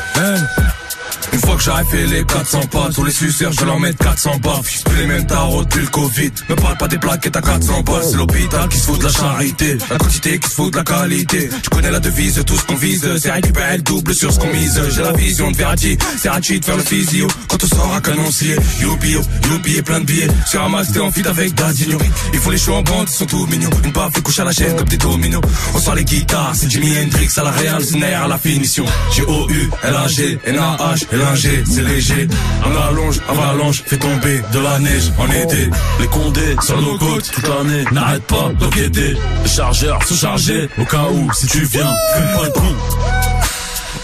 Une 1.33 1.39
fois 1.41 1.57
que 1.57 1.63
j'aurai 1.63 1.85
fait 1.85 2.07
les 2.07 2.25
400 2.25 2.61
pas, 2.71 2.89
tous 2.95 3.05
les 3.05 3.13
suceurs 3.13 3.53
je 3.53 3.65
leur 3.65 3.79
mettre 3.81 3.99
400 3.99 4.39
baffes. 4.39 4.71
Je 4.71 4.83
plus 4.83 4.97
les 4.99 5.07
mêmes 5.07 5.27
tarots 5.27 5.65
depuis 5.65 5.81
le 5.81 5.87
Covid. 5.89 6.33
Me 6.49 6.55
parle 6.55 6.77
pas 6.77 6.89
des 6.89 6.99
plaquettes 6.99 7.37
à 7.37 7.43
400 7.43 7.83
balles, 7.83 8.03
c'est 8.03 8.17
l'hôpital 8.17 8.69
qui 8.69 8.79
se 8.79 8.85
fout 8.85 8.99
de 8.99 9.05
la 9.05 9.13
charité. 9.13 9.79
La 9.91 9.99
quantité 9.99 10.39
qui 10.39 10.49
se 10.49 10.55
fout 10.55 10.73
de 10.73 10.79
la 10.79 10.85
qualité. 10.85 11.49
Tu 11.63 11.71
connais 11.71 11.91
la 11.91 12.01
devise, 12.01 12.43
tout 12.47 12.57
ce 12.57 12.65
qu'on 12.65 12.77
vise, 12.77 13.09
c'est 13.19 13.31
récupérer 13.31 13.77
le 13.77 13.83
double 13.83 14.15
sur 14.15 14.33
ce 14.33 14.39
qu'on 14.39 14.53
mise. 14.53 14.81
J'ai 14.95 15.03
la 15.03 15.13
vision 15.13 15.51
de 15.51 15.57
Verratti, 15.57 15.99
c'est 16.19 16.29
Ratchi 16.29 16.61
de 16.61 16.65
faire 16.65 16.77
le 16.77 16.83
physio. 16.83 17.27
Quand 17.49 17.63
on 17.63 17.67
sort 17.67 17.95
à 17.95 18.01
canoncier, 18.01 18.57
youpi, 18.81 19.17
youpi 19.51 19.83
plein 19.83 20.01
de 20.01 20.05
billets. 20.05 20.29
Sur 20.47 20.63
un 20.65 20.69
masque, 20.69 20.93
t'es 20.93 21.01
en 21.01 21.11
feed 21.11 21.27
avec 21.27 21.55
Dadinho. 21.55 21.99
Ils 22.33 22.39
font 22.41 22.51
les 22.51 22.59
shows 22.59 22.75
en 22.75 22.83
bande, 22.83 23.09
ils 23.09 23.15
sont 23.15 23.27
tout 23.27 23.47
mignons. 23.47 23.71
Une 23.85 23.93
baffe 23.93 24.15
fait 24.15 24.23
coucher 24.23 24.43
à 24.43 24.47
la 24.47 24.53
chaîne 24.53 24.77
comme 24.77 24.89
des 24.89 24.97
dominos. 24.97 25.43
On 25.75 25.79
sort 25.79 25.95
les 25.95 26.05
guitares, 26.05 26.53
c'est 26.55 26.71
Jimi 26.71 26.97
Hendrix 26.99 27.29
à 27.37 27.43
la 27.43 27.51
Real, 27.51 27.85
Snare 27.85 28.25
à 28.25 28.29
la 28.29 28.39
finition. 28.39 28.85
G-O-U, 29.13 29.71
L-A-G, 29.83 30.39
N-A-H, 30.45 31.06
L-A-G, 31.13 31.65
c'est 31.67 31.83
léger. 31.83 32.29
On 32.65 32.89
allonge, 32.89 33.21
avalanche, 33.29 33.83
fait 33.87 33.97
tomber 33.97 34.41
de 34.53 34.59
la 34.59 34.79
neige 34.79 35.13
en 35.19 35.27
été. 35.31 35.71
Les 36.01 36.07
condés 36.09 36.57
sur 36.63 36.81
nos 36.81 36.99
côtes 36.99 37.31
toute 37.31 37.49
l'année, 37.49 37.85
n'arrête 37.93 38.25
pas 38.25 38.51
d'enquêter. 38.59 39.17
Les 39.43 39.49
chargeurs 39.49 40.03
sont 40.05 40.15
chargés 40.17 40.69
au 40.79 40.85
cas 40.85 41.07
où 41.13 41.33
si 41.33 41.47
tu 41.47 41.65
viens, 41.65 41.93
fume 42.15 42.37
pas 42.37 42.45
le 42.45 42.51
coup. 42.51 42.77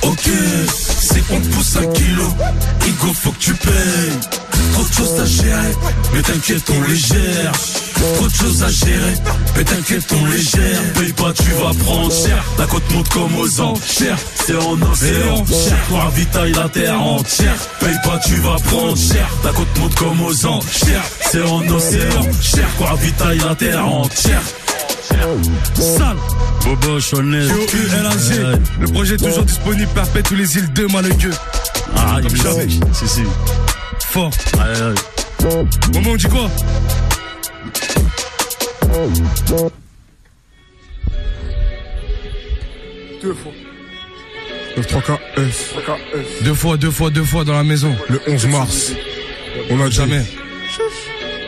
Ok, 0.03 0.31
c'est 1.01 1.23
on 1.31 1.41
pousse 1.41 1.77
un 1.77 1.87
kilo, 1.93 2.25
Igo 2.87 3.13
faut 3.15 3.31
que 3.31 3.39
tu 3.39 3.55
payes. 3.55 4.41
Trop 4.73 4.85
de 4.85 4.93
choses 4.93 5.21
à 5.21 5.27
gérer, 5.27 5.75
mais 6.15 6.23
t'inquiète 6.23 6.71
on 6.71 6.89
les 6.89 6.97
gère. 6.97 7.53
Trop 8.17 8.27
de 8.27 8.35
choses 8.35 8.63
à 8.63 8.69
gérer, 8.69 9.15
mais 9.57 9.65
t'inquiète 9.65 10.13
on 10.13 10.27
les 10.27 10.41
gère. 10.41 10.93
Paye 10.95 11.13
pas, 11.13 11.33
tu 11.33 11.51
vas 11.51 11.85
prendre 11.85 12.13
cher. 12.13 12.45
Ta 12.57 12.67
côte 12.67 12.91
monte 12.93 13.09
comme 13.09 13.39
aux 13.39 13.61
enchères. 13.61 14.19
C'est 14.47 14.57
en 14.57 14.81
océan 14.83 15.45
cher, 15.47 16.03
ravitaille 16.03 16.53
la 16.53 16.69
terre 16.69 17.01
entière. 17.01 17.57
Paye 17.81 17.99
pas, 18.05 18.19
tu 18.25 18.35
vas 18.37 18.57
prendre 18.57 18.97
cher. 18.97 19.29
Ta 19.43 19.51
côte 19.51 19.79
monte 19.79 19.95
comme 19.95 20.21
aux 20.23 20.47
enchères. 20.47 21.05
C'est 21.31 21.43
en 21.43 21.69
océan 21.69 22.23
cher, 22.41 22.69
ravitaille 22.81 23.39
la 23.39 23.55
terre 23.55 23.87
entière. 23.87 24.43
Sale 25.75 26.17
Bobo, 26.65 27.01
Chonnet. 27.01 27.47
Q-U-L-A-G. 27.69 28.35
Le 28.81 28.89
projet 28.89 29.15
est 29.15 29.19
toujours 29.19 29.45
disponible, 29.45 29.89
perpète 29.95 30.27
tous 30.27 30.35
les 30.35 30.57
îles 30.57 30.73
de 30.73 30.87
Malégueux. 30.87 31.35
Ah, 31.97 32.19
il 32.23 32.37
jamais. 32.37 32.69
Si, 32.93 33.09
si. 33.09 33.23
Fort. 34.13 34.31
Aïe, 34.61 34.83
aïe. 34.83 35.65
Moment, 35.95 36.11
on 36.11 36.17
dit 36.17 36.27
quoi? 36.29 36.51
Deux 43.23 43.35
fois. 43.35 43.53
Le 44.77 44.83
3KS. 44.83 46.45
Deux 46.45 46.55
fois, 46.55 46.77
deux 46.77 46.91
fois, 46.91 47.11
deux 47.11 47.25
fois 47.25 47.45
dans 47.45 47.53
la 47.55 47.65
maison. 47.65 47.95
Le 48.11 48.21
11 48.27 48.47
mars. 48.49 48.93
On 49.71 49.81
a 49.81 49.89
dit. 49.89 49.95
Jamais. 49.97 50.23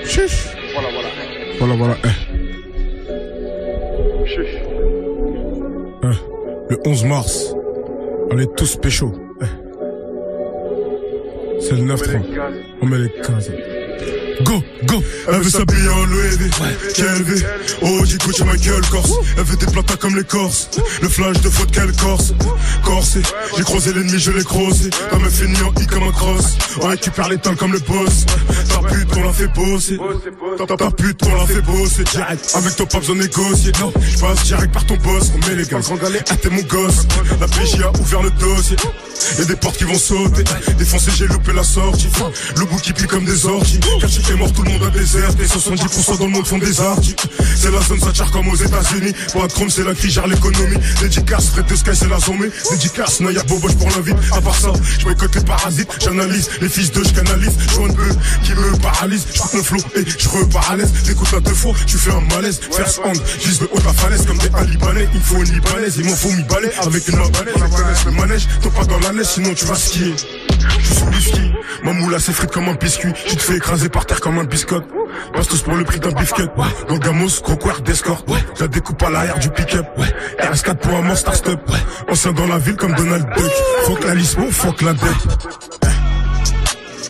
Chuch. 0.07 0.47
Voilà, 0.73 0.89
voilà. 0.93 1.09
Voilà, 1.59 1.75
voilà. 1.77 1.97
eh. 2.05 2.09
Eh, 6.03 6.71
Le 6.71 6.79
11 6.87 7.05
mars. 7.05 7.55
On 8.31 8.39
est 8.39 8.57
tous 8.57 8.77
pécho. 8.77 9.13
C'est 11.67 11.77
le 11.77 11.83
9-3. 11.83 12.21
On 12.83 12.87
met 12.87 12.99
les 12.99 13.09
cases. 13.09 13.49
Go, 14.43 14.63
go. 14.85 15.03
Elle 15.29 15.41
veut 15.41 15.51
s'habiller 15.51 15.89
en 15.89 16.05
Louis 16.05 16.37
V. 16.37 16.51
KLV. 16.95 17.45
Oh, 17.83 18.01
coup, 18.23 18.33
tu 18.33 18.45
Michael 18.45 18.81
Corse. 18.91 19.13
Elle 19.39 19.45
veut 19.45 19.57
des 19.57 19.67
platas 19.67 19.97
comme 19.97 20.17
les 20.17 20.25
Corses. 20.25 20.71
Le 21.01 21.09
flash 21.09 21.41
de 21.41 21.49
faute 21.49 21.71
qu'elle 21.71 21.93
corse. 21.93 22.35
Corsé. 22.85 23.23
J'ai 23.57 23.63
croisé 23.63 23.93
l'ennemi, 23.95 24.19
je 24.19 24.33
l'ai 24.33 24.45
croisé. 24.45 24.91
La 25.11 25.19
meuf 25.19 25.41
est 25.41 25.63
en 25.63 25.81
I 25.81 25.87
comme 25.87 26.03
un 26.03 26.13
cross. 26.13 26.57
On 26.83 26.89
récupère 26.89 27.29
les 27.29 27.39
temps 27.39 27.55
comme 27.55 27.73
le 27.73 27.79
boss. 27.79 28.27
Ta 28.69 28.89
pute, 28.89 29.09
on 29.17 29.23
l'a 29.23 29.33
fait 29.33 29.49
bosser. 29.49 29.99
Ta 30.59 30.91
pute, 30.91 31.21
on 31.27 31.35
l'a 31.35 31.47
fait 31.47 31.63
bosser. 31.63 32.05
Direct. 32.05 32.53
Avec 32.55 32.77
toi, 32.77 32.87
pas 32.87 32.99
besoin 32.99 33.17
de 33.17 33.21
négocier. 33.23 33.73
Non, 33.81 33.93
je 34.01 34.19
passe 34.19 34.45
direct 34.45 34.73
par 34.73 34.85
ton 34.85 34.97
boss. 34.97 35.33
On 35.35 35.49
met 35.49 35.55
les 35.55 35.65
gars. 35.65 35.79
Ah, 36.31 36.37
t'es 36.37 36.51
mon 36.51 36.63
gosse. 36.63 37.07
La 37.41 37.47
PJ 37.47 37.81
a 37.83 38.01
ouvert 38.01 38.23
le 38.23 38.31
dossier. 38.31 38.77
Y'a 39.39 39.45
des 39.45 39.57
portes 39.57 39.77
qui 39.77 39.85
vont 39.85 39.99
sauter. 39.99 40.45
Défoncé, 40.79 41.11
j'ai 41.17 41.27
loupé 41.27 41.53
la 41.53 41.63
sortie. 41.65 42.09
Le 42.57 42.65
bout 42.65 42.79
qui 42.79 42.93
plie 42.93 43.07
comme 43.07 43.25
des 43.25 43.47
orgies. 43.47 43.81
Caché 44.01 44.21
est 44.31 44.37
mort, 44.37 44.53
tout 44.53 44.63
le 44.63 44.71
monde 44.71 44.85
a 44.85 44.91
déserté. 44.91 45.45
70% 45.45 46.19
dans 46.19 46.27
le 46.27 46.31
monde 46.31 46.47
font 46.47 46.59
des 46.59 46.81
artis. 46.81 47.17
C'est 47.57 47.71
la 47.71 47.81
zone, 47.81 48.01
ça 48.01 48.13
tire 48.13 48.31
comme 48.31 48.49
aux 48.49 48.57
États-Unis. 48.57 49.13
Pour 49.33 49.45
être 49.45 49.55
chrome, 49.55 49.71
c'est 49.71 49.85
la 49.85 49.95
qui 49.95 50.11
gère 50.11 50.27
l'économie. 50.27 50.77
Dédicace, 51.01 51.49
Fred 51.51 51.67
de 51.67 51.77
Sky, 51.77 51.91
c'est 51.95 52.09
la 52.09 52.19
zombie. 52.19 52.51
Dédicace, 52.71 53.21
Naya 53.21 53.43
Boboche 53.45 53.75
pour 53.75 53.89
l'invite. 53.91 54.17
À 54.33 54.41
part 54.41 54.57
ça, 54.57 54.73
je 54.99 55.05
boycotte 55.05 55.35
les 55.35 55.43
parasites. 55.43 55.91
J'analyse 56.01 56.51
les 56.61 56.69
fils 56.69 56.93
de, 56.93 57.03
je 57.03 57.13
canalise. 57.13 57.53
Je 57.69 57.75
vois 57.75 57.89
un 57.89 57.93
peu 57.93 58.09
qui 58.45 58.53
me 58.53 58.77
paralyse. 58.79 59.27
Je 59.33 59.57
le 59.57 59.63
flow 59.63 59.79
et 59.97 60.05
je 60.07 60.29
repars 60.29 60.71
à 60.71 60.77
l'aise. 60.77 60.93
Écoute 61.11 61.31
la 61.33 61.41
deux 61.41 61.55
fois, 61.55 61.73
tu 61.87 61.99
fais 61.99 62.11
un 62.13 62.21
malaise. 62.35 62.61
First 62.71 63.01
hand, 63.05 63.17
j'use 63.43 63.61
le 63.61 63.69
haut 63.73 63.79
de 63.79 63.85
la 63.85 63.93
falaise 63.93 64.27
comme 64.27 64.39
des 64.39 64.51
Alibanais. 64.55 65.09
Il 65.15 65.21
faut 65.21 65.37
une 65.43 65.53
Libanaise, 65.53 65.95
il 65.99 66.05
m'en 66.05 66.17
faut 66.17 66.31
mi 66.31 66.43
balai 66.45 66.71
avec 66.83 67.09
une. 67.09 67.19
On 67.21 67.31
connaisse 67.31 68.05
le 68.05 68.11
manège, 68.13 68.49
t'es 68.63 68.71
pas 68.71 68.85
dans 68.85 68.99
la 68.99 69.13
neige, 69.15 69.27
sinon 69.27 69.55
tu 69.55 69.65
vas 69.65 69.75
skier. 69.77 70.15
Je 70.79 70.95
suis 70.95 71.31
ski, 71.31 71.53
ma 71.83 71.93
moula 71.93 72.19
s'effrite 72.19 72.51
comme 72.51 72.69
un 72.69 72.75
biscuit. 72.75 73.13
Tu 73.27 73.37
te 73.37 73.43
fais 73.43 73.57
écraser 73.57 73.89
par 73.89 74.07
terre 74.07 74.21
comme 74.21 74.39
un 74.39 74.45
biscotte. 74.45 74.85
Bastos 75.35 75.63
pour 75.63 75.75
le 75.75 75.85
prix 75.85 76.01
d'un 76.01 76.11
beefcut. 76.11 76.49
Dans 76.89 76.99
Gamos, 76.99 77.41
gros 77.43 77.57
quart 77.57 77.81
d'escorte. 77.83 78.29
La 78.61 78.69
découpe 78.69 79.03
à 79.03 79.11
l'arrière 79.11 79.39
du 79.39 79.51
pick-up. 79.51 79.87
RS4 80.41 80.77
pour 80.77 80.95
un 80.95 81.03
monster 81.03 81.35
stop. 81.35 81.61
Ancien 82.09 82.33
dans 82.33 82.47
la 82.47 82.59
ville 82.59 82.77
comme 82.77 82.95
Donald 82.95 83.27
Duck. 83.37 83.53
Faut 83.85 83.95
que 83.95 84.07
la 84.07 84.15
lismo, 84.15 84.51
faut 84.51 84.73
que 84.73 84.85
la 84.85 84.93
dette. 84.95 85.03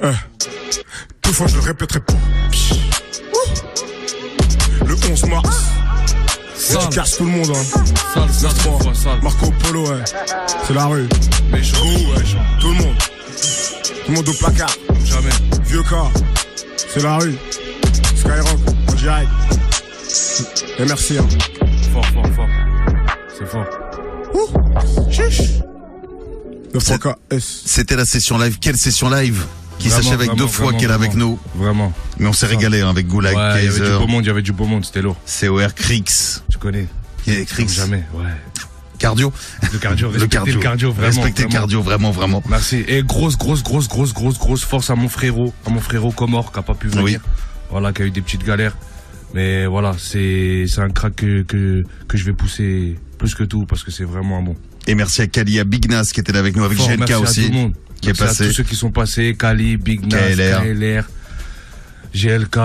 Eh. 0.02 0.06
Deux 1.22 1.32
fois 1.32 1.46
je 1.46 1.56
le 1.56 1.62
répéterai 1.62 2.00
pas. 2.00 2.14
Le 4.86 4.94
11 5.10 5.24
mars. 5.26 5.64
Sale. 6.56 6.78
Tu 6.82 6.88
casses 6.96 7.16
tout 7.16 7.24
le 7.24 7.30
monde, 7.30 7.50
hein. 7.50 7.62
Sale, 8.14 8.30
sale, 8.30 8.42
Gaston, 8.42 8.80
sale, 8.80 8.96
sale. 8.96 9.22
Marco 9.22 9.52
Polo, 9.62 9.88
ouais. 9.88 10.04
C'est 10.66 10.74
la 10.74 10.86
rue. 10.86 11.08
Mais 11.50 11.62
je 11.62 11.74
ouais. 11.74 12.22
Tout 12.60 12.68
le 12.68 12.74
monde. 12.74 12.94
Tout 12.98 14.10
le 14.10 14.14
monde 14.14 14.28
au 14.28 14.32
placard. 14.32 14.76
Jamais. 15.04 15.30
Vieux 15.64 15.82
cas. 15.82 16.10
C'est 16.76 17.02
la 17.02 17.18
rue. 17.18 17.36
Skyrock, 18.16 18.58
en 18.88 18.94
direct. 18.94 19.28
Et 20.78 20.84
merci, 20.84 21.18
hein. 21.18 21.26
Fort, 21.92 22.06
fort, 22.06 22.26
fort. 22.34 22.48
C'est 23.38 23.46
fort. 23.46 23.66
C'était 27.40 27.96
la 27.96 28.04
session 28.04 28.38
live. 28.38 28.58
Quelle 28.60 28.76
session 28.76 29.08
live? 29.10 29.44
Qui 29.78 29.90
s'achève 29.90 30.20
avec 30.20 30.34
deux 30.34 30.46
fois 30.46 30.72
qu'elle 30.72 30.90
est 30.90 30.94
avec 30.94 31.14
nous. 31.14 31.38
Vraiment. 31.56 31.92
Mais 32.18 32.28
on 32.28 32.32
s'est 32.32 32.46
régalé 32.46 32.80
hein, 32.80 32.90
avec 32.90 33.06
Goulag, 33.06 33.36
Ouais, 33.36 33.64
il 33.64 33.64
y 33.64 33.68
avait 33.68 33.80
du 33.80 33.98
beau 33.98 34.06
monde, 34.06 34.24
il 34.24 34.28
y 34.28 34.30
avait 34.30 34.42
du 34.42 34.52
beau 34.52 34.64
monde, 34.66 34.84
c'était 34.84 35.02
lourd. 35.02 35.16
COR, 35.40 35.74
Crix. 35.74 36.42
Tu 36.54 36.58
connais. 36.60 36.86
A 37.26 37.44
Crix. 37.46 37.66
Jamais, 37.66 38.04
ouais. 38.14 38.30
Cardio. 38.96 39.32
Le 39.72 39.78
cardio, 39.78 40.12
Le 40.16 40.26
cardio. 40.28 40.54
le 40.54 40.60
cardio, 40.60 40.92
vraiment. 40.92 41.06
Respectez 41.08 41.42
le 41.42 41.48
vraiment. 41.48 41.60
cardio, 41.60 41.82
vraiment, 41.82 42.10
vraiment. 42.12 42.42
Merci. 42.48 42.84
Et 42.86 43.02
grosse, 43.02 43.36
grosse, 43.36 43.64
grosse, 43.64 43.88
grosse, 43.88 44.14
grosse, 44.14 44.38
grosse 44.38 44.62
force 44.64 44.88
à 44.88 44.94
mon 44.94 45.08
frérot, 45.08 45.52
à 45.66 45.70
mon 45.70 45.80
frérot 45.80 46.12
Comor 46.12 46.52
qui 46.52 46.60
a 46.60 46.62
pas 46.62 46.74
pu 46.74 46.86
venir. 46.86 47.02
Oui. 47.02 47.18
Voilà, 47.70 47.92
qui 47.92 48.02
a 48.02 48.06
eu 48.06 48.12
des 48.12 48.20
petites 48.20 48.44
galères. 48.44 48.76
Mais 49.34 49.66
voilà, 49.66 49.96
c'est, 49.98 50.66
un 50.78 50.90
crack 50.90 51.16
que, 51.16 51.42
que, 51.42 51.82
que 52.06 52.16
je 52.16 52.24
vais 52.24 52.34
pousser 52.34 52.96
plus 53.18 53.34
que 53.34 53.42
tout 53.42 53.66
parce 53.66 53.82
que 53.82 53.90
c'est 53.90 54.04
vraiment 54.04 54.38
un 54.38 54.42
bon. 54.42 54.54
Et 54.86 54.94
merci 54.94 55.22
à 55.22 55.26
Kalia 55.26 55.64
Bignas 55.64 56.10
qui 56.14 56.20
était 56.20 56.30
là 56.30 56.38
avec 56.38 56.54
nous, 56.54 56.62
avec 56.62 56.78
Fort, 56.78 56.88
GNK 56.88 56.98
merci 57.00 57.12
à 57.14 57.20
aussi. 57.20 57.46
tout 57.46 57.52
le 57.52 57.58
monde. 57.58 57.72
Qui 58.00 58.10
est 58.10 58.12
Merci 58.12 58.22
à 58.22 58.26
passé. 58.26 58.46
tous 58.46 58.52
ceux 58.52 58.62
qui 58.62 58.76
sont 58.76 58.92
passés, 58.92 59.34
Kali, 59.36 59.76
Big 59.76 60.06
Nas, 60.06 60.18
KLR. 60.36 60.62
KLR, 60.62 61.04
GLK, 62.14 62.58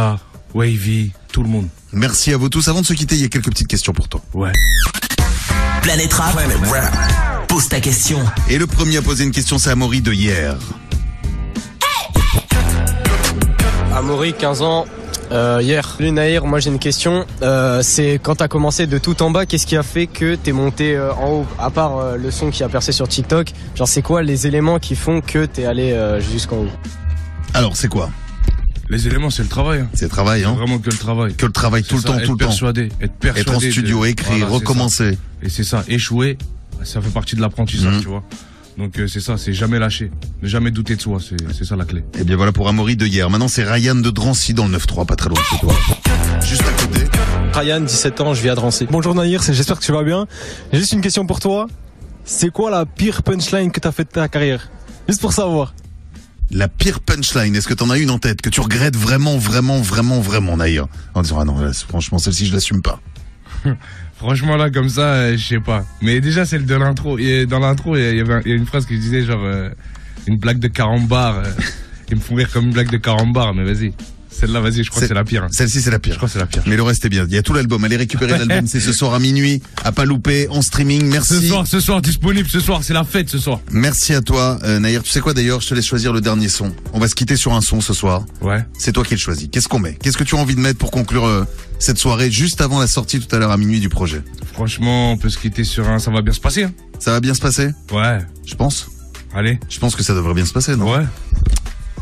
Wavy, 0.54 1.12
tout 1.32 1.42
le 1.42 1.50
monde. 1.50 1.70
Merci 1.92 2.34
à 2.34 2.38
vous 2.38 2.50
tous. 2.50 2.68
Avant 2.68 2.82
de 2.82 2.86
se 2.86 2.94
quitter, 2.94 3.16
il 3.16 3.22
y 3.22 3.26
a 3.26 3.30
quelques 3.30 3.50
petites 3.50 3.68
questions 3.68 3.94
pour 3.94 4.08
toi. 4.08 4.22
Ouais. 4.34 4.52
Planète 5.82 6.14
Rap, 6.14 6.40
pose 7.48 7.68
ta 7.68 7.80
question. 7.80 8.20
Et 8.50 8.58
le 8.58 8.68
premier 8.68 8.98
à 8.98 9.02
poser 9.02 9.24
une 9.24 9.32
question, 9.32 9.58
c'est 9.58 9.72
Amaury 9.72 10.02
de 10.02 10.14
hier. 10.14 10.56
Amaury, 13.96 14.34
15 14.34 14.62
ans. 14.62 14.86
Euh, 15.32 15.60
hier, 15.62 15.96
Lunaïr, 16.00 16.46
moi 16.46 16.60
j'ai 16.60 16.72
une 16.72 16.80
question. 16.80 17.26
Euh, 17.42 17.82
c'est 17.84 18.20
quand 18.22 18.36
t'as 18.36 18.48
commencé 18.48 18.88
de 18.88 18.98
tout 18.98 19.22
en 19.22 19.30
bas, 19.30 19.46
qu'est-ce 19.46 19.68
qui 19.68 19.78
a 19.78 19.84
fait 19.84 20.08
que 20.08 20.36
t'es 20.36 20.52
monté 20.52 20.96
euh, 20.96 21.14
en 21.14 21.32
haut? 21.32 21.46
À 21.60 21.70
part 21.70 21.98
euh, 21.98 22.18
le 22.18 22.32
son 22.32 22.50
qui 22.50 22.64
a 22.64 22.70
percé 22.70 22.92
sur 22.92 23.08
TikTok, 23.08 23.52
genre 23.76 23.88
c'est 23.88 24.02
quoi 24.02 24.24
les 24.24 24.48
éléments 24.48 24.80
qui 24.80 24.96
font 24.96 25.22
que 25.22 25.46
t'es 25.46 25.66
allé 25.66 25.92
euh, 25.92 26.20
jusqu'en 26.20 26.58
haut? 26.58 26.70
Alors, 27.54 27.76
c'est 27.76 27.88
quoi? 27.88 28.10
Les 28.90 29.08
éléments, 29.08 29.30
c'est 29.30 29.44
le 29.44 29.50
travail. 29.50 29.82
hein. 29.82 29.90
C'est 29.94 30.06
le 30.06 30.10
travail, 30.10 30.44
hein 30.44 30.54
Vraiment 30.54 30.80
que 30.80 30.90
le 30.90 30.98
travail. 30.98 31.34
Que 31.36 31.46
le 31.46 31.52
travail 31.52 31.84
tout 31.84 31.96
le 31.96 32.02
ça, 32.02 32.08
temps, 32.08 32.18
être 32.18 32.26
tout 32.26 32.32
le 32.34 32.38
temps. 32.40 32.46
persuadé, 32.46 32.90
Être 33.02 33.14
persuadé. 33.14 33.42
Être 33.42 33.56
en 33.56 33.60
studio, 33.60 34.02
de- 34.04 34.08
écrire, 34.08 34.38
Voilà, 34.40 34.54
recommencer. 34.54 35.18
Et 35.44 35.50
c'est 35.50 35.64
ça, 35.64 35.84
échouer, 35.88 36.38
ça 36.84 37.00
fait 37.02 37.10
partie 37.12 37.36
de 37.36 37.42
l'apprentissage, 37.42 37.96
Mhm. 37.96 38.02
tu 38.02 38.08
vois. 38.08 38.24
Donc 38.80 38.98
euh, 38.98 39.08
c'est 39.08 39.20
ça, 39.20 39.38
c'est 39.38 39.54
jamais 39.54 39.78
lâcher. 39.78 40.10
Ne 40.42 40.48
jamais 40.48 40.72
douter 40.72 40.96
de 40.96 41.02
soi, 41.02 41.20
c'est 41.20 41.36
c'est 41.54 41.66
ça 41.66 41.76
la 41.76 41.84
clé. 41.86 42.04
Et 42.18 42.24
bien 42.24 42.36
voilà 42.38 42.52
pour 42.54 42.68
Amaury 42.70 42.96
de 42.96 43.06
hier. 43.06 43.30
Maintenant, 43.30 43.50
c'est 43.50 43.64
Ryan 43.64 43.96
de 43.96 44.10
Drancy 44.10 44.54
dans 44.54 44.66
le 44.68 44.72
9-3, 44.78 45.06
pas 45.06 45.16
très 45.18 45.30
loin 45.30 45.38
de 45.40 45.46
chez 45.46 45.60
toi. 45.60 45.74
Juste 46.42 46.64
à 46.64 46.72
côté. 46.82 47.02
Ryan, 47.54 47.82
17 47.82 48.22
ans, 48.22 48.34
je 48.34 48.42
vis 48.42 48.50
à 48.50 48.56
Drancy. 48.56 48.88
Bonjour 48.90 49.14
c'est- 49.44 49.54
j'espère 49.54 49.78
que 49.80 49.84
tu 49.86 49.92
vas 49.92 50.04
bien. 50.04 50.26
J'ai 50.72 50.80
juste 50.80 50.94
une 50.94 51.02
question 51.02 51.28
pour 51.28 51.40
toi. 51.42 51.68
C'est 52.24 52.50
quoi 52.52 52.72
la 52.72 52.86
pire 52.86 53.22
punchline 53.22 53.70
que 53.72 53.80
t'as 53.82 53.92
fait 53.92 54.06
de 54.06 54.10
ta 54.10 54.28
carrière? 54.30 54.70
Juste 55.08 55.20
pour 55.22 55.34
savoir. 55.34 55.74
La 56.52 56.68
pire 56.68 57.00
punchline, 57.00 57.56
est-ce 57.56 57.68
que 57.68 57.76
t'en 57.76 57.90
as 57.92 57.98
une 58.00 58.10
en 58.10 58.18
tête 58.18 58.42
que 58.42 58.50
tu 58.50 58.60
regrettes 58.60 58.96
vraiment, 58.96 59.38
vraiment, 59.38 59.82
vraiment, 59.82 60.20
vraiment, 60.20 60.58
Naïr 60.58 60.88
En 61.14 61.22
disant, 61.22 61.40
ah 61.40 61.46
non, 61.46 61.60
là, 61.60 61.72
franchement, 61.74 62.18
celle-ci, 62.18 62.48
je 62.48 62.54
l'assume 62.54 62.82
pas. 62.82 63.00
Franchement 64.16 64.58
là 64.58 64.70
comme 64.70 64.90
ça, 64.90 65.02
euh, 65.14 65.38
je 65.38 65.48
sais 65.48 65.60
pas. 65.62 65.86
Mais 66.02 66.20
déjà 66.20 66.46
celle 66.46 66.66
de 66.66 66.76
l'intro. 66.76 67.18
Et 67.18 67.46
Dans 67.46 67.60
l'intro, 67.60 67.96
il 67.96 68.18
y 68.18 68.20
avait 68.20 68.42
une 68.46 68.66
phrase 68.66 68.86
qui 68.86 69.00
disait 69.00 69.24
genre 69.24 69.42
euh, 69.44 69.70
une 70.28 70.38
blague 70.38 70.60
de 70.60 70.68
carambar. 70.68 71.38
euh, 71.38 71.44
Ils 72.10 72.18
me 72.18 72.22
font 72.22 72.36
rire 72.36 72.50
comme 72.52 72.66
une 72.66 72.74
blague 72.74 72.90
de 72.92 72.98
carambar, 72.98 73.54
mais 73.54 73.64
vas-y. 73.64 73.94
Celle-là, 74.40 74.62
vas-y, 74.62 74.84
je 74.84 74.90
crois 74.90 75.02
que 75.02 75.08
c'est 75.08 75.14
la 75.14 75.24
pire. 75.24 75.48
Celle-ci, 75.52 75.82
c'est 75.82 75.92
la 75.92 76.00
pire. 76.00 76.14
Je 76.14 76.18
crois 76.18 76.28
que 76.28 76.34
c'est 76.34 76.40
la 76.40 76.46
pire. 76.46 76.64
Mais 76.66 76.78
le 76.78 76.84
reste 76.84 77.04
est 77.06 77.10
bien. 77.10 77.26
Il 77.28 77.34
y 77.34 77.38
a 77.38 77.44
tout 77.44 77.54
l'album. 77.54 77.84
Allez 77.84 77.98
récupérer 77.98 78.38
l'album. 78.38 78.68
C'est 78.68 78.80
ce 78.80 78.94
soir 78.94 79.14
à 79.14 79.20
minuit, 79.20 79.62
à 79.84 79.92
pas 79.92 80.06
louper, 80.06 80.48
en 80.50 80.62
streaming. 80.62 81.06
Merci. 81.08 81.36
Ce 81.36 81.48
soir, 81.48 81.68
ce 81.68 81.80
soir, 81.80 82.02
disponible 82.02 82.48
ce 82.50 82.60
soir, 82.60 82.84
c'est 82.84 82.94
la 82.94 83.04
fête 83.04 83.30
ce 83.30 83.38
soir. 83.38 83.60
Merci 83.72 84.14
à 84.14 84.22
toi, 84.22 84.60
euh. 84.64 84.80
Tu 85.04 85.12
sais 85.12 85.20
quoi 85.20 85.34
d'ailleurs 85.34 85.62
Je 85.62 85.68
te 85.70 85.74
laisse 85.74 85.86
choisir 85.86 86.14
le 86.14 86.22
dernier 86.22 86.50
son. 86.50 86.74
On 86.94 87.00
va 87.00 87.08
se 87.08 87.16
quitter 87.16 87.36
sur 87.36 87.54
un 87.54 87.62
son 87.62 87.82
ce 87.82 87.94
soir. 87.94 88.26
Ouais. 88.42 88.64
C'est 88.78 88.92
toi 88.92 89.04
qui 89.04 89.14
le 89.14 89.20
choisis. 89.20 89.50
Qu'est-ce 89.52 89.68
qu'on 89.68 89.80
met? 89.80 89.98
Qu'est-ce 90.02 90.18
que 90.18 90.24
tu 90.24 90.36
as 90.36 90.40
envie 90.40 90.56
de 90.56 90.60
mettre 90.62 90.80
pour 90.80 90.92
conclure 90.92 91.26
euh, 91.26 91.46
cette 91.80 91.98
soirée 91.98 92.32
juste 92.32 92.62
avant 92.62 92.80
la 92.80 92.88
sortie 92.88 93.20
tout 93.20 93.36
à 93.36 93.40
l'heure 93.40 93.52
à 93.52 93.58
minuit 93.58 93.80
du 93.80 93.90
projet? 93.90 94.22
Franchement, 94.54 95.12
on 95.12 95.18
peut 95.18 95.30
se 95.30 95.38
quitter 95.38 95.64
sur 95.64 95.88
un. 95.90 96.00
Ça 96.00 96.12
va 96.12 96.22
bien 96.22 96.34
se 96.34 96.40
passer. 96.40 96.64
Hein. 96.64 96.74
Ça 97.00 97.12
va 97.12 97.20
bien 97.20 97.34
se 97.34 97.42
passer? 97.42 97.70
Ouais. 97.92 98.20
Je 98.46 98.56
pense. 98.56 98.88
Allez. 99.34 99.60
Je 99.70 99.80
pense 99.80 99.96
que 99.96 100.04
ça 100.04 100.14
devrait 100.16 100.34
bien 100.34 100.46
se 100.46 100.54
passer, 100.54 100.76
non? 100.76 100.92
Ouais. 100.92 101.04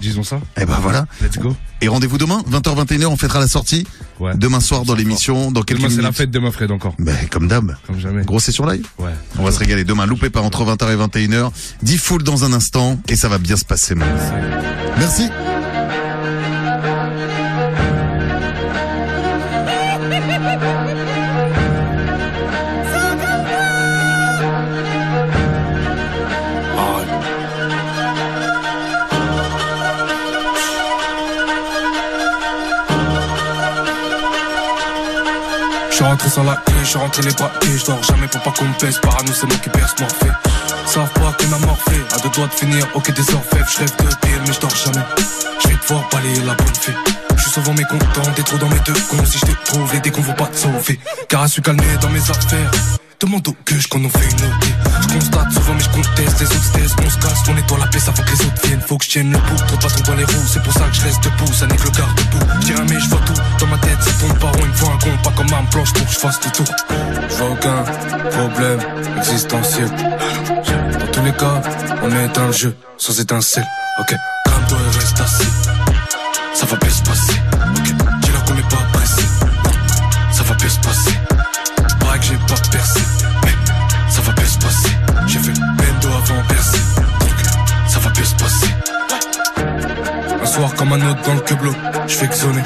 Disons 0.01 0.23
ça. 0.23 0.39
Eh 0.59 0.65
ben 0.65 0.77
voilà. 0.81 1.05
Let's 1.21 1.37
go. 1.37 1.55
Et 1.81 1.87
rendez-vous 1.87 2.17
demain, 2.17 2.43
20h-21h, 2.51 3.05
on 3.05 3.17
fêtera 3.17 3.39
la 3.39 3.47
sortie. 3.47 3.85
Ouais. 4.19 4.35
Demain 4.35 4.59
soir 4.59 4.83
dans 4.83 4.95
l'émission, 4.95 5.51
dans 5.51 5.61
quelques 5.61 5.81
Demain, 5.81 5.93
c'est 5.95 6.01
la 6.01 6.11
fête 6.11 6.31
de 6.31 6.39
ma 6.39 6.51
Fred 6.51 6.71
encore. 6.71 6.95
Ben, 6.97 7.15
comme 7.29 7.47
d'hab. 7.47 7.75
Comme 7.85 7.99
jamais. 7.99 8.23
Grosse 8.23 8.45
session 8.45 8.65
live 8.65 8.85
Ouais. 8.97 9.11
On 9.37 9.43
va 9.43 9.51
se 9.51 9.59
régaler 9.59 9.83
demain, 9.83 10.05
loupé 10.05 10.29
pas 10.29 10.41
entre 10.41 10.63
20h 10.65 10.91
et 10.91 11.27
21h. 11.27 11.51
10 11.83 11.97
full 11.97 12.23
dans 12.23 12.45
un 12.45 12.53
instant, 12.53 12.99
et 13.07 13.15
ça 13.15 13.29
va 13.29 13.37
bien 13.37 13.57
se 13.57 13.65
passer, 13.65 13.93
man. 13.95 14.09
Merci. 14.97 15.29
Suis 35.97 36.05
rentré 36.05 36.29
sans 36.29 36.43
la 36.43 36.55
clé, 36.57 36.75
je 36.83 36.97
rentré 36.97 37.23
les 37.23 37.33
bras 37.33 37.51
et 37.63 37.77
je 37.77 37.85
dors 37.85 38.03
jamais 38.03 38.27
pour 38.27 38.41
pas 38.41 38.51
qu'on 38.51 38.65
me 38.65 38.73
pèse. 38.73 38.99
Parano, 38.99 39.31
c'est 39.33 39.47
moi 39.47 39.57
qui 39.57 39.69
perce 39.69 39.99
morphée. 39.99 40.31
Savent 40.85 41.09
pas 41.13 41.33
qu'on 41.33 41.53
a 41.55 41.59
morphé, 41.65 41.95
à 42.13 42.19
deux 42.19 42.29
doigts 42.29 42.45
de 42.45 42.53
finir, 42.53 42.87
ok 42.93 43.11
des 43.11 43.33
orfèvres. 43.33 43.67
Je 43.67 43.77
rêve 43.79 43.95
de 43.97 44.27
deal, 44.27 44.41
mais 44.45 44.53
je 44.53 44.59
dors 44.59 44.75
jamais. 44.75 45.05
Je 45.63 45.67
vais 45.69 45.75
devoir 45.75 46.07
balayer 46.11 46.41
la 46.41 46.53
bonne 46.53 46.75
fée. 46.75 46.93
Je 47.35 47.41
suis 47.41 47.51
souvent 47.51 47.73
mécontent, 47.73 48.31
t'es 48.35 48.43
trop 48.43 48.57
dans 48.57 48.69
mes 48.69 48.79
deux 48.85 48.93
cons. 48.93 49.25
Si 49.25 49.39
je 49.39 49.45
te 49.47 49.65
trouve, 49.65 49.91
les 49.91 49.99
décons 49.99 50.21
vont 50.21 50.33
pas 50.33 50.45
te 50.45 50.57
sauver. 50.57 50.99
Car 51.29 51.47
je 51.47 51.53
suis 51.53 51.61
calmé 51.63 51.83
dans 51.99 52.09
mes 52.09 52.21
affaires. 52.21 52.96
Demande 53.19 53.47
au 53.47 53.55
que 53.65 53.73
qu'on 53.89 54.05
en 54.05 54.09
fait 54.09 54.29
une 54.29 54.45
OD. 54.45 54.65
Je 55.01 55.13
constate 55.15 55.51
souvent, 55.51 55.73
mais 55.73 55.83
je 55.83 55.89
conteste. 55.89 56.39
Les 56.39 56.45
autres 56.45 57.03
on 57.03 57.09
se 57.09 57.17
casse, 57.17 57.39
on 57.49 57.53
nettoie 57.55 57.79
la 57.79 57.99
ça 57.99 58.13
faut 58.13 58.21
que 58.21 58.29
les 58.29 58.45
autres 58.45 58.61
viennent. 58.63 58.81
Faut 58.81 58.97
que 58.97 59.05
je 59.05 59.09
tienne 59.09 59.31
le 59.31 59.39
bout, 59.39 59.55
trop 59.65 59.77
patron 59.77 60.03
dans 60.05 60.15
les 60.15 60.23
roues, 60.23 60.47
c'est 60.47 60.61
pour 60.61 60.73
ça 60.73 60.81
que 60.81 60.93
je 60.93 61.01
reste 61.01 61.23
debout, 61.23 61.51
ça 61.51 61.65
n'est 61.65 61.77
que 61.77 61.83
le 61.83 61.89
garde-bout. 61.89 62.59
Tire 62.61 62.85
mais 62.87 62.99
je 62.99 63.09
vois 63.09 63.19
tout, 63.25 63.33
dans 63.59 63.67
ma 63.67 63.77
tête 63.79 63.97
ça 64.01 64.11
tourne 64.19 64.37
pas 64.37 64.47
rond, 64.47 64.59
il 64.61 64.67
me 64.67 64.73
faut 64.73 64.87
un 64.87 64.97
con, 64.99 65.09
pas 65.23 65.31
comme 65.31 65.51
un 65.51 65.65
planche 65.65 65.93
pour 65.93 66.05
que 66.05 66.11
je 66.11 66.19
fasse 66.19 66.39
le 66.45 66.51
tour. 66.51 66.75
Je 67.29 67.35
vois 67.35 67.49
aucun 67.49 67.83
problème 68.29 68.79
existentiel. 69.17 69.89
Dans 69.89 71.11
tous 71.11 71.23
les 71.23 71.33
cas, 71.33 71.61
on 72.03 72.11
est 72.11 72.35
dans 72.35 72.45
le 72.45 72.53
jeu, 72.53 72.77
sans 72.97 73.19
étincelle. 73.19 73.67
Ok, 73.99 74.13
calme-toi 74.45 74.77
et 74.77 74.95
reste 74.99 75.19
assis. 75.19 75.47
Ça 76.53 76.65
va 76.67 76.75
bien 76.77 76.89
dans 90.99 91.33
le 91.33 91.41
queublo, 91.41 91.71
je 92.07 92.13
fais 92.15 92.27
que 92.27 92.35
sonner. 92.35 92.63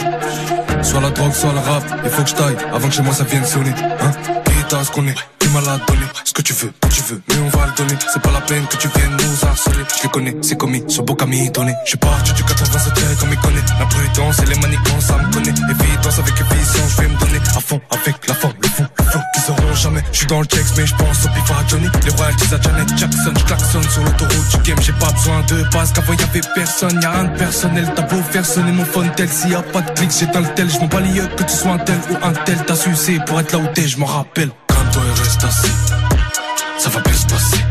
Soit 0.83 1.01
la 1.01 1.09
drogue, 1.09 1.33
soit 1.33 1.53
le 1.53 1.59
rap, 1.59 1.83
il 2.03 2.09
faut 2.09 2.23
que 2.23 2.29
je 2.29 2.35
taille 2.35 2.55
avant 2.73 2.87
que 2.87 2.93
chez 2.93 3.01
moi 3.01 3.13
ça 3.13 3.23
vienne 3.23 3.45
sonner. 3.45 3.73
Hein 4.01 4.11
Quitte 4.45 4.83
ce 4.83 4.91
qu'on 4.91 5.07
est, 5.07 5.15
tu 5.39 5.49
m'as 5.49 5.61
la 5.61 5.77
donné. 5.85 6.05
Ce 6.23 6.33
que 6.33 6.41
tu 6.41 6.53
veux, 6.53 6.71
tu 6.89 7.01
veux, 7.03 7.21
mais 7.27 7.35
on 7.45 7.57
va 7.57 7.65
le 7.67 7.73
donner. 7.75 7.99
C'est 8.11 8.21
pas 8.21 8.31
la 8.31 8.41
peine 8.41 8.65
que 8.67 8.77
tu 8.77 8.87
viennes 8.87 9.17
nous 9.17 9.47
harceler. 9.47 9.83
Je 9.97 10.03
les 10.03 10.09
connais, 10.09 10.35
c'est 10.41 10.57
commis, 10.57 10.83
ce 10.87 11.01
beau 11.01 11.15
Camille 11.15 11.49
donné. 11.51 11.73
Je 11.83 11.89
suis 11.89 11.97
parti 11.97 12.33
du 12.33 12.43
87 12.43 12.93
comme 13.19 13.29
il 13.31 13.39
connaît. 13.39 13.65
La 13.79 13.85
prudence 13.85 14.39
et 14.39 14.45
les 14.45 14.59
manigances, 14.59 15.05
ça 15.05 15.17
me 15.17 15.33
connaît. 15.33 15.49
Évidence 15.49 16.19
avec 16.19 16.33
efficience, 16.39 16.91
je 16.91 17.01
vais 17.01 17.07
me 17.07 17.17
donner 17.19 17.39
à 17.55 17.59
fond 17.59 17.81
avec 17.91 18.27
la 18.27 18.33
forme, 18.33 18.53
le 18.61 18.67
fond, 18.69 18.85
le 18.97 19.03
flow 19.05 19.20
jamais. 19.75 20.03
Je 20.11 20.17
suis 20.17 20.27
dans 20.27 20.39
le 20.39 20.45
checks, 20.45 20.65
mais 20.77 20.85
je 20.85 20.95
pense 20.95 21.25
au 21.25 21.29
pif 21.29 21.51
à 21.51 21.67
Johnny. 21.67 21.87
Les 22.05 22.11
royalties 22.11 22.53
à 22.53 22.61
Janet 22.61 22.97
Jackson, 22.97 23.33
je 23.37 23.43
klaxonne 23.45 23.89
sur 23.89 24.03
l'autoroute 24.03 24.49
du 24.49 24.57
game. 24.63 24.77
J'ai 24.81 24.93
pas 24.93 25.11
besoin 25.11 25.41
de 25.47 25.63
passe, 25.71 25.91
qu'avant 25.91 26.13
y'avait 26.13 26.41
personne. 26.55 26.99
Y'a 27.01 27.11
rien 27.11 27.23
de 27.25 27.37
personnel, 27.37 27.91
t'as 27.95 28.03
beau 28.03 28.21
faire 28.31 28.45
sonner 28.45 28.71
mon 28.71 28.85
phone 28.85 29.11
tel. 29.15 29.29
S'il 29.29 29.51
y 29.51 29.55
a 29.55 29.61
pas 29.61 29.81
de 29.81 29.91
clics, 29.91 30.11
j'éteins 30.17 30.41
le 30.41 30.53
tel. 30.55 30.69
Je 30.69 30.79
m'en 30.79 30.87
bats 30.87 31.01
les 31.01 31.13
yeux 31.13 31.27
que 31.37 31.43
tu 31.43 31.53
sois 31.53 31.71
un 31.71 31.77
tel 31.79 31.99
ou 32.09 32.25
un 32.25 32.33
tel. 32.33 32.57
T'as 32.65 32.75
sucé 32.75 33.19
pour 33.25 33.39
être 33.39 33.51
là 33.53 33.59
où 33.59 33.67
t'es, 33.73 33.87
je 33.87 33.97
m'en 33.97 34.05
rappelle. 34.05 34.51
Calme-toi 34.67 35.03
et 35.03 35.19
reste 35.19 35.43
assis. 35.43 35.71
Ça 36.77 36.89
va 36.89 37.01
bien 37.01 37.13
se 37.13 37.25
passer. 37.27 37.70